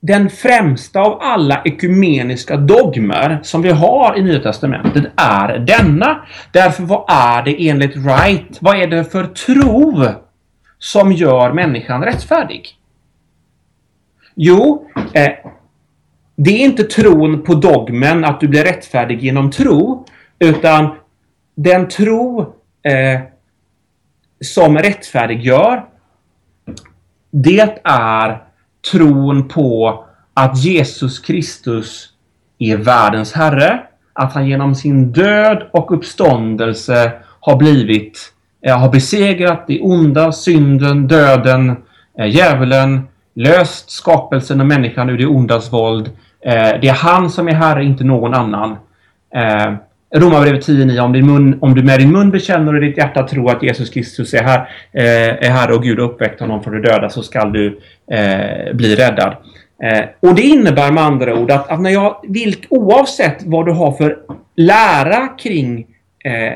den 0.00 0.30
främsta 0.30 1.00
av 1.00 1.18
alla 1.20 1.62
ekumeniska 1.64 2.56
dogmer 2.56 3.40
som 3.42 3.62
vi 3.62 3.70
har 3.70 4.18
i 4.18 4.22
Nya 4.22 4.38
Testamentet 4.40 5.04
är 5.16 5.58
denna. 5.58 6.26
Därför 6.52 6.82
vad 6.82 7.04
är 7.08 7.42
det 7.42 7.68
enligt 7.68 7.96
Wright? 7.96 8.58
Vad 8.60 8.82
är 8.82 8.86
det 8.86 9.04
för 9.04 9.26
tro 9.26 10.04
som 10.78 11.12
gör 11.12 11.52
människan 11.52 12.04
rättfärdig? 12.04 12.68
Jo, 14.34 14.88
eh, 15.12 15.32
det 16.36 16.50
är 16.50 16.64
inte 16.64 16.84
tron 16.84 17.42
på 17.42 17.54
dogmen 17.54 18.24
att 18.24 18.40
du 18.40 18.48
blir 18.48 18.64
rättfärdig 18.64 19.22
genom 19.22 19.50
tro. 19.50 20.06
Utan 20.38 20.88
den 21.54 21.88
tro 21.88 22.40
eh, 22.82 23.20
som 24.42 24.78
rättfärdiggör 24.78 25.82
det 27.32 27.78
är 27.84 28.42
tron 28.90 29.48
på 29.48 30.04
att 30.34 30.64
Jesus 30.64 31.18
Kristus 31.18 32.08
är 32.58 32.76
världens 32.76 33.32
Herre. 33.32 33.80
Att 34.12 34.32
han 34.32 34.46
genom 34.46 34.74
sin 34.74 35.12
död 35.12 35.68
och 35.72 35.92
uppståndelse 35.92 37.12
har 37.40 37.56
blivit, 37.56 38.32
eh, 38.66 38.78
har 38.78 38.88
besegrat 38.88 39.64
det 39.66 39.80
onda, 39.80 40.32
synden, 40.32 41.08
döden, 41.08 41.76
eh, 42.18 42.26
djävulen, 42.26 43.08
löst 43.34 43.90
skapelsen 43.90 44.60
och 44.60 44.66
människan 44.66 45.10
ur 45.10 45.18
det 45.18 45.26
ondas 45.26 45.72
våld. 45.72 46.10
Eh, 46.40 46.80
det 46.80 46.88
är 46.88 46.94
han 46.94 47.30
som 47.30 47.48
är 47.48 47.52
Herre, 47.52 47.84
inte 47.84 48.04
någon 48.04 48.34
annan. 48.34 48.76
Eh, 49.34 49.74
Romarbrevet 50.14 50.68
10.9 50.68 51.00
om, 51.00 51.12
din 51.12 51.26
mun, 51.26 51.58
om 51.60 51.74
du 51.74 51.82
med 51.82 52.00
din 52.00 52.12
mun 52.12 52.30
bekänner 52.30 52.74
och 52.74 52.80
ditt 52.80 52.96
hjärta 52.96 53.28
tror 53.28 53.50
att 53.50 53.62
Jesus 53.62 53.90
Kristus 53.90 54.34
är, 54.34 54.42
här, 54.42 54.58
eh, 54.92 55.46
är 55.46 55.50
Herre 55.50 55.74
och 55.74 55.82
Gud 55.82 55.98
har 55.98 56.06
uppväckt 56.06 56.40
honom 56.40 56.62
från 56.62 56.82
de 56.82 56.88
döda 56.88 57.10
så 57.10 57.22
skall 57.22 57.52
du 57.52 57.80
eh, 58.10 58.74
bli 58.74 58.96
räddad. 58.96 59.36
Eh, 59.82 60.04
och 60.20 60.34
det 60.34 60.42
innebär 60.42 60.92
med 60.92 61.04
andra 61.04 61.34
ord 61.34 61.50
att, 61.50 61.70
att 61.70 61.80
när 61.80 61.90
jag, 61.90 62.16
vilk, 62.28 62.66
oavsett 62.70 63.42
vad 63.44 63.66
du 63.66 63.72
har 63.72 63.92
för 63.92 64.18
lära 64.56 65.28
kring 65.28 65.86
eh, 66.24 66.52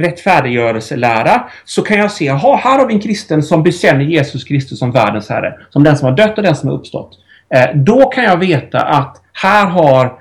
rättfärdiggörelselära 0.00 1.44
så 1.64 1.82
kan 1.82 1.98
jag 1.98 2.12
se, 2.12 2.24
jaha, 2.24 2.56
här 2.56 2.78
har 2.78 2.86
vi 2.86 2.94
en 2.94 3.00
kristen 3.00 3.42
som 3.42 3.62
bekänner 3.62 4.04
Jesus 4.04 4.44
Kristus 4.44 4.78
som 4.78 4.92
världens 4.92 5.28
Herre. 5.28 5.54
Som 5.70 5.84
den 5.84 5.96
som 5.96 6.08
har 6.08 6.16
dött 6.16 6.38
och 6.38 6.44
den 6.44 6.56
som 6.56 6.68
har 6.68 6.76
uppstått. 6.76 7.18
Eh, 7.54 7.66
då 7.74 8.06
kan 8.06 8.24
jag 8.24 8.36
veta 8.36 8.80
att 8.80 9.22
här 9.32 9.66
har, 9.66 10.12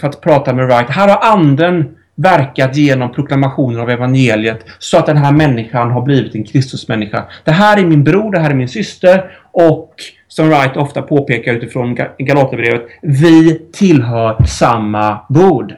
för 0.00 0.08
att 0.08 0.20
prata 0.20 0.52
med 0.52 0.66
Wright, 0.66 0.90
här 0.90 1.08
har 1.08 1.32
anden 1.32 1.96
verkat 2.16 2.76
genom 2.76 3.12
proklamationen 3.12 3.80
av 3.80 3.90
evangeliet 3.90 4.64
så 4.78 4.98
att 4.98 5.06
den 5.06 5.16
här 5.16 5.32
människan 5.32 5.90
har 5.90 6.02
blivit 6.02 6.34
en 6.34 6.44
Kristusmänniska. 6.44 7.24
Det 7.44 7.50
här 7.50 7.78
är 7.78 7.84
min 7.84 8.04
bror, 8.04 8.32
det 8.32 8.38
här 8.38 8.50
är 8.50 8.54
min 8.54 8.68
syster 8.68 9.30
och 9.52 9.94
som 10.28 10.48
Wright 10.48 10.76
ofta 10.76 11.02
påpekar 11.02 11.54
utifrån 11.54 11.98
Galaterbrevet, 12.18 12.86
vi 13.02 13.58
tillhör 13.72 14.44
samma 14.44 15.20
bord. 15.28 15.74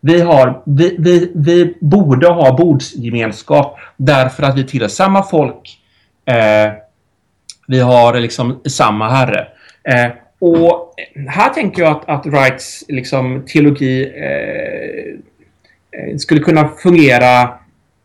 Vi, 0.00 0.20
har, 0.20 0.62
vi, 0.64 0.96
vi, 0.98 1.32
vi 1.34 1.74
borde 1.80 2.28
ha 2.28 2.56
bordsgemenskap 2.56 3.78
därför 3.96 4.42
att 4.42 4.58
vi 4.58 4.64
tillhör 4.64 4.88
samma 4.88 5.22
folk. 5.22 5.78
Eh, 6.26 6.72
vi 7.68 7.80
har 7.80 8.20
liksom 8.20 8.60
samma 8.68 9.08
herre. 9.08 9.46
Eh, 9.88 10.10
och 10.38 10.94
här 11.28 11.48
tänker 11.48 11.82
jag 11.82 11.92
att, 11.92 12.08
att 12.08 12.26
Wrights 12.26 12.84
liksom, 12.88 13.44
teologi 13.46 14.12
eh, 14.16 15.20
skulle 16.18 16.40
kunna 16.40 16.68
fungera 16.68 17.58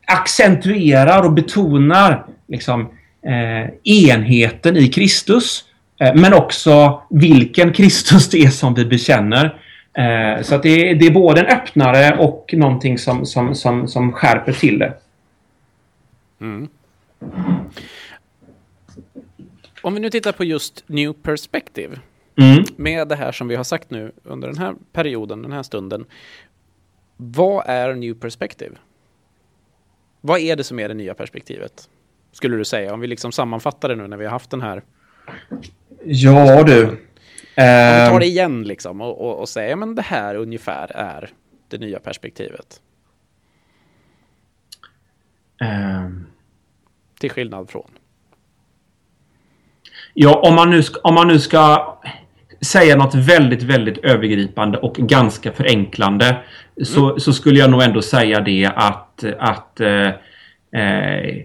accentuerar 0.10 1.26
och 1.26 1.34
betonar 1.34 2.26
liksom, 2.48 2.90
eh, 3.22 3.70
enheten 3.84 4.78
i 4.78 4.88
Kristus. 4.88 5.66
Eh, 6.00 6.16
men 6.16 6.34
också 6.34 7.02
vilken 7.10 7.74
Kristus 7.74 8.30
det 8.30 8.38
är 8.38 8.50
som 8.50 8.74
vi 8.74 8.86
bekänner. 8.86 9.62
Eh, 9.94 10.42
så 10.42 10.56
att 10.56 10.64
det 10.64 10.90
är, 10.90 10.96
det, 10.96 11.06
är 11.06 11.12
både 11.12 11.42
en 11.42 11.48
öppnare 11.48 12.18
och 12.18 12.54
någonting 12.58 12.98
som, 12.98 13.26
som, 13.26 13.56
som, 13.56 13.88
som 13.88 14.12
skärper 14.12 14.54
till 14.54 14.80
det. 14.80 14.94
Mm. 16.42 16.68
Om 19.82 19.94
vi 19.94 20.00
nu 20.00 20.10
tittar 20.10 20.32
på 20.32 20.44
just 20.44 20.84
New 20.88 21.14
Perspective. 21.14 22.00
Mm. 22.36 22.64
Med 22.76 23.08
det 23.08 23.16
här 23.16 23.32
som 23.32 23.48
vi 23.48 23.56
har 23.56 23.64
sagt 23.64 23.90
nu 23.90 24.12
under 24.24 24.48
den 24.48 24.58
här 24.58 24.76
perioden, 24.94 25.42
den 25.42 25.52
här 25.52 25.64
stunden. 25.64 26.06
Vad 27.22 27.63
är 27.67 27.93
New 27.93 28.13
Perspective? 28.13 28.76
Vad 30.22 30.39
är 30.39 30.55
det 30.55 30.63
som 30.63 30.80
är 30.80 30.88
det 30.88 30.93
nya 30.93 31.13
perspektivet? 31.13 31.89
Skulle 32.32 32.57
du 32.57 32.65
säga, 32.65 32.93
om 32.93 32.99
vi 32.99 33.07
liksom 33.07 33.32
sammanfattar 33.32 33.89
det 33.89 33.95
nu 33.95 34.07
när 34.07 34.17
vi 34.17 34.26
har 34.26 34.32
haft 34.32 34.49
den 34.49 34.61
här. 34.61 34.84
Ja 36.03 36.63
du. 36.63 36.88
Om 36.88 36.95
vi 37.55 38.05
tar 38.05 38.13
ehm. 38.13 38.20
det 38.20 38.26
igen 38.26 38.63
liksom 38.63 39.01
och, 39.01 39.22
och, 39.22 39.39
och 39.39 39.49
säger 39.49 39.76
men 39.76 39.95
det 39.95 40.01
här 40.01 40.36
ungefär 40.36 40.91
är 40.95 41.30
det 41.67 41.78
nya 41.78 41.99
perspektivet. 41.99 42.82
Um. 45.61 46.28
Till 47.20 47.32
skillnad 47.32 47.70
från. 47.70 47.91
Ja, 50.13 50.39
om 50.39 50.55
man 50.55 50.70
nu 50.70 50.84
om 51.03 51.13
man 51.13 51.28
nu 51.28 51.39
ska 51.39 51.99
säga 52.62 52.95
något 52.95 53.16
väldigt, 53.16 53.64
väldigt 53.64 53.97
övergripande 53.97 54.78
och 54.78 54.95
ganska 54.95 55.51
förenklande 55.51 56.26
mm. 56.26 56.41
så, 56.86 57.20
så 57.20 57.34
skulle 57.34 57.60
jag 57.60 57.70
nog 57.70 57.82
ändå 57.84 58.01
säga 58.01 58.39
det 58.39 58.72
att, 58.76 59.24
att 59.39 59.80
eh, 59.80 60.07
eh, 60.82 61.43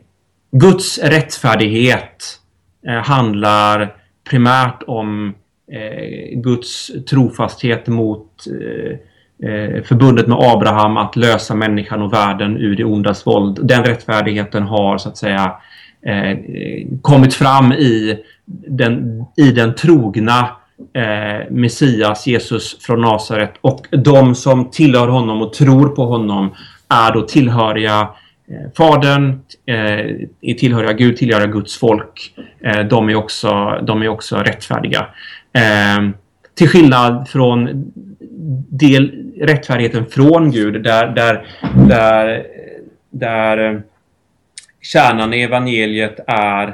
Guds 0.53 0.99
rättfärdighet 0.99 2.41
eh, 2.89 3.03
handlar 3.03 3.97
primärt 4.31 4.83
om 4.87 5.35
eh, 5.73 6.39
Guds 6.41 6.91
trofasthet 7.11 7.87
mot 7.87 8.31
eh, 8.47 8.93
eh, 9.51 9.83
förbundet 9.83 10.27
med 10.27 10.39
Abraham 10.41 10.97
att 10.97 11.17
lösa 11.17 11.55
människan 11.55 12.03
och 12.03 12.13
världen 12.13 12.57
ur 12.57 12.77
det 12.77 12.85
ondas 12.85 13.27
våld. 13.27 13.59
Den 13.63 13.85
rättfärdigheten 13.85 14.63
har 14.63 14.99
så 14.99 15.09
att 15.09 15.17
säga 15.17 15.53
kommit 17.03 17.35
fram 17.35 17.73
i 17.73 18.19
den, 18.69 19.25
i 19.37 19.51
den 19.51 19.75
trogna 19.75 20.49
eh, 20.93 21.51
Messias, 21.51 22.27
Jesus 22.27 22.79
från 22.81 23.01
Nasaret 23.01 23.53
och 23.61 23.87
de 23.91 24.35
som 24.35 24.71
tillhör 24.71 25.09
honom 25.09 25.43
och 25.43 25.53
tror 25.53 25.89
på 25.89 26.07
honom 26.07 26.55
är 26.89 27.13
då 27.13 27.23
tillhöriga 27.23 28.09
eh, 28.49 28.71
Fadern, 28.77 29.41
eh, 29.67 29.77
är 30.41 30.55
tillhöriga 30.55 30.93
Gud, 30.93 31.17
tillhöriga 31.17 31.47
Guds 31.47 31.79
folk. 31.79 32.35
Eh, 32.61 32.81
de, 32.81 33.09
är 33.09 33.15
också, 33.15 33.81
de 33.87 34.03
är 34.03 34.09
också 34.09 34.37
rättfärdiga. 34.37 35.07
Eh, 35.53 36.11
till 36.55 36.69
skillnad 36.69 37.29
från 37.29 37.93
del, 38.69 39.33
rättfärdigheten 39.41 40.07
från 40.07 40.51
Gud 40.51 40.83
där, 40.83 41.07
där, 41.07 41.47
där, 41.89 42.47
där 43.11 43.73
eh, 43.73 43.81
kärnan 44.81 45.35
i 45.35 45.43
evangeliet 45.43 46.21
är 46.27 46.69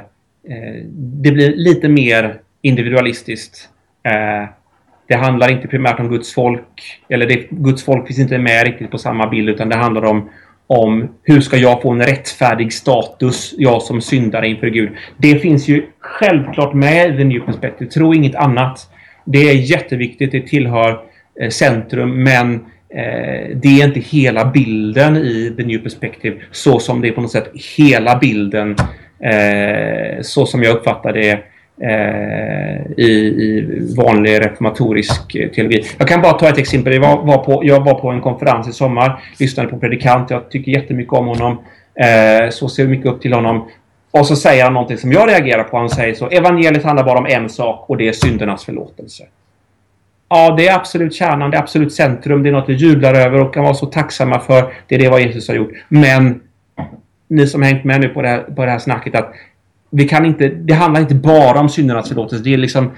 eh, 0.49 0.85
det 0.93 1.31
blir 1.31 1.55
lite 1.55 1.89
mer 1.89 2.39
individualistiskt. 2.61 3.69
Eh, 4.03 4.49
det 5.07 5.15
handlar 5.15 5.51
inte 5.51 5.67
primärt 5.67 5.99
om 5.99 6.09
Guds 6.09 6.33
folk, 6.33 7.01
eller 7.09 7.25
det, 7.27 7.49
Guds 7.49 7.83
folk 7.85 8.07
finns 8.07 8.19
inte 8.19 8.37
med 8.37 8.65
riktigt 8.65 8.91
på 8.91 8.97
samma 8.97 9.27
bild, 9.27 9.49
utan 9.49 9.69
det 9.69 9.75
handlar 9.75 10.05
om, 10.05 10.29
om 10.67 11.09
hur 11.23 11.41
ska 11.41 11.57
jag 11.57 11.81
få 11.81 11.91
en 11.91 12.01
rättfärdig 12.01 12.73
status, 12.73 13.53
jag 13.57 13.81
som 13.81 14.01
syndare 14.01 14.47
inför 14.47 14.67
Gud. 14.67 14.89
Det 15.17 15.39
finns 15.39 15.67
ju 15.67 15.85
självklart 15.99 16.73
med 16.73 17.13
i 17.13 17.17
The 17.17 17.23
New 17.23 17.39
Perspective, 17.39 17.91
tro 17.91 18.13
inget 18.13 18.35
annat. 18.35 18.89
Det 19.25 19.49
är 19.49 19.53
jätteviktigt, 19.53 20.31
det 20.31 20.47
tillhör 20.47 20.99
eh, 21.41 21.49
centrum, 21.49 22.23
men 22.23 22.53
eh, 22.89 23.55
det 23.55 23.81
är 23.81 23.85
inte 23.85 23.99
hela 23.99 24.45
bilden 24.45 25.17
i 25.17 25.53
The 25.57 25.63
New 25.63 25.79
Perspective 25.79 26.35
så 26.51 26.79
som 26.79 27.01
det 27.01 27.07
är 27.07 27.11
på 27.11 27.21
något 27.21 27.31
sätt 27.31 27.51
hela 27.77 28.17
bilden 28.17 28.75
eh, 29.19 30.21
så 30.21 30.45
som 30.45 30.63
jag 30.63 30.75
uppfattar 30.75 31.13
det 31.13 31.50
Eh, 31.83 32.91
i, 32.97 33.11
i 33.43 33.67
vanlig 33.97 34.41
reformatorisk 34.41 35.35
eh, 35.35 35.49
teologi. 35.49 35.83
Jag 35.97 36.07
kan 36.07 36.21
bara 36.21 36.33
ta 36.33 36.49
ett 36.49 36.57
exempel. 36.57 36.93
Jag 36.93 37.01
var, 37.01 37.23
var, 37.23 37.37
på, 37.37 37.61
jag 37.65 37.83
var 37.85 37.93
på 37.93 38.09
en 38.09 38.21
konferens 38.21 38.67
i 38.67 38.71
sommar, 38.71 39.23
lyssnade 39.39 39.69
på 39.69 39.79
predikant. 39.79 40.29
Jag 40.29 40.49
tycker 40.49 40.71
jättemycket 40.71 41.13
om 41.13 41.27
honom. 41.27 41.57
Eh, 41.95 42.49
så 42.49 42.69
ser 42.69 42.87
mycket 42.87 43.05
upp 43.05 43.21
till 43.21 43.33
honom. 43.33 43.69
Och 44.11 44.27
så 44.27 44.35
säger 44.35 44.63
han 44.63 44.73
någonting 44.73 44.97
som 44.97 45.11
jag 45.11 45.29
reagerar 45.29 45.63
på. 45.63 45.77
Han 45.77 45.89
säger 45.89 46.13
så. 46.13 46.27
Evangeliet 46.27 46.83
handlar 46.83 47.03
bara 47.03 47.19
om 47.19 47.25
en 47.25 47.49
sak 47.49 47.85
och 47.89 47.97
det 47.97 48.07
är 48.07 48.13
syndernas 48.13 48.65
förlåtelse. 48.65 49.23
Ja, 50.29 50.55
det 50.57 50.67
är 50.67 50.75
absolut 50.75 51.13
kärnan, 51.13 51.51
det 51.51 51.57
är 51.57 51.61
absolut 51.61 51.93
centrum. 51.93 52.43
Det 52.43 52.49
är 52.49 52.53
något 52.53 52.69
vi 52.69 52.73
jublar 52.73 53.13
över 53.13 53.41
och 53.41 53.53
kan 53.53 53.63
vara 53.63 53.73
så 53.73 53.85
tacksamma 53.85 54.39
för. 54.39 54.73
Det 54.87 54.95
är 54.95 54.99
det 54.99 55.09
vad 55.09 55.21
Jesus 55.21 55.47
har 55.47 55.55
gjort. 55.55 55.71
Men 55.87 56.41
ni 57.27 57.47
som 57.47 57.61
hängt 57.61 57.83
med 57.83 58.01
nu 58.01 58.09
på 58.09 58.21
det 58.21 58.27
här, 58.27 58.39
på 58.39 58.65
det 58.65 58.71
här 58.71 58.79
snacket 58.79 59.15
att 59.15 59.33
vi 59.91 60.07
kan 60.07 60.25
inte, 60.25 60.47
det 60.47 60.73
handlar 60.73 61.01
inte 61.01 61.15
bara 61.15 61.59
om 61.59 61.69
syndernas 61.69 62.07
förlåtelse. 62.07 62.43
Det 62.43 62.53
är 62.53 62.57
liksom 62.57 62.91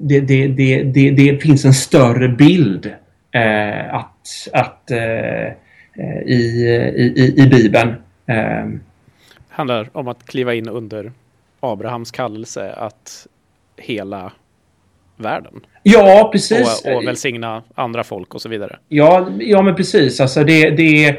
det, 0.00 0.20
det, 0.20 0.48
det, 0.48 0.82
det, 0.82 1.10
det 1.10 1.42
finns 1.42 1.64
en 1.64 1.74
större 1.74 2.28
bild 2.28 2.86
eh, 3.32 3.94
att, 3.94 4.48
att 4.52 4.90
eh, 4.90 5.52
i, 6.26 6.42
i, 6.96 7.34
i 7.36 7.46
Bibeln. 7.46 7.94
Eh. 8.26 8.68
handlar 9.48 9.88
om 9.92 10.08
att 10.08 10.26
kliva 10.26 10.54
in 10.54 10.68
under 10.68 11.12
Abrahams 11.60 12.10
kallelse 12.10 12.72
att 12.72 13.26
hela 13.76 14.32
världen. 15.22 15.52
Ja, 15.82 16.28
precis. 16.32 16.82
Och, 16.84 16.96
och 16.96 17.06
välsigna 17.06 17.62
andra 17.74 18.04
folk 18.04 18.34
och 18.34 18.42
så 18.42 18.48
vidare. 18.48 18.78
Ja, 18.88 19.28
ja 19.38 19.62
men 19.62 19.74
precis. 19.74 20.20
Alltså 20.20 20.44
det, 20.44 20.70
det, 20.70 21.16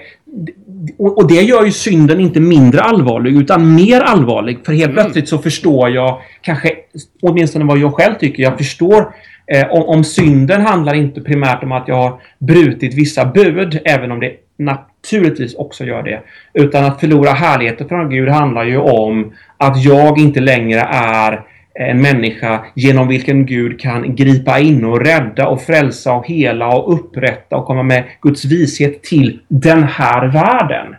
och 0.97 1.28
det 1.28 1.41
gör 1.41 1.66
ju 1.66 1.72
synden 1.72 2.20
inte 2.20 2.39
mindre 2.39 2.82
allvarlig 2.82 3.41
utan 3.41 3.76
mer 3.76 4.01
allvarlig. 4.01 4.60
För 4.66 4.74
helt 4.74 4.91
mm. 4.91 5.04
plötsligt 5.04 5.30
så 5.30 5.38
förstår 5.38 5.89
jag 5.89 6.22
kanske 6.41 6.76
åtminstone 7.22 7.66
vad 7.66 7.78
jag 7.78 7.93
själv 7.93 8.16
tycker. 8.16 8.43
Jag 8.43 8.58
förstår 8.58 9.16
eh, 9.47 9.72
om, 9.72 9.84
om 9.84 10.04
synden 10.04 10.62
handlar 10.62 10.93
inte 10.93 11.22
primärt 11.22 11.64
om 11.64 11.72
att 11.72 11.88
jag 11.88 11.95
har 11.95 12.22
brutit 12.39 12.93
vissa 12.93 13.26
bud, 13.26 13.80
även 13.86 14.12
om 14.12 14.20
det 14.20 14.32
naturligtvis 14.58 15.56
också 15.56 15.86
gör 15.86 16.04
det. 16.04 16.22
Utan 16.54 16.86
att 16.86 16.99
förlora 16.99 17.32
härligheten 17.32 17.88
från 17.88 18.10
Gud 18.10 18.30
handlar 18.30 18.64
ju 18.64 18.78
om 18.78 19.34
att 19.58 19.84
jag 19.84 20.20
inte 20.20 20.39
längre 20.39 20.80
är 20.91 21.41
en 21.74 22.01
människa 22.01 22.65
genom 22.74 23.07
vilken 23.07 23.45
Gud 23.45 23.80
kan 23.80 24.15
gripa 24.15 24.59
in 24.59 24.86
och 24.86 25.05
rädda 25.05 25.47
och 25.47 25.61
frälsa 25.61 26.13
och 26.13 26.28
hela 26.28 26.76
och 26.76 26.93
upprätta 26.93 27.55
och 27.55 27.65
komma 27.65 27.84
med 27.84 28.03
Guds 28.21 28.45
vishet 28.45 29.03
till 29.03 29.39
den 29.47 29.84
här 29.84 30.28
världen. 30.28 30.95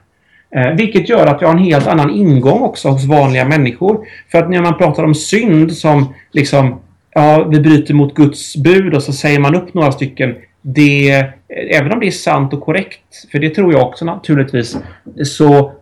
Eh, 0.56 0.74
vilket 0.74 1.08
gör 1.08 1.26
att 1.26 1.40
jag 1.40 1.48
har 1.48 1.54
en 1.54 1.64
helt 1.64 1.86
annan 1.86 2.10
ingång 2.10 2.62
också 2.62 2.88
hos 2.88 3.04
vanliga 3.04 3.44
människor. 3.44 4.06
För 4.30 4.38
att 4.38 4.50
när 4.50 4.62
man 4.62 4.78
pratar 4.78 5.04
om 5.04 5.14
synd 5.14 5.72
som 5.72 6.14
liksom, 6.32 6.80
ja, 7.14 7.44
vi 7.50 7.60
bryter 7.60 7.94
mot 7.94 8.14
Guds 8.14 8.56
bud 8.56 8.94
och 8.94 9.02
så 9.02 9.12
säger 9.12 9.40
man 9.40 9.54
upp 9.54 9.74
några 9.74 9.92
stycken. 9.92 10.34
Det, 10.62 11.10
eh, 11.10 11.24
även 11.70 11.92
om 11.92 12.00
det 12.00 12.06
är 12.06 12.10
sant 12.10 12.52
och 12.52 12.60
korrekt, 12.60 13.30
för 13.32 13.38
det 13.38 13.50
tror 13.50 13.72
jag 13.72 13.82
också 13.82 14.04
naturligtvis, 14.04 14.76
så 15.24 15.72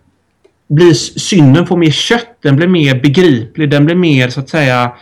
blir 0.75 0.93
synden 0.93 1.67
får 1.67 1.77
mer 1.77 1.91
kött, 1.91 2.37
den 2.43 2.57
blir 2.57 2.69
mer 2.69 3.01
begriplig, 3.01 3.71
den 3.71 3.85
blir 3.85 3.95
mer 3.95 4.29
så 4.29 4.41
att 4.41 4.49
säga 4.49 4.93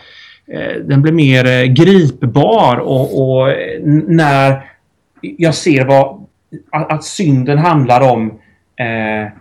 eh, 0.47 0.81
den 0.83 1.01
blir 1.01 1.13
mer 1.13 1.45
eh, 1.45 1.63
gripbar 1.63 2.77
och, 2.77 3.21
och 3.21 3.51
eh, 3.51 3.81
när 4.07 4.61
jag 5.21 5.55
ser 5.55 5.85
vad 5.85 6.25
att 6.71 7.03
synden 7.03 7.57
handlar 7.57 8.01
om 8.01 8.39
eh, 8.75 9.31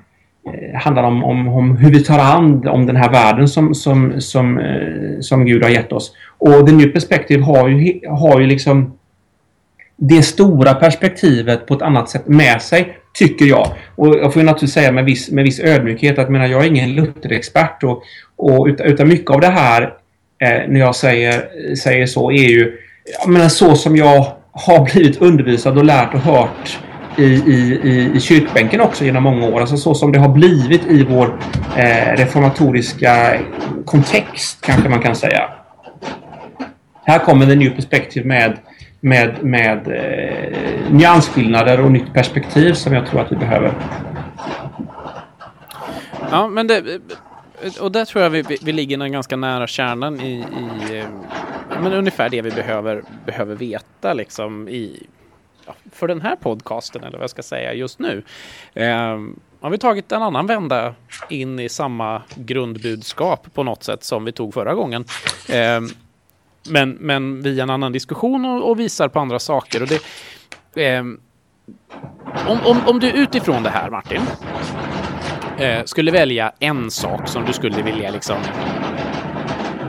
handlar 0.75 1.03
om, 1.03 1.25
om, 1.25 1.49
om, 1.49 1.77
hur 1.77 1.91
vi 1.91 2.05
tar 2.05 2.19
hand 2.19 2.69
om 2.69 2.87
den 2.87 2.97
här 2.97 3.11
världen 3.11 3.49
som, 3.49 3.75
som, 3.75 4.21
som, 4.21 4.59
eh, 4.59 5.21
som 5.21 5.45
Gud 5.45 5.63
har 5.63 5.71
gett 5.71 5.93
oss. 5.93 6.13
Och 6.39 6.67
The 6.67 6.73
New 6.73 6.89
Perspective 6.89 7.43
har 7.43 7.69
ju, 7.69 8.01
har 8.09 8.41
ju 8.41 8.47
liksom 8.47 8.99
det 9.97 10.23
stora 10.23 10.75
perspektivet 10.75 11.67
på 11.67 11.75
ett 11.75 11.83
annat 11.83 12.09
sätt 12.09 12.29
med 12.29 12.63
sig, 12.63 12.97
tycker 13.13 13.45
jag. 13.45 13.73
Och 13.97 14.17
jag 14.17 14.33
får 14.33 14.43
ju 14.43 14.47
naturligtvis 14.47 14.75
säga 14.75 14.93
med 14.93 15.05
viss, 15.05 15.31
med 15.31 15.45
viss 15.45 15.61
ödmjukhet 15.61 16.19
att 16.19 16.31
menar, 16.31 16.47
jag 16.47 16.65
är 16.65 16.69
ingen 16.69 16.95
Luther-expert 16.95 17.85
och, 17.85 18.03
och 18.37 18.67
utan, 18.67 18.87
utan 18.87 19.09
mycket 19.09 19.31
av 19.31 19.41
det 19.41 19.49
här 19.49 19.83
eh, 20.43 20.69
när 20.69 20.81
jag 20.81 20.97
säger, 20.97 21.49
säger 21.75 22.07
så 22.07 22.31
är 22.31 22.49
ju 22.49 22.79
jag 23.21 23.29
menar, 23.29 23.49
så 23.49 23.75
som 23.75 23.97
jag 23.97 24.27
har 24.53 24.85
blivit 24.93 25.23
undervisad 25.23 25.79
och 25.79 25.85
lärt 25.85 26.15
och 26.15 26.21
hört 26.21 26.79
i, 27.17 27.25
i, 27.25 27.81
i, 27.83 28.13
i 28.17 28.21
kyrkbänken 28.21 28.81
också 28.81 29.05
genom 29.05 29.23
många 29.23 29.47
år. 29.47 29.61
Alltså 29.61 29.77
så 29.77 29.95
som 29.95 30.13
det 30.13 30.19
har 30.19 30.29
blivit 30.29 30.87
i 30.87 31.05
vår 31.05 31.39
eh, 31.77 32.17
reformatoriska 32.17 33.41
kontext 33.85 34.59
kanske 34.61 34.89
man 34.89 35.01
kan 35.01 35.17
säga. 35.17 35.51
Här 37.05 37.19
kommer 37.19 37.47
The 37.47 37.55
New 37.55 37.71
Perspective 37.71 38.27
med, 38.27 38.59
med, 39.01 39.45
med 39.45 39.89
eh, 39.89 40.93
nyansskillnader 40.93 41.81
och 41.81 41.93
nytt 41.93 42.15
perspektiv 42.15 42.73
som 42.73 42.93
jag 42.93 43.07
tror 43.07 43.21
att 43.21 43.33
vi 43.33 43.37
behöver. 43.37 43.73
Ja, 46.31 46.49
men 46.49 46.67
det, 46.67 47.01
och 47.81 47.93
där 47.93 48.05
tror 48.05 48.23
jag 48.23 48.31
vi, 48.31 48.43
vi 48.63 48.73
ligger 48.73 49.09
ganska 49.09 49.37
nära 49.37 49.67
kärnan 49.67 50.21
i, 50.21 50.33
i 50.35 50.99
eh, 50.99 51.07
men 51.83 51.93
ungefär 51.93 52.29
det 52.29 52.43
vi 52.43 52.51
behöver, 52.51 53.03
behöver 53.27 53.55
veta 53.55 54.13
liksom 54.13 54.69
i, 54.69 55.07
för 55.93 56.09
den 56.09 56.21
här 56.21 56.37
podcasten 56.37 57.03
eller 57.05 57.19
vad 57.19 57.23
jag 57.23 57.31
ska 57.31 57.43
säga 57.43 57.75
just 57.75 57.99
nu. 57.99 58.23
Eh, 58.75 59.19
har 59.61 59.71
vi 59.71 59.79
tagit 59.79 60.13
en 60.13 60.23
annan 60.23 60.47
vända 60.47 60.95
in 61.29 61.59
i 61.59 61.69
samma 61.69 62.23
grundbudskap 62.35 63.55
på 63.55 63.63
något 63.63 63.83
sätt 63.83 64.05
som 64.05 64.25
vi 64.25 64.33
tog 64.33 64.55
förra 64.55 64.75
gången. 64.75 65.05
Eh, 65.49 65.81
men, 66.69 66.91
men 66.91 67.43
via 67.43 67.63
en 67.63 67.71
annan 67.71 67.93
diskussion 67.93 68.45
och, 68.45 68.71
och 68.71 68.81
visar 68.81 69.09
på 69.09 69.21
andra 69.21 69.39
saker. 69.39 69.83
Och 69.83 69.89
det, 69.89 70.87
eh, 70.87 71.01
om, 72.49 72.59
om, 72.65 72.79
om 72.87 73.01
du 73.01 73.11
utifrån 73.11 73.63
det 73.63 73.71
här 73.71 73.91
Martin 73.91 74.23
eh, 75.59 75.85
skulle 75.85 76.11
välja 76.11 76.53
en 76.59 76.91
sak 76.91 77.29
som 77.29 77.45
du 77.45 77.53
skulle 77.53 77.83
vilja 77.83 78.11
liksom 78.11 78.37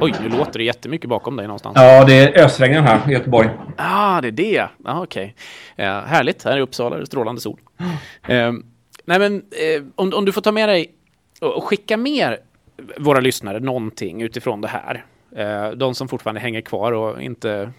Oj, 0.03 0.13
nu 0.21 0.29
låter 0.29 0.59
det 0.59 0.63
jättemycket 0.63 1.09
bakom 1.09 1.35
dig 1.35 1.47
någonstans. 1.47 1.73
Ja, 1.75 2.05
det 2.05 2.13
är 2.13 2.45
ösregnar 2.45 2.81
här 2.81 3.09
i 3.09 3.13
Göteborg. 3.13 3.49
Ah, 3.77 4.21
det 4.21 4.27
är 4.27 4.31
det. 4.31 4.67
Ah, 4.85 5.03
Okej. 5.03 5.35
Okay. 5.73 5.85
Eh, 5.85 6.01
härligt, 6.03 6.43
här 6.43 6.57
i 6.57 6.61
Uppsala 6.61 6.95
är 6.95 6.99
det 6.99 7.05
strålande 7.05 7.41
sol. 7.41 7.59
Eh, 8.27 8.51
nej, 9.05 9.19
men 9.19 9.35
eh, 9.35 9.83
om, 9.95 10.13
om 10.13 10.25
du 10.25 10.31
får 10.31 10.41
ta 10.41 10.51
med 10.51 10.69
dig 10.69 10.91
och, 11.41 11.57
och 11.57 11.63
skicka 11.63 11.97
med 11.97 12.37
våra 12.97 13.19
lyssnare 13.19 13.59
någonting 13.59 14.21
utifrån 14.21 14.61
det 14.61 14.67
här. 14.67 15.05
Eh, 15.35 15.69
de 15.69 15.95
som 15.95 16.07
fortfarande 16.07 16.41
hänger 16.41 16.61
kvar 16.61 16.91
och 16.91 17.21
inte 17.21 17.71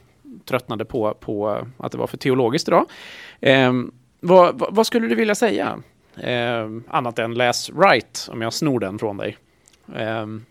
tröttnade 0.45 0.85
på, 0.85 1.15
på 1.15 1.67
att 1.77 1.93
det 1.93 1.99
var 1.99 2.07
för 2.07 2.17
teologiskt 2.17 2.69
idag. 2.69 2.87
Ehm, 3.41 3.93
vad, 4.21 4.59
vad, 4.59 4.75
vad, 4.75 4.87
skulle 4.87 5.09
du 5.09 5.15
vilja 5.15 5.35
säga? 5.35 5.83
Ehm, 6.17 6.85
annat 6.89 7.19
än 7.19 7.35
läs 7.35 7.71
right, 7.71 8.29
om 8.33 8.43
jag 8.43 8.53
snor 8.53 8.81
den 8.81 8.99
från 8.99 9.17
dig. 9.17 9.37
Ehm, 9.97 10.45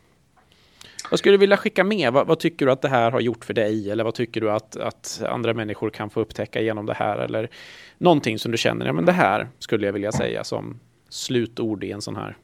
vad 1.09 1.19
skulle 1.19 1.33
du 1.33 1.37
vilja 1.37 1.57
skicka 1.57 1.83
med? 1.83 2.13
Vad, 2.13 2.27
vad, 2.27 2.39
tycker 2.39 2.65
du 2.65 2.71
att 2.71 2.81
det 2.81 2.89
här 2.89 3.11
har 3.11 3.19
gjort 3.19 3.45
för 3.45 3.53
dig? 3.53 3.91
Eller 3.91 4.03
vad 4.03 4.13
tycker 4.13 4.41
du 4.41 4.51
att, 4.51 4.75
att 4.75 5.21
andra 5.27 5.53
människor 5.53 5.89
kan 5.89 6.09
få 6.09 6.19
upptäcka 6.19 6.61
genom 6.61 6.85
det 6.85 6.93
här? 6.93 7.17
Eller 7.17 7.49
någonting 7.97 8.39
som 8.39 8.51
du 8.51 8.57
känner, 8.57 8.85
ja 8.85 8.93
men 8.93 9.05
det 9.05 9.11
här 9.11 9.47
skulle 9.59 9.85
jag 9.85 9.93
vilja 9.93 10.11
säga 10.11 10.43
som 10.43 10.79
slutord 11.09 11.83
i 11.83 11.91
en 11.91 12.01
sån 12.01 12.15
här 12.15 12.37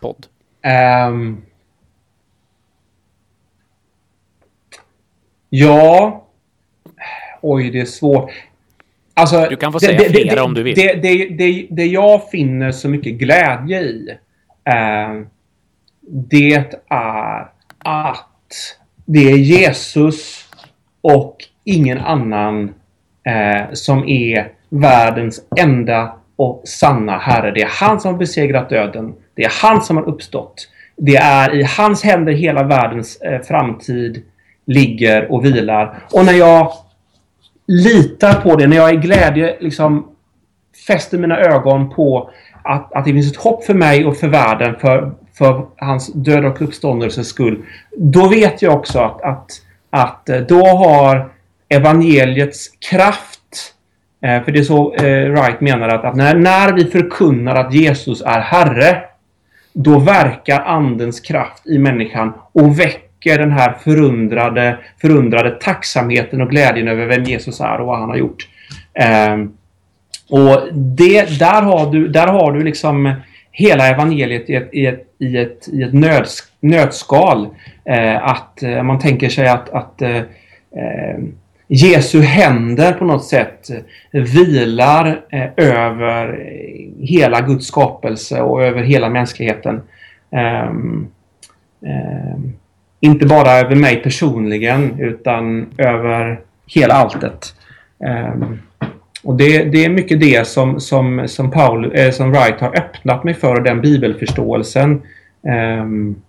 podd. 0.00 0.26
Um, 1.08 1.42
ja, 5.48 6.24
oj 7.40 7.70
det 7.70 7.80
är 7.80 7.84
svårt. 7.84 8.30
Alltså, 9.14 9.46
du 9.50 9.56
kan 9.56 9.72
få 9.72 9.80
säga 9.80 9.98
det, 9.98 10.10
flera 10.10 10.34
det, 10.34 10.42
om 10.42 10.54
du 10.54 10.62
vill. 10.62 10.74
Det, 10.74 10.94
det, 10.94 11.28
det, 11.28 11.66
det, 11.70 11.86
jag 11.86 12.30
finner 12.30 12.72
så 12.72 12.88
mycket 12.88 13.14
glädje 13.14 13.80
i, 13.80 14.08
eh, 14.64 15.26
det 16.08 16.54
är 16.88 17.48
att 17.78 18.78
det 19.04 19.30
är 19.30 19.36
Jesus 19.36 20.48
och 21.00 21.36
ingen 21.64 21.98
annan 21.98 22.74
eh, 23.24 23.72
som 23.72 24.08
är 24.08 24.52
världens 24.68 25.44
enda 25.56 26.16
och 26.36 26.62
sanna 26.64 27.18
Herre. 27.18 27.50
Det 27.50 27.62
är 27.62 27.70
han 27.70 28.00
som 28.00 28.12
har 28.12 28.18
besegrat 28.18 28.68
döden. 28.68 29.14
Det 29.34 29.44
är 29.44 29.52
han 29.62 29.82
som 29.82 29.96
har 29.96 30.08
uppstått. 30.08 30.68
Det 30.96 31.16
är 31.16 31.54
i 31.54 31.62
hans 31.62 32.02
händer 32.02 32.32
hela 32.32 32.62
världens 32.62 33.20
eh, 33.20 33.42
framtid 33.42 34.22
ligger 34.66 35.32
och 35.32 35.44
vilar. 35.44 35.98
Och 36.12 36.24
när 36.24 36.32
jag 36.32 36.72
litar 37.66 38.34
på 38.34 38.56
det, 38.56 38.66
när 38.66 38.76
jag 38.76 38.94
i 38.94 38.96
glädje 38.96 39.56
liksom 39.60 40.08
fäster 40.86 41.18
mina 41.18 41.38
ögon 41.38 41.90
på 41.90 42.30
att, 42.62 42.92
att 42.92 43.04
det 43.04 43.12
finns 43.12 43.32
ett 43.32 43.36
hopp 43.36 43.64
för 43.64 43.74
mig 43.74 44.06
och 44.06 44.16
för 44.16 44.28
världen, 44.28 44.74
för, 44.80 45.12
för 45.38 45.66
hans 45.76 46.12
död 46.12 46.44
och 46.44 46.62
uppståndelses 46.62 47.28
skull. 47.28 47.64
Då 47.96 48.28
vet 48.28 48.62
jag 48.62 48.74
också 48.74 48.98
att, 48.98 49.22
att, 49.22 49.50
att 49.90 50.28
eh, 50.28 50.40
då 50.40 50.66
har 50.66 51.28
evangeliets 51.68 52.68
kraft 52.90 53.74
eh, 54.22 54.42
för 54.42 54.52
det 54.52 54.58
är 54.58 54.64
så 54.64 54.94
eh, 54.94 55.30
Wright 55.30 55.60
menar 55.60 55.88
att, 55.88 56.04
att 56.04 56.16
när, 56.16 56.34
när 56.34 56.72
vi 56.72 56.84
förkunnar 56.84 57.54
att 57.54 57.74
Jesus 57.74 58.22
är 58.22 58.40
Herre 58.40 59.02
då 59.72 59.98
verkar 59.98 60.60
Andens 60.60 61.20
kraft 61.20 61.66
i 61.66 61.78
människan 61.78 62.32
och 62.52 62.80
väcker 62.80 63.05
den 63.24 63.52
här 63.52 63.72
förundrade, 63.84 64.78
förundrade 65.00 65.50
tacksamheten 65.50 66.40
och 66.40 66.50
glädjen 66.50 66.88
över 66.88 67.06
vem 67.06 67.24
Jesus 67.24 67.60
är 67.60 67.80
och 67.80 67.86
vad 67.86 67.98
han 67.98 68.08
har 68.08 68.16
gjort. 68.16 68.48
Eh, 68.94 69.36
och 70.30 70.74
det, 70.74 71.38
där, 71.38 71.62
har 71.62 71.92
du, 71.92 72.08
där 72.08 72.26
har 72.26 72.52
du 72.52 72.64
liksom 72.64 73.14
hela 73.50 73.88
evangeliet 73.88 74.50
i 74.50 74.54
ett, 74.54 74.68
i 74.72 74.86
ett, 74.86 75.14
i 75.18 75.36
ett, 75.36 75.68
i 75.68 75.82
ett 75.82 75.92
nöds, 75.92 76.42
nötskal. 76.60 77.48
Eh, 77.84 78.28
att 78.28 78.62
eh, 78.62 78.82
man 78.82 78.98
tänker 78.98 79.28
sig 79.28 79.48
att, 79.48 79.68
att 79.68 80.02
eh, 80.02 80.16
eh 80.16 81.18
Jesu 81.68 82.20
händer 82.20 82.92
på 82.92 83.04
något 83.04 83.24
sätt 83.24 83.70
vilar 84.12 85.20
eh, 85.30 85.48
över 85.56 86.52
hela 87.00 87.40
Guds 87.40 87.66
skapelse 87.66 88.40
och 88.40 88.64
över 88.64 88.82
hela 88.82 89.08
mänskligheten. 89.08 89.82
Ehm, 90.30 91.08
ehm, 91.86 92.52
inte 93.00 93.26
bara 93.26 93.52
över 93.52 93.74
mig 93.74 94.02
personligen 94.02 95.00
utan 95.00 95.66
över 95.78 96.40
hela 96.66 96.94
alltet. 96.94 97.54
Um, 98.34 98.58
och 99.22 99.36
det, 99.36 99.64
det, 99.64 99.84
är 99.84 99.88
mycket 99.88 100.20
det 100.20 100.46
som, 100.46 100.80
som, 100.80 101.28
som, 101.28 101.50
Paul, 101.50 101.92
eh, 101.94 102.10
som 102.10 102.32
Wright 102.32 102.60
har 102.60 102.76
öppnat 102.76 103.24
mig 103.24 103.34
för, 103.34 103.60
den 103.60 103.80
bibelförståelsen. 103.80 105.02
Um, 105.42 106.22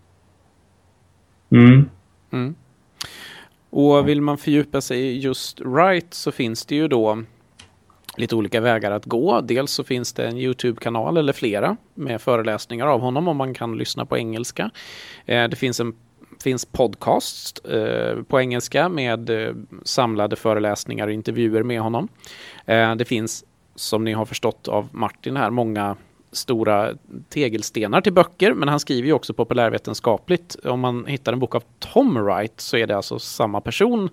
mm. 1.52 1.90
Mm. 2.32 2.56
Och 3.70 4.08
vill 4.08 4.22
man 4.22 4.38
fördjupa 4.38 4.82
sig 4.82 5.00
i 5.00 5.20
just 5.20 5.62
Wright 5.62 6.14
så 6.14 6.32
finns 6.32 6.66
det 6.66 6.76
ju 6.76 6.88
då 6.88 7.24
lite 8.18 8.36
olika 8.36 8.62
vägar 8.62 8.92
att 8.92 9.06
gå. 9.06 9.42
Dels 9.42 9.72
så 9.72 9.84
finns 9.84 10.14
det 10.14 10.28
en 10.28 10.38
Youtube-kanal 10.38 11.18
eller 11.18 11.34
flera 11.34 11.78
med 11.94 12.22
föreläsningar 12.22 12.88
av 12.88 13.02
honom 13.02 13.28
om 13.28 13.38
man 13.38 13.54
kan 13.54 13.78
lyssna 13.78 14.06
på 14.06 14.18
engelska. 14.18 14.72
Eh, 15.26 15.48
det 15.48 15.56
finns 15.56 15.80
en 15.80 15.94
finns 16.44 16.66
podcast 16.66 17.66
eh, 17.70 18.24
på 18.24 18.40
engelska 18.42 18.90
med 18.90 19.30
eh, 19.30 19.54
samlade 19.84 20.36
föreläsningar 20.36 21.08
och 21.08 21.14
intervjuer 21.14 21.64
med 21.64 21.82
honom. 21.82 22.08
Eh, 22.66 22.96
det 22.96 23.06
finns, 23.06 23.46
som 23.76 24.04
ni 24.04 24.14
har 24.14 24.26
förstått 24.26 24.68
av 24.68 24.88
Martin 24.92 25.38
här, 25.38 25.50
många 25.50 25.96
stora 26.32 26.94
tegelstenar 27.30 28.02
till 28.02 28.14
böcker, 28.14 28.54
men 28.54 28.70
han 28.70 28.80
skriver 28.80 29.08
ju 29.08 29.14
också 29.14 29.34
populärvetenskapligt. 29.34 30.56
Om 30.64 30.80
man 30.80 31.06
hittar 31.06 31.34
en 31.34 31.40
bok 31.40 31.56
av 31.56 31.64
Tom 31.80 32.24
Wright 32.24 32.62
så 32.62 32.78
är 32.78 32.88
det 32.88 32.96
alltså 32.96 33.20
samma 33.20 33.62
person, 33.62 34.10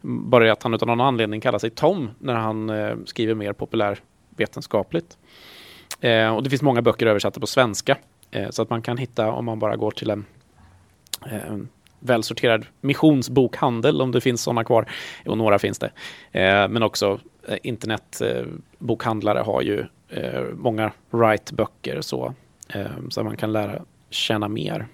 bara 0.00 0.52
att 0.52 0.62
han 0.62 0.74
utan 0.74 0.88
någon 0.88 1.00
anledning 1.00 1.40
kallar 1.40 1.58
sig 1.58 1.70
Tom 1.70 2.10
när 2.18 2.34
han 2.34 2.70
eh, 2.70 2.96
skriver 3.06 3.34
mer 3.34 3.52
populärvetenskapligt. 3.52 5.18
Eh, 6.00 6.34
och 6.34 6.42
det 6.42 6.50
finns 6.50 6.62
många 6.62 6.82
böcker 6.82 7.06
översatta 7.06 7.40
på 7.40 7.46
svenska, 7.46 7.96
eh, 8.30 8.50
så 8.50 8.62
att 8.62 8.70
man 8.70 8.82
kan 8.82 8.96
hitta 8.96 9.32
om 9.32 9.44
man 9.44 9.58
bara 9.58 9.76
går 9.76 9.90
till 9.90 10.10
en 10.10 10.24
eh, 11.30 11.56
välsorterad 12.00 12.66
missionsbokhandel 12.80 14.00
om 14.00 14.12
det 14.12 14.20
finns 14.20 14.42
sådana 14.42 14.64
kvar. 14.64 14.90
Och 15.26 15.38
några 15.38 15.58
finns 15.58 15.78
det. 15.78 15.90
Eh, 16.32 16.68
men 16.68 16.82
också 16.82 17.20
eh, 17.48 17.58
internetbokhandlare 17.62 19.38
har 19.38 19.62
ju 19.62 19.86
eh, 20.08 20.42
många 20.54 20.92
Wright-böcker 21.10 22.00
så, 22.00 22.34
eh, 22.68 22.86
så 23.10 23.24
man 23.24 23.36
kan 23.36 23.52
lära 23.52 23.82
känna 24.10 24.48
mer 24.48 24.86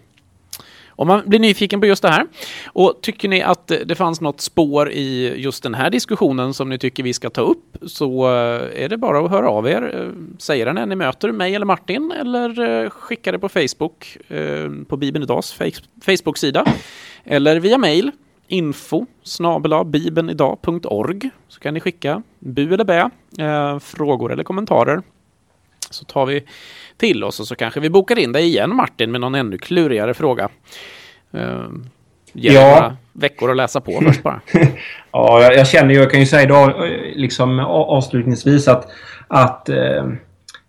om 0.99 1.09
man 1.09 1.22
blir 1.26 1.38
nyfiken 1.38 1.80
på 1.80 1.86
just 1.86 2.03
det 2.03 2.09
här 2.09 2.26
och 2.66 2.99
tycker 3.03 3.28
ni 3.28 3.42
att 3.42 3.72
det 3.86 3.94
fanns 3.94 4.20
något 4.20 4.40
spår 4.40 4.90
i 4.90 5.34
just 5.36 5.62
den 5.62 5.74
här 5.74 5.90
diskussionen 5.90 6.55
som 6.55 6.68
ni 6.68 6.78
tycker 6.78 7.03
vi 7.03 7.12
ska 7.12 7.30
ta 7.30 7.40
upp 7.40 7.76
så 7.86 8.26
eh, 8.26 8.84
är 8.84 8.88
det 8.88 8.96
bara 8.96 9.24
att 9.24 9.30
höra 9.30 9.51
av 9.51 9.68
er. 9.68 9.94
Eh, 9.94 10.38
säger 10.38 10.66
det 10.66 10.72
när 10.72 10.86
ni 10.86 10.96
möter 10.96 11.32
mig 11.32 11.55
eller 11.55 11.66
Martin 11.66 12.12
eller 12.12 12.82
eh, 12.84 12.90
skicka 12.90 13.32
det 13.32 13.38
på 13.38 13.49
Facebook 13.49 14.18
på 14.88 14.96
Bibeln 14.96 15.22
Idags 15.22 15.59
Facebook-sida 16.01 16.64
eller 17.24 17.61
via 17.61 17.78
mail 17.78 18.11
info 18.49 19.07
snabela 19.22 19.84
bibelnidag.org 19.84 21.30
så 21.49 21.61
kan 21.61 21.74
ni 21.74 21.80
skicka 21.80 22.22
bu 22.38 22.74
eller 22.74 22.84
bä, 22.84 23.11
eh, 23.38 23.78
frågor 23.78 24.32
eller 24.32 24.44
kommentarer. 24.44 25.03
Så 25.91 26.05
tar 26.05 26.26
vi 26.26 26.45
till 26.97 27.24
oss 27.24 27.41
och 27.41 27.47
så 27.47 27.57
kanske 27.57 27.80
vi 27.80 27.91
bokar 27.91 28.18
in 28.18 28.32
dig 28.32 28.45
igen 28.45 28.76
Martin 28.76 29.11
med 29.11 29.20
någon 29.20 29.34
ännu 29.34 29.59
klurigare 29.59 30.14
fråga. 30.14 30.49
Eh, 31.32 31.68
Ge 32.32 32.53
ja. 32.53 32.62
några 32.62 32.97
veckor 33.12 33.51
att 33.51 33.57
läsa 33.57 33.80
på 33.80 34.01
först 34.03 34.22
bara. 34.22 34.41
ja, 35.12 35.43
jag, 35.43 35.57
jag, 35.57 35.68
känner 35.68 35.95
ju, 35.95 36.01
jag 36.01 36.11
kan 36.11 36.20
ju 36.20 36.26
säga 36.26 36.43
idag 36.43 36.74
liksom 37.14 37.61
avslutningsvis 37.61 38.68
att, 38.68 38.89
att 39.28 39.68
eh, 39.68 40.05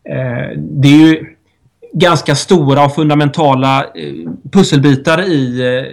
eh, 0.04 0.50
det 0.58 0.88
är 0.88 1.08
ju 1.08 1.36
ganska 1.94 2.36
stora 2.36 2.86
och 2.86 2.96
fundamentala 2.96 3.84
eh, 3.84 4.14
pusselbitar 4.52 5.22
i 5.22 5.62
eh, 5.62 5.84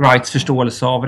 Wrights 0.00 0.30
förståelse 0.30 0.86
av 0.86 1.06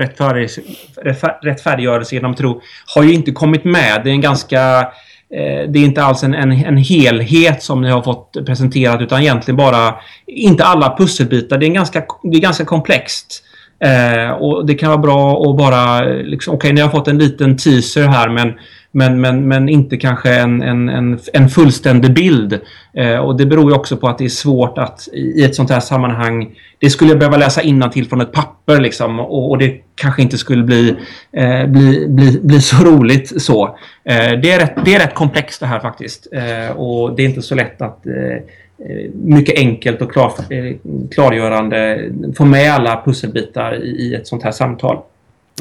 rättfärdiggörelse 1.41 2.15
genom 2.15 2.35
tro 2.35 2.61
har 2.95 3.03
ju 3.03 3.13
inte 3.13 3.31
kommit 3.31 3.65
med. 3.65 4.01
Det 4.03 4.09
är 4.09 4.13
en 4.13 4.21
ganska 4.21 4.79
eh, 4.79 4.87
Eh, 5.33 5.69
det 5.69 5.79
är 5.79 5.85
inte 5.85 6.03
alls 6.03 6.23
en, 6.23 6.33
en, 6.33 6.51
en, 6.51 6.77
helhet 6.77 7.63
som 7.63 7.81
ni 7.81 7.89
har 7.89 8.01
fått 8.01 8.37
presenterat 8.45 9.01
utan 9.01 9.21
egentligen 9.21 9.57
bara 9.57 9.95
inte 10.27 10.63
alla 10.63 10.97
pusselbitar. 10.97 11.57
Det 11.57 11.65
är, 11.65 11.69
ganska, 11.69 12.03
det 12.23 12.37
är 12.37 12.41
ganska 12.41 12.65
komplext. 12.65 13.43
Eh, 13.79 14.31
och 14.31 14.65
det 14.65 14.75
kan 14.75 14.89
vara 14.89 14.97
bra 14.97 15.49
att 15.49 15.57
bara 15.57 16.01
liksom, 16.01 16.53
okej, 16.53 16.67
okay, 16.67 16.73
ni 16.73 16.81
har 16.81 16.89
fått 16.89 17.07
en 17.07 17.17
liten 17.17 17.57
teaser 17.57 18.07
här 18.07 18.29
men 18.29 18.53
men, 18.97 19.21
men, 19.21 19.47
men 19.47 19.69
inte 19.69 19.97
kanske 19.97 20.35
en, 20.35 20.61
en, 20.61 20.89
en, 20.89 21.19
en 21.33 21.49
fullständig 21.49 22.13
bild. 22.13 22.59
Eh, 22.93 23.17
och 23.17 23.37
det 23.37 23.45
beror 23.45 23.71
ju 23.71 23.77
också 23.77 23.97
på 23.97 24.07
att 24.07 24.17
det 24.17 24.25
är 24.25 24.29
svårt 24.29 24.77
att 24.77 25.07
i 25.13 25.43
ett 25.43 25.55
sånt 25.55 25.69
här 25.69 25.79
sammanhang 25.79 26.55
det 26.79 26.89
skulle 26.89 27.11
jag 27.11 27.19
behöva 27.19 27.37
läsa 27.37 27.89
till 27.91 28.07
från 28.07 28.21
ett 28.21 28.31
papper 28.31 28.79
liksom 28.79 29.19
och, 29.19 29.49
och 29.49 29.57
det 29.57 29.81
kanske 29.95 30.21
inte 30.21 30.37
skulle 30.37 30.63
bli, 30.63 30.95
eh, 31.31 31.65
bli, 31.65 32.07
bli, 32.07 32.39
bli 32.41 32.61
så 32.61 32.85
roligt 32.85 33.41
så. 33.41 33.65
Eh, 34.03 34.31
det, 34.41 34.51
är 34.51 34.59
rätt, 34.59 34.75
det 34.85 34.95
är 34.95 34.99
rätt 34.99 35.15
komplext 35.15 35.59
det 35.59 35.65
här 35.65 35.79
faktiskt 35.79 36.27
eh, 36.31 36.77
och 36.77 37.15
det 37.15 37.23
är 37.23 37.25
inte 37.27 37.41
så 37.41 37.55
lätt 37.55 37.81
att 37.81 38.05
eh, 38.05 38.13
eh 38.13 39.09
mycket 39.13 39.57
enkelt 39.57 40.01
och 40.01 40.11
klar, 40.11 40.31
eh, 40.49 40.75
klargörande 41.11 42.09
få 42.37 42.45
med 42.45 42.73
alla 42.73 43.01
pusselbitar 43.05 43.83
i, 43.83 43.89
i 43.89 44.15
ett 44.15 44.27
sånt 44.27 44.43
här 44.43 44.51
samtal. 44.51 44.97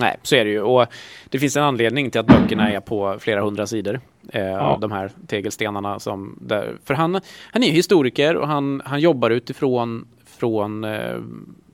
Nej, 0.01 0.17
så 0.23 0.37
är 0.37 0.45
det 0.45 0.51
ju. 0.51 0.63
Och 0.63 0.87
det 1.31 1.39
finns 1.39 1.57
en 1.57 1.63
anledning 1.63 2.11
till 2.11 2.21
att 2.21 2.27
böckerna 2.27 2.73
är 2.73 2.81
på 2.81 3.17
flera 3.21 3.41
hundra 3.41 3.67
sidor. 3.67 4.01
Eh, 4.33 4.43
ja. 4.43 4.79
De 4.81 4.93
här 4.93 5.11
tegelstenarna. 5.27 5.99
Som 5.99 6.39
där, 6.41 6.77
för 6.85 6.95
han, 6.95 7.21
han 7.53 7.63
är 7.63 7.71
historiker 7.71 8.37
och 8.37 8.49
han, 8.49 8.83
han 8.85 9.01
jobbar 9.01 9.31
utifrån 9.31 10.07
från 10.39 10.85
eh, 10.85 11.17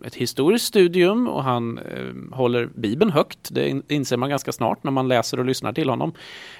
ett 0.05 0.15
historiskt 0.15 0.65
studium 0.65 1.29
och 1.29 1.45
han 1.45 1.79
eh, 1.79 2.37
håller 2.37 2.69
Bibeln 2.75 3.11
högt. 3.11 3.49
Det 3.51 3.83
inser 3.89 4.17
man 4.17 4.31
ganska 4.31 4.53
snart 4.53 4.85
när 4.85 4.91
man 4.91 5.09
läser 5.09 5.39
och 5.39 5.45
lyssnar 5.45 5.73
till 5.73 5.89
honom. 5.91 6.13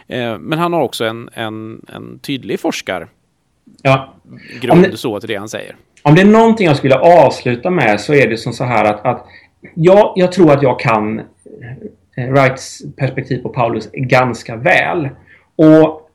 Eh, 0.07 0.39
men 0.39 0.59
han 0.59 0.73
har 0.73 0.83
också 0.83 1.05
en, 1.05 1.29
en, 1.33 1.87
en 1.89 2.19
tydlig 2.19 2.61
forskar 2.61 3.09
ja. 3.83 4.15
grund 4.61 4.83
det, 4.83 4.97
så 4.97 5.21
till 5.21 5.29
det 5.29 5.37
han 5.37 5.49
säger. 5.49 5.77
Om 6.03 6.15
det 6.15 6.21
är 6.21 6.27
någonting 6.27 6.67
jag 6.67 6.77
skulle 6.77 6.99
avsluta 6.99 7.71
med 7.71 8.01
så 8.01 8.15
är 8.15 8.29
det 8.29 8.37
som 8.37 8.53
så 8.53 8.65
här 8.65 8.85
att, 8.85 9.07
att 9.07 9.27
jag, 9.75 10.13
jag 10.17 10.33
tror 10.33 10.53
att 10.53 10.63
jag 10.63 10.81
kan 10.81 11.23
Eh, 12.17 12.29
Wrights 12.29 12.83
perspektiv 12.97 13.43
på 13.43 13.49
Paulus 13.49 13.91
ganska 13.93 14.57
väl. 14.57 15.09
Och 15.57 16.11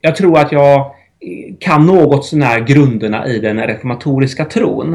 jag 0.00 0.16
tror 0.16 0.38
att 0.38 0.52
jag 0.52 0.80
eh, 0.80 1.54
kan 1.60 1.86
något 1.86 2.24
sånär 2.24 2.60
grunderna 2.60 3.26
i 3.26 3.38
den 3.38 3.60
reformatoriska 3.60 4.44
tron. 4.44 4.94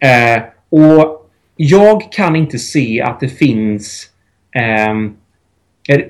Eh, 0.00 0.42
och 0.70 1.30
jag 1.56 2.12
kan 2.12 2.36
inte 2.36 2.58
se 2.58 3.02
att 3.02 3.20
det 3.20 3.28
finns 3.28 4.06
eh, 4.54 5.10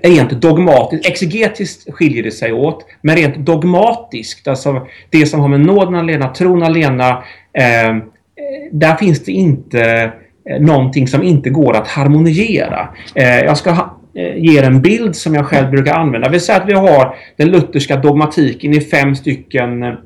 rent 0.03 0.31
dogmatiskt, 0.31 1.07
exegetiskt 1.07 1.95
skiljer 1.95 2.23
det 2.23 2.31
sig 2.31 2.53
åt, 2.53 2.87
men 3.01 3.17
rent 3.17 3.37
dogmatiskt, 3.37 4.49
alltså 4.49 4.87
det 5.11 5.27
som 5.27 5.41
har 5.41 5.49
med 5.49 5.61
nåden 5.61 5.95
alena, 5.95 6.29
tron 6.29 6.63
alena, 6.63 7.25
ehm, 7.53 7.97
eh, 7.97 8.03
där 8.73 8.97
finns 8.97 9.25
det 9.25 9.33
inte 9.33 9.81
Eh, 9.83 10.11
Eh, 10.51 10.61
någonting 10.61 11.09
som 11.09 11.23
inte 11.23 11.51
går 11.51 11.77
att 11.77 11.89
harmoniera. 11.89 12.89
Eh, 13.15 13.41
jag 13.41 13.57
ska 13.57 13.71
eh, 14.15 14.37
ge 14.37 14.59
er 14.59 14.63
en 14.63 14.83
bild 14.83 15.17
som 15.17 15.35
jag 15.35 15.47
själv 15.47 15.71
brukar 15.71 15.95
använda. 15.95 16.29
Vi 16.29 16.41
säger 16.41 16.61
att 16.61 16.69
vi 16.69 16.73
har 16.73 17.17
den 17.37 17.49
lutherska 17.51 17.97
dogmatiken 17.97 18.75
i 18.75 18.81
fem 18.81 19.17
stycken 19.17 19.97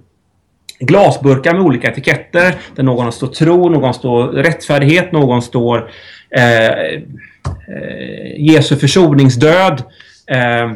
glasburkar 0.81 1.55
med 1.55 1.63
olika 1.63 1.91
etiketter. 1.91 2.55
Där 2.77 2.83
någon 2.83 3.13
står 3.13 3.27
tro, 3.27 3.69
någon 3.69 3.95
står 3.95 4.27
rättfärdighet, 4.27 5.13
någon 5.13 5.43
står 5.43 5.91
eh, 6.31 7.03
Jesu 8.37 8.77
försoningsdöd. 8.77 9.83
Eh, 10.27 10.73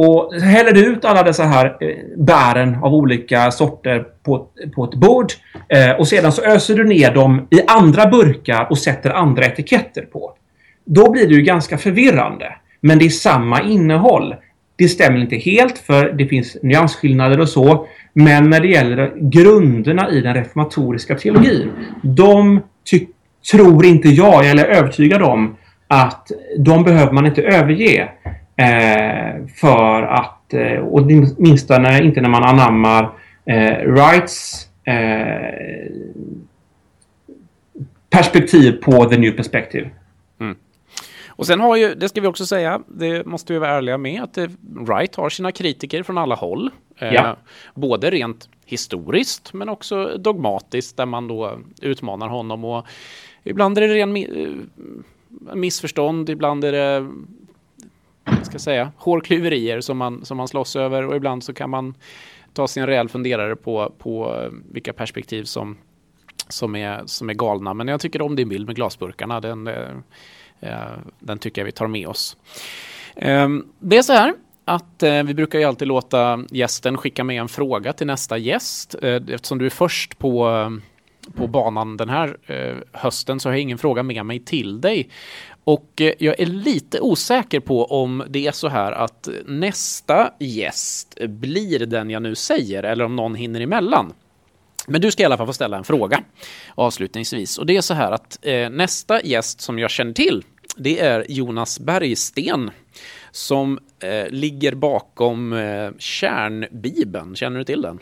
och 0.00 0.34
häller 0.34 0.72
du 0.72 0.86
ut 0.86 1.04
alla 1.04 1.22
dessa 1.22 1.44
här 1.44 1.76
eh, 1.80 1.96
bären 2.16 2.74
av 2.82 2.94
olika 2.94 3.50
sorter 3.50 4.04
på, 4.22 4.46
på 4.74 4.84
ett 4.84 4.94
bord. 4.94 5.32
Eh, 5.68 5.90
och 5.90 6.08
sedan 6.08 6.32
så 6.32 6.42
öser 6.42 6.74
du 6.74 6.84
ner 6.84 7.14
dem 7.14 7.46
i 7.50 7.60
andra 7.66 8.06
burkar 8.06 8.66
och 8.70 8.78
sätter 8.78 9.10
andra 9.10 9.44
etiketter 9.44 10.02
på. 10.02 10.32
Då 10.84 11.10
blir 11.10 11.28
det 11.28 11.34
ju 11.34 11.42
ganska 11.42 11.78
förvirrande. 11.78 12.56
Men 12.80 12.98
det 12.98 13.04
är 13.04 13.10
samma 13.10 13.62
innehåll. 13.62 14.34
Det 14.76 14.88
stämmer 14.88 15.18
inte 15.20 15.36
helt 15.36 15.78
för 15.78 16.12
det 16.12 16.26
finns 16.26 16.56
nyansskillnader 16.62 17.40
och 17.40 17.48
så. 17.48 17.86
Men 18.12 18.50
när 18.50 18.60
det 18.60 18.68
gäller 18.68 19.12
grunderna 19.16 20.10
i 20.10 20.20
den 20.20 20.34
reformatoriska 20.34 21.14
teologin. 21.14 21.70
De 22.02 22.60
tror 23.52 23.86
inte 23.86 24.08
jag, 24.08 24.50
eller 24.50 24.64
är 24.64 24.76
övertygad 24.76 25.22
om, 25.22 25.56
att 25.88 26.30
de 26.58 26.84
behöver 26.84 27.12
man 27.12 27.26
inte 27.26 27.42
överge. 27.42 28.08
Eh, 28.58 29.46
för 29.54 30.02
att, 30.02 30.54
eh, 30.54 30.84
åtminstone 30.84 32.04
inte 32.04 32.20
när 32.20 32.28
man 32.28 32.44
anammar 32.44 33.10
eh, 33.44 33.94
rights 33.94 34.68
eh, 34.84 35.92
perspektiv 38.10 38.72
på 38.72 39.04
the 39.04 39.18
new 39.18 39.30
perspective. 39.32 39.90
Mm. 40.40 40.56
Och 41.28 41.46
sen 41.46 41.60
har 41.60 41.76
ju, 41.76 41.94
det 41.94 42.08
ska 42.08 42.20
vi 42.20 42.26
också 42.26 42.46
säga, 42.46 42.80
det 42.86 43.26
måste 43.26 43.52
vi 43.52 43.58
vara 43.58 43.70
ärliga 43.70 43.98
med, 43.98 44.22
att 44.22 44.38
Wright 44.60 45.14
har 45.14 45.28
sina 45.28 45.52
kritiker 45.52 46.02
från 46.02 46.18
alla 46.18 46.34
håll. 46.34 46.70
Eh, 46.98 47.14
ja. 47.14 47.36
Både 47.74 48.10
rent 48.10 48.48
historiskt 48.64 49.52
men 49.52 49.68
också 49.68 50.18
dogmatiskt 50.18 50.96
där 50.96 51.06
man 51.06 51.28
då 51.28 51.58
utmanar 51.82 52.28
honom 52.28 52.64
och 52.64 52.86
ibland 53.44 53.78
är 53.78 53.88
det 53.88 53.94
ren 53.94 54.26
missförstånd, 55.54 56.30
ibland 56.30 56.64
är 56.64 56.72
det 56.72 57.08
ska 58.44 58.58
säga, 58.58 58.92
hårklyverier 58.96 59.80
som 59.80 59.98
man, 59.98 60.24
som 60.24 60.36
man 60.36 60.48
slåss 60.48 60.76
över 60.76 61.06
och 61.06 61.16
ibland 61.16 61.44
så 61.44 61.54
kan 61.54 61.70
man 61.70 61.94
ta 62.52 62.68
sig 62.68 62.80
en 62.80 62.86
rejäl 62.86 63.08
funderare 63.08 63.56
på, 63.56 63.92
på 63.98 64.34
eh, 64.34 64.50
vilka 64.72 64.92
perspektiv 64.92 65.44
som, 65.44 65.76
som, 66.48 66.76
är, 66.76 67.02
som 67.06 67.30
är 67.30 67.34
galna. 67.34 67.74
Men 67.74 67.88
jag 67.88 68.00
tycker 68.00 68.22
om 68.22 68.36
din 68.36 68.48
bild 68.48 68.66
med 68.66 68.76
glasburkarna. 68.76 69.40
Den, 69.40 69.66
eh, 69.66 69.90
eh, 70.60 70.98
den 71.18 71.38
tycker 71.38 71.60
jag 71.60 71.66
vi 71.66 71.72
tar 71.72 71.86
med 71.86 72.08
oss. 72.08 72.36
Ehm, 73.16 73.66
det 73.78 73.96
är 73.96 74.02
så 74.02 74.12
här 74.12 74.34
att 74.64 75.02
vi 75.24 75.34
brukar 75.34 75.58
ju 75.58 75.64
alltid 75.64 75.88
låta 75.88 76.44
gästen 76.50 76.96
skicka 76.96 77.24
med 77.24 77.40
en 77.40 77.48
fråga 77.48 77.92
till 77.92 78.06
nästa 78.06 78.38
gäst. 78.38 78.94
Eftersom 78.94 79.58
du 79.58 79.66
är 79.66 79.70
först 79.70 80.18
på 80.18 80.48
på 81.36 81.46
banan 81.46 81.96
den 81.96 82.08
här 82.08 82.36
hösten 82.92 83.40
så 83.40 83.48
har 83.48 83.54
jag 83.54 83.60
ingen 83.60 83.78
fråga 83.78 84.02
med 84.02 84.26
mig 84.26 84.38
till 84.38 84.80
dig. 84.80 85.08
Och 85.68 86.00
eh, 86.00 86.12
jag 86.18 86.40
är 86.40 86.46
lite 86.46 87.00
osäker 87.00 87.60
på 87.60 87.84
om 87.84 88.24
det 88.28 88.46
är 88.46 88.52
så 88.52 88.68
här 88.68 88.92
att 88.92 89.28
nästa 89.46 90.32
gäst 90.40 91.18
blir 91.28 91.86
den 91.86 92.10
jag 92.10 92.22
nu 92.22 92.34
säger 92.34 92.82
eller 92.82 93.04
om 93.04 93.16
någon 93.16 93.34
hinner 93.34 93.60
emellan. 93.60 94.12
Men 94.86 95.00
du 95.00 95.10
ska 95.10 95.22
i 95.22 95.26
alla 95.26 95.36
fall 95.36 95.46
få 95.46 95.52
ställa 95.52 95.76
en 95.76 95.84
fråga 95.84 96.22
avslutningsvis. 96.74 97.58
Och 97.58 97.66
det 97.66 97.76
är 97.76 97.80
så 97.80 97.94
här 97.94 98.12
att 98.12 98.38
eh, 98.42 98.70
nästa 98.70 99.22
gäst 99.22 99.60
som 99.60 99.78
jag 99.78 99.90
känner 99.90 100.12
till 100.12 100.44
det 100.76 101.00
är 101.00 101.26
Jonas 101.28 101.80
Bergsten 101.80 102.70
som 103.30 103.78
eh, 104.02 104.28
ligger 104.30 104.74
bakom 104.74 105.52
eh, 105.52 105.90
Kärnbibeln. 105.98 107.36
Känner 107.36 107.58
du 107.58 107.64
till 107.64 107.82
den? 107.82 107.98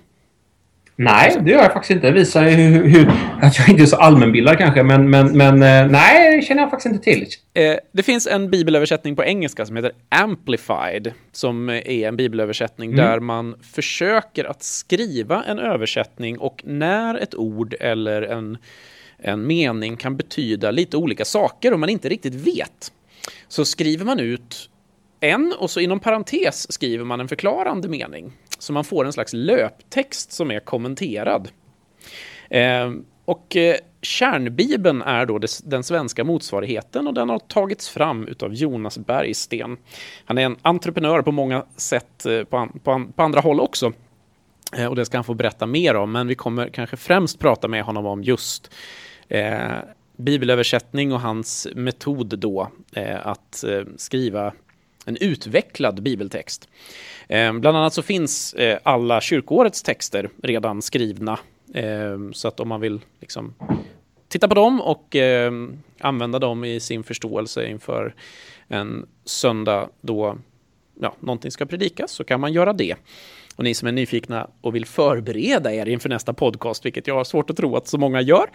Nej, 0.99 1.36
det 1.40 1.51
gör 1.51 1.62
jag 1.62 1.72
faktiskt 1.72 1.90
inte. 1.90 2.07
Det 2.07 2.12
visar 2.12 2.42
hur, 2.42 2.84
hur, 2.88 3.12
att 3.40 3.59
jag 3.59 3.68
inte 3.68 3.82
är 3.82 3.86
så 3.86 3.97
allmänbildad 3.97 4.59
kanske. 4.59 4.82
Men, 4.82 5.11
men, 5.11 5.36
men 5.36 5.62
eh, 5.62 5.90
nej, 5.90 6.36
det 6.36 6.42
känner 6.42 6.62
jag 6.62 6.70
faktiskt 6.70 6.94
inte 6.94 7.05
till. 7.05 7.26
Eh, 7.55 7.76
det 7.92 8.03
finns 8.03 8.26
en 8.26 8.51
bibelöversättning 8.51 9.16
på 9.16 9.24
engelska 9.24 9.66
som 9.66 9.76
heter 9.76 9.92
Amplified. 10.09 11.12
Som 11.32 11.68
är 11.68 12.09
en 12.09 12.16
bibelöversättning 12.16 12.92
mm. 12.92 13.05
där 13.05 13.20
man 13.20 13.55
försöker 13.74 14.44
att 14.44 14.62
skriva 14.62 15.44
en 15.44 15.59
översättning 15.59 16.38
och 16.38 16.62
när 16.64 17.14
ett 17.14 17.34
ord 17.34 17.74
eller 17.80 18.22
en, 18.22 18.59
en 19.18 19.47
mening 19.47 19.97
kan 19.97 20.16
betyda 20.16 20.70
lite 20.70 20.97
olika 20.97 21.24
saker 21.24 21.72
och 21.72 21.80
man 21.80 21.88
inte 21.88 22.09
riktigt 22.09 22.34
vet. 22.34 22.92
Så 23.49 23.64
skriver 23.64 24.05
man 24.05 24.20
ut 24.20 24.70
en 25.20 25.55
och 25.59 25.70
så 25.70 25.80
inom 25.80 26.01
parentes 26.01 26.72
skriver 26.72 27.05
man 27.05 27.20
en 27.20 27.28
förklarande 27.28 27.88
mening. 27.88 28.32
Så 28.59 28.72
man 28.72 28.84
får 28.84 29.04
en 29.04 29.12
slags 29.12 29.32
löptext 29.32 30.32
som 30.32 30.50
är 30.50 30.61
kommenterad. 30.61 31.48
Eh, 32.50 32.90
och 33.24 33.57
eh, 33.57 33.76
Kärnbibeln 34.02 35.02
är 35.02 35.26
då 35.26 35.38
des, 35.38 35.59
den 35.59 35.82
svenska 35.82 36.24
motsvarigheten 36.24 37.07
och 37.07 37.14
den 37.14 37.28
har 37.28 37.38
tagits 37.38 37.88
fram 37.88 38.28
utav 38.28 38.54
Jonas 38.54 38.98
Bergsten. 38.98 39.76
Han 40.24 40.38
är 40.38 40.42
en 40.42 40.57
entreprenör 40.62 41.22
på 41.22 41.32
många 41.32 41.64
sätt 41.76 42.26
eh, 42.26 42.44
på, 42.44 42.68
på, 42.82 43.07
på 43.16 43.22
andra 43.22 43.40
håll 43.40 43.61
också. 43.61 43.92
Eh, 44.76 44.86
och 44.86 44.96
det 44.96 45.07
ska 45.07 45.16
han 45.16 45.24
få 45.24 45.34
berätta 45.34 45.66
mer 45.66 45.96
om, 45.96 46.12
men 46.12 46.26
vi 46.26 46.34
kommer 46.34 46.68
kanske 46.68 46.96
främst 46.96 47.38
prata 47.38 47.68
med 47.68 47.84
honom 47.84 48.07
om 48.07 48.22
just 48.22 48.70
eh, 49.28 49.76
bibelöversättning 50.16 51.12
och 51.12 51.20
hans 51.20 51.68
metod 51.74 52.38
då 52.38 52.70
eh, 52.92 53.26
att 53.26 53.64
eh, 53.64 53.82
skriva 53.96 54.52
en 55.07 55.16
utvecklad 55.20 56.02
bibeltext. 56.02 56.68
Eh, 57.28 57.52
bland 57.52 57.76
annat 57.76 57.94
så 57.94 58.02
finns 58.02 58.54
eh, 58.54 58.78
alla 58.82 59.20
kyrkoårets 59.20 59.82
texter 59.82 60.30
redan 60.42 60.82
skrivna 60.82 61.38
eh, 61.74 62.18
så 62.32 62.48
att 62.48 62.61
om 62.61 62.68
man 62.68 62.80
vill 62.80 63.00
liksom 63.20 63.54
titta 64.28 64.48
på 64.48 64.54
dem 64.54 64.80
och 64.80 65.16
använda 66.00 66.38
dem 66.38 66.64
i 66.64 66.80
sin 66.80 67.04
förståelse 67.04 67.66
inför 67.66 68.14
en 68.68 69.07
söndag 69.24 69.88
då 70.00 70.38
ja, 71.00 71.14
någonting 71.20 71.50
ska 71.50 71.66
predikas 71.66 72.11
så 72.11 72.24
kan 72.24 72.40
man 72.40 72.52
göra 72.52 72.72
det. 72.72 72.96
Och 73.57 73.64
ni 73.64 73.74
som 73.74 73.88
är 73.88 73.92
nyfikna 73.92 74.50
och 74.61 74.74
vill 74.74 74.86
förbereda 74.86 75.74
er 75.74 75.86
inför 75.86 76.09
nästa 76.09 76.32
podcast, 76.32 76.84
vilket 76.84 77.07
jag 77.07 77.14
har 77.14 77.24
svårt 77.24 77.50
att 77.50 77.57
tro 77.57 77.76
att 77.76 77.88
så 77.88 77.98
många 77.98 78.20
gör, 78.20 78.50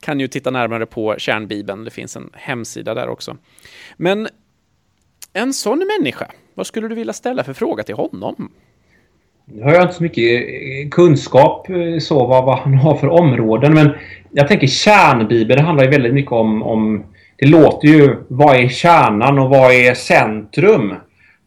kan 0.00 0.20
ju 0.20 0.28
titta 0.28 0.50
närmare 0.50 0.86
på 0.86 1.14
Kärnbibeln. 1.18 1.84
Det 1.84 1.90
finns 1.90 2.16
en 2.16 2.30
hemsida 2.32 2.94
där 2.94 3.08
också. 3.08 3.36
Men 3.96 4.28
en 5.34 5.52
sån 5.52 5.86
människa, 5.98 6.26
vad 6.54 6.66
skulle 6.66 6.88
du 6.88 6.94
vilja 6.94 7.12
ställa 7.12 7.44
för 7.44 7.52
fråga 7.52 7.82
till 7.82 7.94
honom? 7.94 8.50
Nu 9.44 9.62
har 9.62 9.72
jag 9.72 9.82
inte 9.82 9.94
så 9.94 10.02
mycket 10.02 10.42
eh, 10.42 10.88
kunskap 10.90 11.70
eh, 11.70 11.98
så 12.00 12.26
vad, 12.26 12.44
vad 12.44 12.58
han 12.58 12.74
har 12.74 12.96
för 12.96 13.08
områden 13.08 13.74
men 13.74 13.90
jag 14.30 14.48
tänker 14.48 14.66
kärnbibeln, 14.66 15.58
det 15.58 15.66
handlar 15.66 15.84
ju 15.84 15.90
väldigt 15.90 16.14
mycket 16.14 16.32
om, 16.32 16.62
om 16.62 17.04
det 17.36 17.46
låter 17.46 17.88
ju 17.88 18.16
vad 18.28 18.56
är 18.56 18.68
kärnan 18.68 19.38
och 19.38 19.50
vad 19.50 19.72
är 19.72 19.94
centrum? 19.94 20.94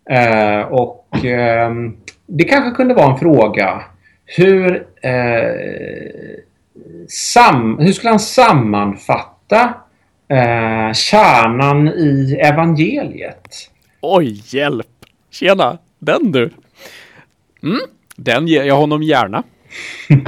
Eh, 0.09 0.59
och 0.59 1.25
eh, 1.25 1.71
det 2.25 2.43
kanske 2.43 2.71
kunde 2.71 2.93
vara 2.93 3.11
en 3.11 3.19
fråga. 3.19 3.83
Hur, 4.25 4.87
eh, 5.01 6.39
sam, 7.07 7.77
hur 7.79 7.93
skulle 7.93 8.09
han 8.09 8.19
sammanfatta 8.19 9.73
eh, 10.29 10.93
kärnan 10.93 11.87
i 11.87 12.39
evangeliet? 12.43 13.71
Oj, 14.09 14.41
hjälp! 14.45 15.05
Tjena! 15.29 15.77
Den 15.99 16.31
du! 16.31 16.49
Mm, 17.63 17.79
den 18.15 18.47
ger 18.47 18.63
jag 18.63 18.75
honom 18.75 19.03
gärna. 19.03 19.43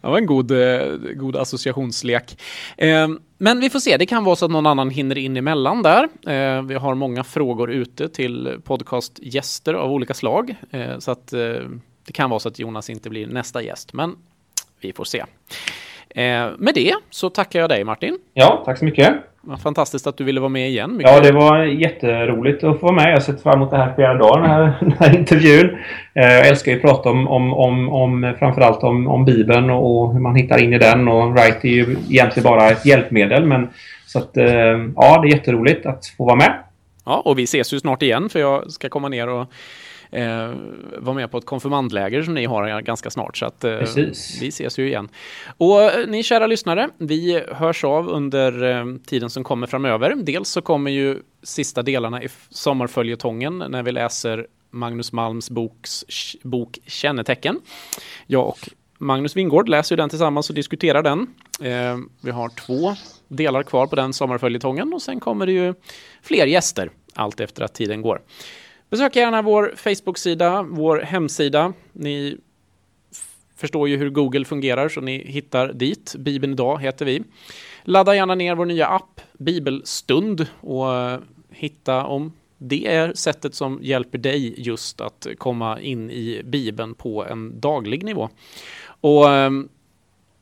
Det 0.00 0.10
var 0.10 0.18
en 0.18 0.26
god, 0.26 0.50
eh, 0.50 0.96
god 1.14 1.36
associationslek. 1.36 2.42
Eh, 2.76 3.08
men 3.38 3.60
vi 3.60 3.70
får 3.70 3.80
se, 3.80 3.96
det 3.96 4.06
kan 4.06 4.24
vara 4.24 4.36
så 4.36 4.44
att 4.44 4.50
någon 4.50 4.66
annan 4.66 4.90
hinner 4.90 5.18
in 5.18 5.36
emellan 5.36 5.82
där. 5.82 6.08
Eh, 6.26 6.62
vi 6.62 6.74
har 6.74 6.94
många 6.94 7.24
frågor 7.24 7.70
ute 7.70 8.08
till 8.08 8.60
podcastgäster 8.64 9.74
av 9.74 9.92
olika 9.92 10.14
slag. 10.14 10.54
Eh, 10.70 10.98
så 10.98 11.10
att 11.10 11.32
eh, 11.32 11.40
det 12.06 12.12
kan 12.12 12.30
vara 12.30 12.40
så 12.40 12.48
att 12.48 12.58
Jonas 12.58 12.90
inte 12.90 13.10
blir 13.10 13.26
nästa 13.26 13.62
gäst, 13.62 13.92
men 13.92 14.16
vi 14.80 14.92
får 14.92 15.04
se. 15.04 15.24
Eh, 16.16 16.50
med 16.58 16.74
det 16.74 16.94
så 17.10 17.30
tackar 17.30 17.60
jag 17.60 17.68
dig 17.68 17.84
Martin. 17.84 18.18
Ja, 18.34 18.62
tack 18.64 18.78
så 18.78 18.84
mycket. 18.84 19.14
Fantastiskt 19.62 20.06
att 20.06 20.16
du 20.16 20.24
ville 20.24 20.40
vara 20.40 20.48
med 20.48 20.68
igen. 20.68 20.96
Mycket 20.96 21.12
ja, 21.12 21.20
det 21.20 21.32
var 21.32 21.64
jätteroligt 21.64 22.64
att 22.64 22.80
få 22.80 22.86
vara 22.86 22.94
med. 22.94 23.06
Jag 23.06 23.12
har 23.12 23.20
sett 23.20 23.42
fram 23.42 23.54
emot 23.54 23.70
det 23.70 23.76
här 23.76 23.94
flera 23.94 24.14
dagar, 24.14 24.42
den 24.42 24.50
här, 24.50 24.76
den 24.80 24.92
här 24.92 25.18
intervjun. 25.18 25.78
Eh, 26.14 26.32
jag 26.32 26.48
älskar 26.48 26.72
ju 26.72 26.76
att 26.78 26.82
prata 26.82 27.10
om, 27.10 27.28
om, 27.28 27.54
om, 27.54 27.92
om 27.92 28.34
framförallt 28.38 28.82
om, 28.82 29.08
om 29.08 29.24
Bibeln 29.24 29.70
och 29.70 30.12
hur 30.12 30.20
man 30.20 30.36
hittar 30.36 30.62
in 30.62 30.72
i 30.72 30.78
den. 30.78 31.08
Och 31.08 31.32
Wright 31.32 31.64
är 31.64 31.68
ju 31.68 31.96
egentligen 32.10 32.44
bara 32.44 32.70
ett 32.70 32.86
hjälpmedel. 32.86 33.44
Men, 33.44 33.68
så 34.06 34.18
att, 34.18 34.36
eh, 34.36 34.46
ja, 34.96 35.20
det 35.22 35.28
är 35.28 35.32
jätteroligt 35.32 35.86
att 35.86 36.06
få 36.06 36.24
vara 36.24 36.36
med. 36.36 36.54
Ja, 37.04 37.22
och 37.24 37.38
vi 37.38 37.42
ses 37.42 37.72
ju 37.72 37.80
snart 37.80 38.02
igen 38.02 38.28
för 38.28 38.40
jag 38.40 38.72
ska 38.72 38.88
komma 38.88 39.08
ner 39.08 39.28
och 39.28 39.46
eh, 40.10 40.54
vara 40.98 41.14
med 41.14 41.30
på 41.30 41.38
ett 41.38 41.46
konfirmandläger 41.46 42.22
som 42.22 42.34
ni 42.34 42.44
har 42.44 42.80
ganska 42.80 43.10
snart. 43.10 43.36
Så 43.36 43.46
att, 43.46 43.64
eh, 43.64 43.70
vi 44.40 44.48
ses 44.48 44.78
ju 44.78 44.86
igen. 44.88 45.08
Och 45.56 45.82
eh, 45.82 46.06
ni 46.08 46.22
kära 46.22 46.46
lyssnare, 46.46 46.88
vi 46.98 47.42
hörs 47.52 47.84
av 47.84 48.08
under 48.08 48.64
eh, 48.64 48.84
tiden 49.06 49.30
som 49.30 49.44
kommer 49.44 49.66
framöver. 49.66 50.14
Dels 50.16 50.48
så 50.48 50.62
kommer 50.62 50.90
ju 50.90 51.18
sista 51.42 51.82
delarna 51.82 52.22
i 52.22 52.28
sommarföljetongen 52.50 53.64
när 53.68 53.82
vi 53.82 53.92
läser 53.92 54.46
Magnus 54.70 55.12
Malms 55.12 55.50
boks, 55.50 56.04
bok 56.42 56.78
Kännetecken. 56.86 57.60
Jag 58.26 58.48
och 58.48 58.68
Magnus 58.98 59.36
Wingård 59.36 59.68
läser 59.68 59.96
den 59.96 60.08
tillsammans 60.08 60.48
och 60.48 60.54
diskuterar 60.54 61.02
den. 61.02 61.26
Eh, 61.60 61.98
vi 62.20 62.30
har 62.30 62.48
två 62.48 62.94
delar 63.28 63.62
kvar 63.62 63.86
på 63.86 63.96
den 63.96 64.12
sommarföljetongen 64.12 64.92
och 64.92 65.02
sen 65.02 65.20
kommer 65.20 65.46
det 65.46 65.52
ju 65.52 65.74
fler 66.22 66.46
gäster 66.46 66.90
allt 67.14 67.40
efter 67.40 67.62
att 67.62 67.74
tiden 67.74 68.02
går. 68.02 68.20
Besök 68.90 69.16
gärna 69.16 69.42
vår 69.42 69.74
Facebook-sida, 69.76 70.62
vår 70.62 70.98
hemsida. 70.98 71.72
Ni 71.92 72.38
förstår 73.56 73.88
ju 73.88 73.96
hur 73.96 74.10
Google 74.10 74.44
fungerar 74.44 74.88
så 74.88 75.00
ni 75.00 75.18
hittar 75.26 75.72
dit. 75.72 76.14
Bibeln 76.18 76.52
idag 76.52 76.82
heter 76.82 77.04
vi. 77.04 77.22
Ladda 77.84 78.14
gärna 78.14 78.34
ner 78.34 78.54
vår 78.54 78.66
nya 78.66 78.86
app 78.86 79.20
Bibelstund 79.32 80.46
och 80.60 80.94
eh, 80.94 81.20
hitta 81.50 82.04
om 82.04 82.32
det 82.58 82.86
är 82.86 83.14
sättet 83.14 83.54
som 83.54 83.78
hjälper 83.82 84.18
dig 84.18 84.60
just 84.60 85.00
att 85.00 85.26
komma 85.38 85.80
in 85.80 86.10
i 86.10 86.42
Bibeln 86.44 86.94
på 86.94 87.24
en 87.24 87.60
daglig 87.60 88.04
nivå. 88.04 88.28
Och 89.00 89.30
eh, 89.30 89.50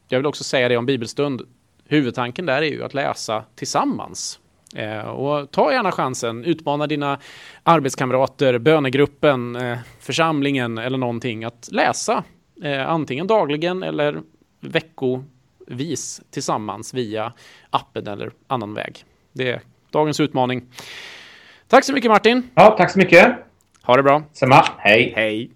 jag 0.09 0.19
vill 0.19 0.27
också 0.27 0.45
säga 0.45 0.69
det 0.69 0.77
om 0.77 0.87
Bibelstund. 0.87 1.43
Huvudtanken 1.85 2.47
där 2.47 2.63
är 2.63 2.71
ju 2.71 2.85
att 2.85 2.95
läsa 2.95 3.45
tillsammans. 3.55 4.41
Eh, 4.75 5.09
och 5.09 5.51
ta 5.51 5.73
gärna 5.73 5.93
chansen, 5.93 6.45
utmana 6.45 6.87
dina 6.87 7.19
arbetskamrater, 7.63 8.59
bönegruppen, 8.59 9.57
eh, 9.57 9.79
församlingen 10.01 10.79
eller 10.79 10.99
någonting 10.99 11.45
att 11.45 11.69
läsa 11.73 12.25
eh, 12.63 12.89
antingen 12.91 13.27
dagligen 13.27 13.83
eller 13.83 14.21
veckovis 14.61 16.23
tillsammans 16.31 16.95
via 16.95 17.33
appen 17.71 18.07
eller 18.07 18.31
annan 18.47 18.75
väg. 18.75 19.05
Det 19.33 19.51
är 19.51 19.61
dagens 19.91 20.21
utmaning. 20.21 20.63
Tack 21.69 21.85
så 21.85 21.93
mycket 21.93 22.11
Martin! 22.11 22.51
Ja, 22.55 22.75
tack 22.79 22.91
så 22.91 22.99
mycket! 22.99 23.37
Ha 23.83 23.97
det 23.97 24.03
bra! 24.03 24.23
Samma, 24.33 24.65
hej! 24.79 25.13
Hej! 25.17 25.51